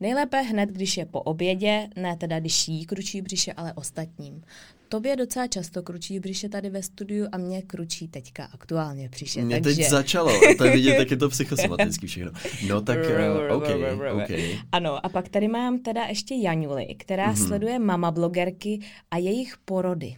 Nejlépe 0.00 0.40
hned, 0.40 0.68
když 0.70 0.96
je 0.96 1.06
po 1.06 1.20
obědě, 1.20 1.88
ne 1.96 2.16
teda 2.16 2.40
když 2.40 2.68
jí 2.68 2.86
kručí 2.86 3.22
břiše, 3.22 3.52
ale 3.52 3.72
ostatním. 3.72 4.42
Tobě 4.88 5.16
docela 5.16 5.46
často 5.46 5.82
kručí 5.82 6.20
břiše 6.20 6.48
tady 6.48 6.70
ve 6.70 6.82
studiu 6.82 7.26
a 7.32 7.38
mě 7.38 7.62
kručí 7.62 8.08
teďka 8.08 8.44
aktuálně 8.44 9.08
v 9.08 9.10
břiše. 9.10 9.42
Mě 9.42 9.60
takže... 9.60 9.76
teď 9.82 9.90
začalo, 9.90 10.32
to 10.58 10.64
je 10.64 10.70
vidět, 10.72 10.96
tak 10.96 11.10
je 11.10 11.16
to 11.16 11.28
psychosomatický 11.36 12.06
všechno. 12.06 12.30
No 12.68 12.80
tak, 12.80 12.98
uh, 13.48 13.56
OK, 13.56 13.64
OK. 14.12 14.30
Ano, 14.72 15.06
a 15.06 15.08
pak 15.08 15.28
tady 15.28 15.48
mám 15.48 15.78
teda 15.78 16.04
ještě 16.04 16.34
Jaňuli, 16.34 16.86
která 16.98 17.26
Mhm. 17.26 17.34
mm-hmm. 17.34 17.46
sleduje 17.46 17.78
mama 17.78 18.10
blogerky 18.10 18.80
a 19.10 19.16
jejich 19.18 19.56
porody. 19.64 20.16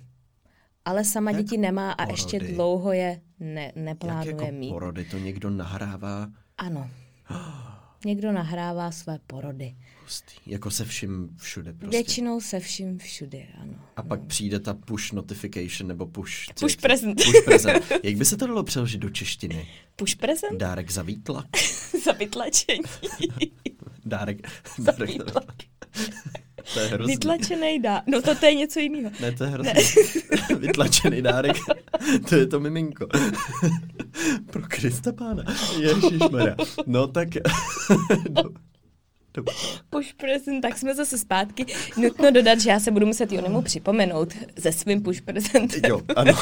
Ale 0.85 1.05
sama 1.05 1.31
Jak 1.31 1.41
děti 1.45 1.57
nemá 1.59 1.93
a 1.93 2.11
ještě 2.11 2.39
porody? 2.39 2.55
dlouho 2.55 2.93
je 2.93 3.21
ne, 3.41 3.63
Jak 3.65 3.77
neplánuje 3.77 4.31
jako 4.41 4.47
mít. 4.53 4.69
porody 4.71 5.05
to 5.05 5.19
někdo 5.19 5.51
nahrává 5.51 6.29
Ano. 6.59 6.91
Někdo 8.05 8.33
nahrává 8.33 8.91
své 8.91 9.19
porody. 9.27 9.77
Hustý. 10.03 10.35
Jako 10.47 10.71
se 10.71 10.85
vším 10.85 11.37
všude 11.37 11.73
prostě. 11.73 11.97
Většinou 11.97 12.41
se 12.41 12.61
vším 12.61 12.99
všude, 12.99 13.47
ano. 13.61 13.75
A 13.97 14.03
pak 14.03 14.21
přijde 14.21 14.61
ta 14.61 14.75
push 14.75 15.13
notification 15.13 15.89
nebo 15.89 16.07
push... 16.07 16.47
Push 16.61 16.77
present. 16.77 17.25
Push 17.25 17.45
present. 17.45 17.85
Jak 18.03 18.15
by 18.15 18.25
se 18.25 18.37
to 18.37 18.47
dalo 18.47 18.63
přeložit 18.63 19.01
do 19.01 19.11
češtiny? 19.11 19.69
Push 19.97 20.15
present? 20.15 20.61
Dárek 20.61 20.91
za 20.91 21.03
výtlak? 21.03 21.47
Za 22.05 22.13
vytlačení. 22.13 22.83
Dárek... 23.29 23.51
Dárek 24.07 24.49
za 24.79 24.93
výtlak. 25.05 25.55
To 26.75 26.81
je 26.81 26.87
hrozný. 26.89 27.15
Vytlačený 27.15 27.79
dá. 27.83 28.03
No 28.07 28.23
to, 28.23 28.35
to 28.35 28.47
je 28.47 28.55
něco 28.55 28.81
jiného. 28.81 29.11
Ne, 29.21 29.33
to 29.33 29.45
je 29.45 29.51
hrozný. 29.51 29.73
Vytlačený 30.59 31.23
dárek. 31.23 31.57
to 32.29 32.35
je 32.35 32.47
to 32.47 32.61
miminko. 32.61 33.07
Pro 34.53 34.63
Krista 34.69 35.13
pána. 35.13 35.45
Ježišmarja. 35.81 36.55
No 36.87 37.07
tak... 37.07 37.29
Push 39.91 40.13
present, 40.15 40.63
tak 40.63 40.79
jsme 40.79 40.95
zase 40.95 41.19
zpátky. 41.19 41.67
Nutno 41.97 42.31
dodat, 42.31 42.61
že 42.61 42.71
já 42.71 42.81
se 42.81 42.91
budu 42.91 43.07
muset 43.07 43.33
Jonimu 43.33 43.63
připomenout 43.63 44.35
se 44.59 44.73
svým 44.73 45.03
push 45.03 45.21
presentem. 45.21 45.81
Jo, 45.87 46.01
ano. 46.17 46.33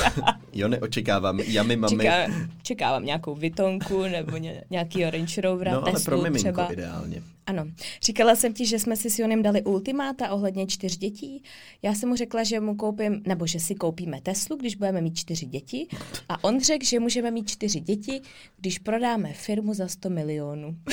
Jo, 0.52 0.68
neočekávám. 0.68 1.40
Jamy, 1.40 1.76
mami. 1.76 1.96
Čeká, 1.96 2.26
čekávám 2.62 3.04
nějakou 3.04 3.34
Vitonku 3.34 4.02
nebo 4.02 4.36
ně, 4.36 4.64
nějaký 4.70 5.04
Range 5.04 5.40
Rovera, 5.40 5.72
No, 5.72 5.82
ale 5.88 6.00
pro 6.04 6.16
miminko 6.22 6.38
třeba. 6.50 6.66
ideálně. 6.72 7.22
Ano. 7.46 7.66
Říkala 8.02 8.36
jsem 8.36 8.52
ti, 8.54 8.66
že 8.66 8.78
jsme 8.78 8.96
si 8.96 9.10
s 9.10 9.18
Jonem 9.18 9.42
dali 9.42 9.62
ultimáta 9.62 10.30
ohledně 10.30 10.66
čtyř 10.66 10.96
dětí. 10.96 11.42
Já 11.82 11.94
jsem 11.94 12.08
mu 12.08 12.16
řekla, 12.16 12.44
že 12.44 12.60
mu 12.60 12.74
koupím, 12.74 13.22
nebo 13.26 13.46
že 13.46 13.60
si 13.60 13.74
koupíme 13.74 14.20
Teslu, 14.20 14.56
když 14.56 14.76
budeme 14.76 15.00
mít 15.00 15.18
čtyři 15.18 15.46
děti. 15.46 15.86
A 16.28 16.44
on 16.44 16.60
řekl, 16.60 16.84
že 16.84 17.00
můžeme 17.00 17.30
mít 17.30 17.50
čtyři 17.50 17.80
děti, 17.80 18.20
když 18.56 18.78
prodáme 18.78 19.32
firmu 19.32 19.74
za 19.74 19.88
100 19.88 20.10
milionů. 20.10 20.76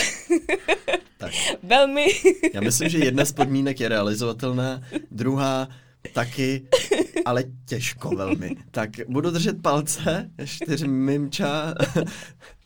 Tak. 1.23 1.33
Velmi. 1.63 2.05
Já 2.53 2.61
myslím, 2.61 2.89
že 2.89 2.97
jedna 2.97 3.25
z 3.25 3.31
podmínek 3.31 3.79
je 3.79 3.89
realizovatelná, 3.89 4.81
druhá 5.11 5.67
taky, 6.13 6.67
ale 7.25 7.43
těžko 7.65 8.09
velmi. 8.09 8.55
Tak 8.71 8.89
budu 9.07 9.31
držet 9.31 9.61
palce, 9.61 10.31
čtyři 10.45 10.87
mimča, 10.87 11.73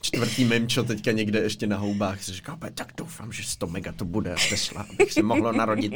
čtvrtý 0.02 0.46
mimčo 0.46 0.84
teďka 0.84 1.12
někde 1.12 1.40
ještě 1.40 1.68
na 1.68 1.78
houbách 1.78 2.24
si 2.24 2.34
říká, 2.34 2.54
"Opět, 2.54 2.74
tak 2.74 2.94
doufám, 2.98 3.32
že 3.32 3.44
100 3.44 3.68
mega 3.68 3.92
to 3.92 4.06
bude 4.06 4.36
Tesla, 4.50 4.86
abych 4.94 5.14
se 5.14 5.24
mohlo 5.24 5.52
narodit. 5.54 5.94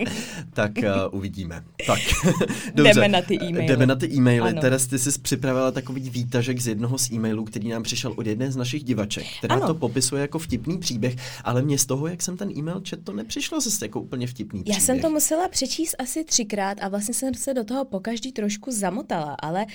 Tak 0.53 0.71
uh, 0.77 1.17
uvidíme. 1.17 1.63
Tak, 1.87 1.99
Jdeme 2.75 3.07
na 3.07 3.21
ty 3.21 3.35
e-maily. 3.43 3.67
Jdeme 3.67 3.85
na 3.85 3.95
ty 3.95 4.07
e-maily. 4.13 4.53
Teres, 4.53 4.87
ty 4.87 4.99
jsi 4.99 5.19
připravila 5.19 5.71
takový 5.71 6.09
výtažek 6.09 6.59
z 6.59 6.67
jednoho 6.67 6.97
z 6.97 7.11
e-mailů, 7.11 7.43
který 7.45 7.69
nám 7.69 7.83
přišel 7.83 8.13
od 8.17 8.27
jedné 8.27 8.51
z 8.51 8.55
našich 8.55 8.83
divaček, 8.83 9.25
která 9.37 9.55
Ano. 9.55 9.67
to 9.67 9.73
popisuje 9.75 10.21
jako 10.21 10.39
vtipný 10.39 10.77
příběh, 10.77 11.15
ale 11.43 11.61
mě 11.61 11.77
z 11.77 11.85
toho, 11.85 12.07
jak 12.07 12.21
jsem 12.21 12.37
ten 12.37 12.49
e-mail 12.57 12.79
četl, 12.81 13.03
to 13.03 13.13
nepřišlo 13.13 13.61
zase 13.61 13.85
jako 13.85 14.01
úplně 14.01 14.27
vtipný 14.27 14.59
Já 14.59 14.63
příběh. 14.63 14.81
jsem 14.83 14.99
to 14.99 15.09
musela 15.09 15.47
přečíst 15.47 15.95
asi 15.99 16.23
třikrát 16.23 16.77
a 16.81 16.87
vlastně 16.89 17.13
jsem 17.13 17.33
se 17.33 17.53
do 17.53 17.63
toho 17.63 17.85
pokaždý 17.85 18.31
trošku 18.31 18.71
zamotala, 18.71 19.35
ale 19.39 19.65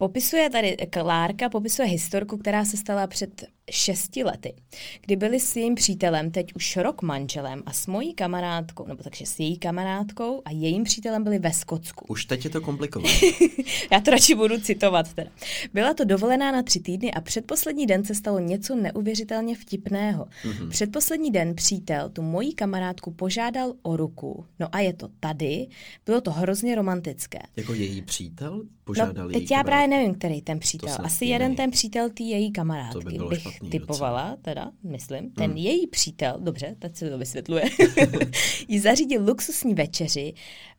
popisuje 0.00 0.50
tady, 0.50 0.76
Klárka 0.90 1.48
popisuje 1.48 1.88
historku, 1.88 2.36
která 2.36 2.64
se 2.64 2.76
stala 2.76 3.06
před 3.06 3.44
šesti 3.70 4.24
lety, 4.24 4.54
kdy 5.00 5.16
byli 5.16 5.40
s 5.40 5.56
jejím 5.56 5.74
přítelem, 5.74 6.30
teď 6.30 6.54
už 6.54 6.76
rok 6.76 7.02
manželem 7.02 7.62
a 7.66 7.72
s 7.72 7.86
mojí 7.86 8.14
kamarádkou, 8.14 8.86
nebo 8.86 9.02
takže 9.02 9.26
s 9.26 9.38
její 9.38 9.58
kamarádkou 9.58 10.42
a 10.44 10.50
jejím 10.50 10.84
přítelem 10.84 11.24
byli 11.24 11.38
ve 11.38 11.52
Skotsku. 11.52 12.04
Už 12.08 12.24
teď 12.24 12.44
je 12.44 12.50
to 12.50 12.60
komplikované. 12.60 13.14
Já 13.92 14.00
to 14.00 14.10
radši 14.10 14.34
budu 14.34 14.60
citovat 14.60 15.14
teda. 15.14 15.30
Byla 15.74 15.94
to 15.94 16.04
dovolená 16.04 16.52
na 16.52 16.62
tři 16.62 16.80
týdny 16.80 17.12
a 17.12 17.20
předposlední 17.20 17.86
den 17.86 18.04
se 18.04 18.14
stalo 18.14 18.38
něco 18.38 18.76
neuvěřitelně 18.76 19.56
vtipného. 19.56 20.24
Mm-hmm. 20.44 20.68
Předposlední 20.68 21.30
den 21.30 21.54
přítel 21.54 22.08
tu 22.08 22.22
mojí 22.22 22.54
kamarádku 22.54 23.10
požádal 23.10 23.72
o 23.82 23.96
ruku. 23.96 24.44
No 24.60 24.68
a 24.72 24.80
je 24.80 24.92
to 24.92 25.08
tady. 25.20 25.66
Bylo 26.06 26.20
to 26.20 26.30
hrozně 26.30 26.74
romantické. 26.74 27.38
jako 27.56 27.74
její 27.74 28.02
přítel 28.02 28.62
požádal 28.84 29.24
no, 29.24 29.30
její 29.30 29.40
teď 29.40 29.50
já 29.50 29.56
kamarádku. 29.56 29.66
právě 29.66 29.88
nevím, 29.90 30.14
který 30.14 30.42
ten 30.42 30.58
přítel. 30.58 30.96
Asi 31.02 31.24
jeden 31.24 31.56
ten 31.56 31.70
přítel 31.70 32.10
té 32.10 32.22
její 32.22 32.52
kamarádky. 32.52 33.04
By 33.04 33.18
bych 33.28 33.40
špatný 33.40 33.70
typovala, 33.70 34.36
teda, 34.42 34.70
myslím. 34.82 35.30
Ten 35.30 35.56
její 35.56 35.86
přítel, 35.86 36.36
dobře, 36.38 36.76
teď 36.78 36.96
se 36.96 37.10
to 37.10 37.18
vysvětluje, 37.18 37.64
jí 38.68 38.78
zařídil 38.78 39.24
luxusní 39.24 39.74
večeři, 39.74 40.34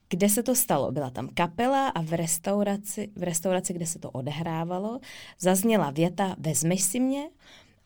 kde 0.09 0.29
se 0.29 0.43
to 0.43 0.55
stalo. 0.55 0.91
Byla 0.91 1.09
tam 1.09 1.29
kapela 1.33 1.87
a 1.87 2.01
v 2.01 2.13
restauraci, 2.13 3.09
v 3.15 3.23
restauraci, 3.23 3.73
kde 3.73 3.85
se 3.85 3.99
to 3.99 4.11
odehrávalo, 4.11 4.99
zazněla 5.39 5.91
věta 5.91 6.35
vezmeš 6.39 6.81
si 6.81 6.99
mě? 6.99 7.29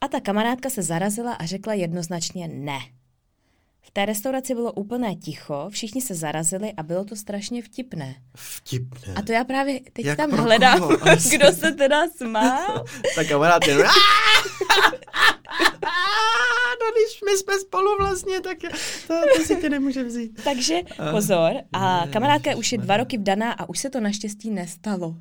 A 0.01 0.07
ta 0.07 0.19
kamarádka 0.19 0.69
se 0.69 0.81
zarazila 0.81 1.33
a 1.33 1.45
řekla 1.45 1.73
jednoznačně 1.73 2.47
ne. 2.47 2.79
V 3.87 3.91
té 3.91 4.05
restauraci 4.05 4.55
bylo 4.55 4.71
úplné 4.73 5.15
ticho, 5.15 5.67
všichni 5.69 6.01
se 6.01 6.15
zarazili 6.15 6.73
a 6.77 6.83
bylo 6.83 7.05
to 7.05 7.15
strašně 7.15 7.61
vtipné. 7.61 8.15
Vtipné. 8.35 9.13
A 9.15 9.21
to 9.21 9.31
já 9.31 9.43
právě 9.43 9.79
teď 9.93 10.05
Jak 10.05 10.17
tam 10.17 10.31
hledám, 10.31 10.79
koho 10.79 10.97
kdo 11.31 11.51
se 11.51 11.71
teda 11.71 12.07
smál. 12.17 12.85
Tak 13.15 13.27
kamarád 13.27 13.67
je... 13.67 13.77
No 16.79 16.91
když 16.91 17.21
my 17.31 17.37
jsme 17.37 17.59
spolu 17.59 17.97
vlastně, 17.99 18.41
tak 18.41 18.57
to, 19.07 19.13
to 19.37 19.43
si 19.43 19.55
tě 19.55 19.69
nemůže 19.69 20.03
vzít. 20.03 20.43
Takže 20.43 20.79
pozor, 21.11 21.51
a 21.73 22.03
kamarádka 22.13 22.55
už 22.55 22.71
je 22.71 22.77
dva 22.77 22.97
roky 22.97 23.17
vdaná 23.17 23.51
a 23.51 23.69
už 23.69 23.79
se 23.79 23.89
to 23.89 23.99
naštěstí 23.99 24.49
nestalo. 24.49 25.15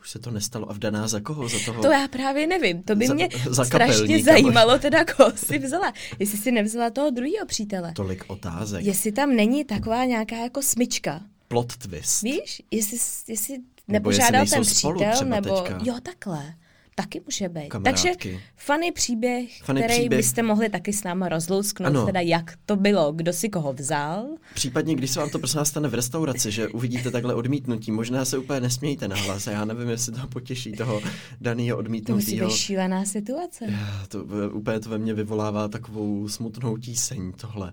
Už 0.00 0.10
se 0.10 0.18
to 0.18 0.30
nestalo 0.30 0.70
a 0.70 0.72
vdaná 0.72 1.08
za 1.08 1.20
koho? 1.20 1.48
Za 1.48 1.58
toho? 1.64 1.82
To 1.82 1.88
já 1.90 2.08
právě 2.08 2.46
nevím, 2.46 2.82
to 2.82 2.96
by 2.96 3.06
Za- 3.06 3.14
mě 3.14 3.28
za 3.50 3.64
strašně 3.64 4.22
zajímalo 4.24 4.78
teda, 4.78 5.04
koho 5.04 5.32
si 5.36 5.58
vzala. 5.58 5.92
Jestli 6.18 6.38
si 6.38 6.52
nevzala 6.52 6.90
toho 6.90 7.10
druhého 7.10 7.46
přítele. 7.46 7.92
Tolik 7.92 8.24
otázek. 8.26 8.84
Jestli 8.84 9.12
tam 9.12 9.36
není 9.36 9.64
taková 9.64 10.04
nějaká 10.04 10.36
jako 10.36 10.62
smyčka. 10.62 11.20
Plot 11.48 11.76
twist. 11.76 12.22
Víš, 12.22 12.62
jestli, 12.70 12.96
jestli 12.96 13.32
jestli 13.32 13.58
nepožádal 13.88 14.40
nejsou 14.40 14.54
ten 14.54 14.64
přítel, 14.64 15.24
nebo 15.24 15.60
teďka. 15.60 15.78
jo, 15.82 15.94
takhle. 16.02 16.54
Taky 17.02 17.20
může 17.24 17.48
být. 17.48 17.68
Kamarádky. 17.68 18.02
Takže 18.28 18.38
funny 18.56 18.92
příběh, 18.92 19.62
Funny 19.62 19.80
který 19.82 19.94
příběh. 20.00 20.18
byste 20.18 20.42
mohli 20.42 20.68
taky 20.68 20.92
s 20.92 21.04
náma 21.04 21.28
rozlousknout, 21.28 21.88
Ano. 21.88 22.06
teda 22.06 22.20
jak 22.20 22.54
to 22.66 22.76
bylo, 22.76 23.12
kdo 23.12 23.32
si 23.32 23.48
koho 23.48 23.72
vzal. 23.72 24.26
Případně, 24.54 24.94
když 24.94 25.10
se 25.10 25.20
vám 25.20 25.30
to 25.30 25.38
vás 25.38 25.68
stane 25.68 25.88
v 25.88 25.94
restauraci, 25.94 26.50
že 26.50 26.68
uvidíte 26.68 27.10
takhle 27.10 27.34
odmítnutí, 27.34 27.92
možná 27.92 28.24
se 28.24 28.38
úplně 28.38 28.60
nesmějte 28.60 29.08
na 29.08 29.16
hlas, 29.16 29.46
já 29.46 29.64
nevím, 29.64 29.88
jestli 29.88 30.12
to 30.12 30.26
potěší 30.26 30.72
toho 30.72 31.00
daného 31.40 31.82
To 31.82 32.14
musí 32.14 32.40
být 32.40 32.50
šílená 32.52 33.04
situace. 33.04 33.64
To, 34.08 34.24
eh, 34.44 34.48
úplně 34.48 34.80
to 34.80 34.88
ve 34.90 34.98
mně 34.98 35.14
vyvolává 35.14 35.68
takovou 35.68 36.28
smutnou 36.28 36.76
tíseň 36.76 37.32
tohle. 37.32 37.72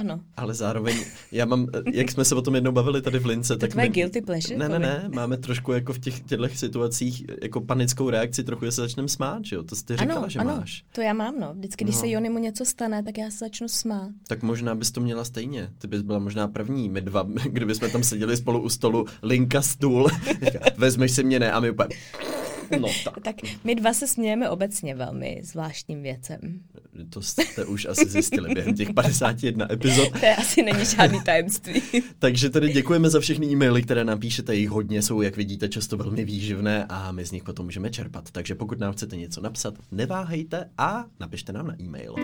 Ano. 0.00 0.20
Ale 0.36 0.54
zároveň, 0.54 0.96
já 1.32 1.44
mám, 1.46 1.66
jak 1.92 2.10
jsme 2.10 2.24
se 2.24 2.34
o 2.34 2.42
tom 2.42 2.54
jednou 2.54 2.72
bavili 2.72 3.02
tady 3.02 3.18
v 3.18 3.26
Lince, 3.26 3.56
tak 3.56 3.70
tvoje 3.70 3.88
guilty 3.88 4.20
pleasure, 4.20 4.56
Ne, 4.58 4.68
ne, 4.68 4.78
ne, 4.78 5.08
máme 5.14 5.36
trošku 5.36 5.72
jako 5.72 5.92
v 5.92 5.98
těch 5.98 6.20
těchto 6.20 6.48
situacích 6.48 7.24
jako 7.42 7.60
panickou 7.60 8.10
reakci, 8.10 8.44
trochu 8.44 8.64
se 8.64 8.70
začneme 8.80 9.08
smát, 9.08 9.44
že 9.44 9.56
jo? 9.56 9.62
To 9.62 9.76
jsi 9.76 9.84
ty 9.84 9.96
říkala, 9.96 10.18
ano, 10.20 10.28
že 10.28 10.38
ano, 10.38 10.56
máš. 10.56 10.84
to 10.92 11.00
já 11.00 11.12
mám, 11.12 11.40
no. 11.40 11.54
Vždycky, 11.54 11.84
když 11.84 11.94
No. 11.96 12.00
se 12.00 12.08
Jonimu 12.08 12.38
něco 12.38 12.64
stane, 12.64 13.02
tak 13.02 13.18
já 13.18 13.30
se 13.30 13.38
začnu 13.38 13.68
smát. 13.68 14.08
Tak 14.28 14.42
možná 14.42 14.74
bys 14.74 14.90
to 14.90 15.00
měla 15.00 15.24
stejně. 15.24 15.70
Ty 15.78 15.86
bys 15.88 16.02
byla 16.02 16.18
možná 16.18 16.48
první, 16.48 16.88
my 16.88 17.00
dva, 17.00 17.26
kdyby 17.50 17.74
jsme 17.74 17.88
tam 17.88 18.02
seděli 18.02 18.36
spolu 18.36 18.60
u 18.62 18.68
stolu, 18.68 19.06
linka 19.22 19.62
stůl, 19.62 20.08
vezmeš 20.76 21.12
si 21.12 21.24
mě 21.24 21.38
ne 21.40 21.52
a 21.52 21.60
my 21.60 21.70
úplně, 21.70 21.88
no 22.80 22.88
tak. 23.04 23.20
Tak 23.22 23.36
my 23.64 23.74
dva 23.74 23.92
se 23.92 24.06
smějeme 24.06 24.50
obecně 24.50 24.94
velmi 24.94 25.40
zvláštním 25.44 26.02
věcem. 26.02 26.38
To 27.10 27.22
jste 27.22 27.64
už 27.64 27.84
asi 27.84 28.08
zjistili 28.08 28.54
během 28.54 28.74
těch 28.74 28.92
51 28.92 29.72
epizod. 29.72 30.12
To 30.20 30.26
je 30.26 30.36
asi 30.36 30.62
není 30.62 30.84
žádný 30.84 31.22
tajemství. 31.22 31.82
Takže 32.18 32.50
tedy 32.50 32.72
děkujeme 32.72 33.10
za 33.10 33.20
všechny 33.20 33.46
e-maily, 33.46 33.82
které 33.82 34.04
nám 34.04 34.18
píšete, 34.18 34.54
jich 34.54 34.68
hodně 34.68 35.02
jsou, 35.02 35.22
jak 35.22 35.36
vidíte, 35.36 35.68
často 35.68 35.96
velmi 35.96 36.24
výživné 36.24 36.86
a 36.88 37.12
my 37.12 37.26
z 37.26 37.32
nich 37.32 37.44
potom 37.44 37.66
můžeme 37.66 37.90
čerpat. 37.90 38.30
Takže 38.30 38.54
pokud 38.54 38.78
nám 38.78 38.92
chcete 38.92 39.16
něco 39.16 39.40
napsat, 39.40 39.74
neváhejte 39.90 40.70
a 40.78 41.04
napište 41.20 41.52
nám 41.52 41.66
na 41.66 41.82
e-mail. 41.82 42.14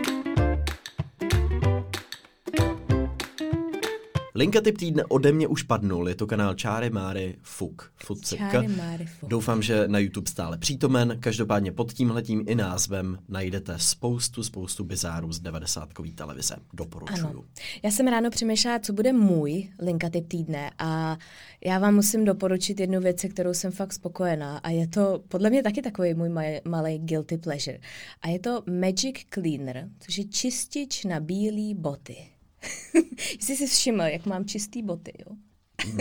Linka 4.35 4.61
typ 4.61 4.77
týdne 4.77 5.05
ode 5.05 5.31
mě 5.31 5.47
už 5.47 5.63
padnul, 5.63 6.09
je 6.09 6.15
to 6.15 6.27
kanál 6.27 6.53
Čáry 6.53 6.89
Máry 6.89 7.35
Fuk. 7.41 7.93
Čáry 8.23 8.67
Máry 8.67 9.05
Fuk. 9.05 9.29
Doufám, 9.29 9.61
že 9.61 9.87
na 9.87 9.99
YouTube 9.99 10.29
stále 10.31 10.57
přítomen, 10.57 11.17
každopádně 11.19 11.71
pod 11.71 11.93
tímhletím 11.93 12.43
i 12.47 12.55
názvem 12.55 13.19
najdete 13.29 13.75
spoustu, 13.77 14.43
spoustu 14.43 14.83
bizárů 14.83 15.31
z 15.31 15.39
90 15.39 15.89
televize. 16.15 16.55
Doporučuju. 16.73 17.27
Ano. 17.27 17.43
Já 17.83 17.91
jsem 17.91 18.07
ráno 18.07 18.29
přemýšlela, 18.29 18.79
co 18.79 18.93
bude 18.93 19.13
můj 19.13 19.69
linka 19.79 20.09
typ 20.09 20.27
týdne 20.27 20.71
a 20.77 21.17
já 21.65 21.79
vám 21.79 21.95
musím 21.95 22.25
doporučit 22.25 22.79
jednu 22.79 22.99
věc, 22.99 23.19
se 23.19 23.29
kterou 23.29 23.53
jsem 23.53 23.71
fakt 23.71 23.93
spokojená 23.93 24.57
a 24.57 24.69
je 24.69 24.87
to 24.87 25.23
podle 25.27 25.49
mě 25.49 25.63
taky 25.63 25.81
takový 25.81 26.13
můj 26.13 26.29
maj- 26.29 26.61
malý 26.67 26.99
guilty 26.99 27.37
pleasure. 27.37 27.79
A 28.21 28.27
je 28.27 28.39
to 28.39 28.63
Magic 28.79 29.15
Cleaner, 29.33 29.89
což 29.99 30.17
je 30.17 30.25
čistič 30.25 31.03
na 31.05 31.19
bílé 31.19 31.75
boty. 31.75 32.15
Jsi 33.43 33.67
všiml, 33.67 34.01
jak 34.01 34.25
mám 34.25 34.45
čistý 34.45 34.83
boty, 34.83 35.13
jo? 35.19 35.35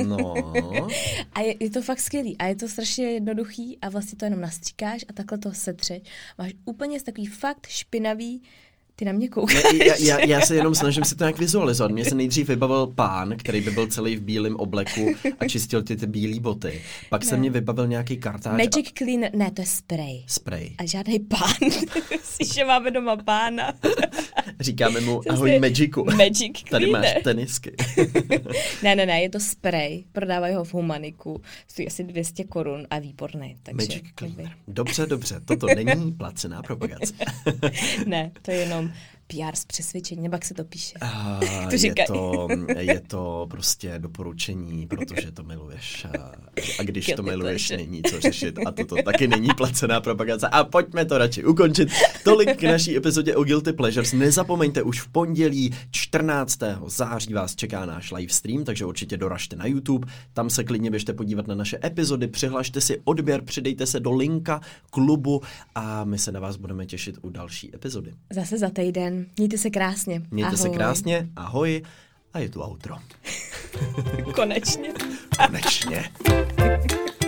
No, 0.07 0.34
A 1.32 1.40
je, 1.40 1.55
je 1.61 1.70
to 1.70 1.82
fakt 1.82 2.01
skvělý 2.01 2.38
a 2.38 2.47
je 2.47 2.57
to 2.57 2.68
strašně 2.68 3.05
jednoduchý 3.05 3.78
a 3.78 3.88
vlastně 3.88 4.18
to 4.18 4.24
jenom 4.24 4.40
nastříkáš 4.40 5.05
a 5.09 5.12
takhle 5.12 5.38
to 5.38 5.53
setřeš. 5.53 6.03
Máš 6.38 6.53
úplně 6.64 7.03
takový 7.03 7.26
fakt 7.26 7.66
špinavý 7.66 8.43
Ty 8.97 9.05
na 9.05 9.12
mě 9.12 9.28
koukáš. 9.28 9.62
Ne, 9.78 9.86
já, 9.86 9.95
já, 9.99 10.24
já 10.24 10.40
se 10.40 10.55
jenom 10.57 10.74
snažím 10.74 11.05
si 11.05 11.14
to 11.16 11.24
nějak 11.24 11.38
vizualizovat. 11.38 11.90
Mně 11.93 12.05
se 12.05 12.14
nejdřív 12.14 12.49
vybavil 12.49 12.86
pán, 12.86 13.34
který 13.36 13.61
by 13.61 13.70
byl 13.70 13.86
celý 13.86 14.16
v 14.16 14.20
bílém 14.20 14.57
obleku 14.57 15.14
a 15.40 15.49
čistil 15.49 15.82
ty, 15.82 15.97
ty 15.97 16.07
bílé 16.07 16.40
boty. 16.40 16.82
Pak 17.11 17.24
se 17.24 17.34
Ne. 17.34 17.40
mě 17.40 17.51
vybavil 17.51 17.86
nějaký 17.86 18.16
kartáč 18.16 18.53
Magic 18.59 18.88
a 18.88 18.93
Cleaner, 18.99 19.30
ne, 19.34 19.51
to 19.51 19.61
je 19.62 19.66
spray. 19.66 20.22
spray. 20.26 20.70
A 20.78 20.86
žádný 20.86 21.18
pán. 21.18 21.40
Myslíš, 22.11 22.55
že 22.55 22.64
máme 22.64 22.90
doma 22.90 23.16
pána? 23.16 23.72
Říkáme 24.61 25.01
mu 25.01 25.20
Přesně. 25.20 25.36
ahoj 25.36 25.59
Magicu. 25.61 26.05
Magic 26.05 26.62
Tady 26.70 26.86
máš 26.86 27.01
Cleaner. 27.03 27.22
tenisky. 27.22 27.72
Ne, 28.82 28.97
ne, 28.97 29.07
ne, 29.07 29.22
je 29.22 29.28
to 29.30 29.40
spray. 29.40 30.05
Prodávají 30.12 30.55
ho 30.55 30.64
v 30.64 30.74
Humaniku. 30.74 31.40
Stojí 31.68 31.88
asi 31.88 32.05
200 32.05 32.45
korun 32.45 32.86
a 32.90 32.99
výborný. 32.99 33.57
Takže, 33.62 33.76
Magic 33.76 34.03
Cleaner. 34.18 34.51
Dobře, 34.68 35.07
dobře, 35.07 35.40
toto 35.45 35.66
není 35.66 36.12
placená 36.12 36.62
propagace. 36.62 37.14
Ne, 38.07 38.30
to 38.43 38.51
je 38.51 38.57
jenom 38.57 38.82
home 38.89 39.12
PR 39.33 39.57
z 39.57 39.64
přesvědčení, 39.64 40.22
nebo 40.22 40.35
jak 40.35 40.45
se 40.45 40.55
to 40.55 40.64
píše. 40.64 40.99
A 41.01 41.41
to 41.70 41.76
je, 41.76 41.95
to, 42.07 42.49
je 42.78 43.01
to 43.01 43.47
prostě 43.51 43.95
doporučení, 43.99 44.87
protože 44.87 45.33
to 45.33 45.43
miluješ. 45.43 46.05
A, 46.05 46.33
a 46.78 46.83
když 46.83 47.07
to 47.07 47.12
Guilty 47.12 47.30
miluješ, 47.30 47.68
pleasure. 47.68 47.89
není 47.89 48.03
co 48.03 48.20
řešit. 48.20 48.59
A 48.66 48.72
toto 48.72 48.97
taky 49.03 49.28
není 49.28 49.49
placená 49.57 50.01
propagace. 50.01 50.49
A 50.49 50.64
pojďme 50.64 51.05
to 51.05 51.18
radši 51.18 51.45
ukončit. 51.45 51.89
Tolik 52.24 52.59
k 52.59 52.62
naší 52.62 52.97
epizodě 52.97 53.37
o 53.37 53.45
Guilty 53.45 53.72
Pleasures. 53.72 54.12
Nezapomeňte, 54.12 54.83
už 54.83 55.01
v 55.01 55.09
pondělí 55.09 55.74
14. 55.91 56.59
září 56.87 57.35
vás 57.35 57.57
čeká 57.57 57.87
náš 57.87 58.12
live 58.12 58.33
stream, 58.33 58.64
takže 58.64 58.85
určitě 58.85 59.16
doražte 59.16 59.57
na 59.57 59.66
YouTube. 59.66 60.09
Tam 60.33 60.51
se 60.51 60.64
klidně 60.64 60.91
běžte 60.91 61.12
podívat 61.12 61.47
na 61.47 61.55
naše 61.55 61.78
epizody, 61.85 62.28
přihlašte 62.28 62.80
si 62.80 63.01
odběr, 63.05 63.43
přidejte 63.43 63.87
se 63.87 64.01
do 64.01 64.12
linka 64.12 64.61
klubu 64.91 65.41
a 65.74 66.05
my 66.05 66.18
se 66.18 66.33
na 66.33 66.41
vás 66.41 66.57
budeme 66.57 66.87
těšit 66.87 67.18
u 67.22 67.30
další 67.30 67.74
epizody. 67.74 68.12
Zase 68.30 68.59
za 68.59 68.70
týden. 68.70 69.22
Mějte 69.37 69.59
se 69.59 69.70
krásně. 69.70 70.23
Mějte 70.31 70.57
se 70.57 70.66
Ahoj. 70.66 70.77
krásně, 70.77 71.29
ahoj 71.37 71.83
a 72.35 72.39
je 72.39 72.49
tu 72.49 72.62
outro. 72.62 72.97
Konečně. 74.35 74.93
Konečně. 75.47 76.11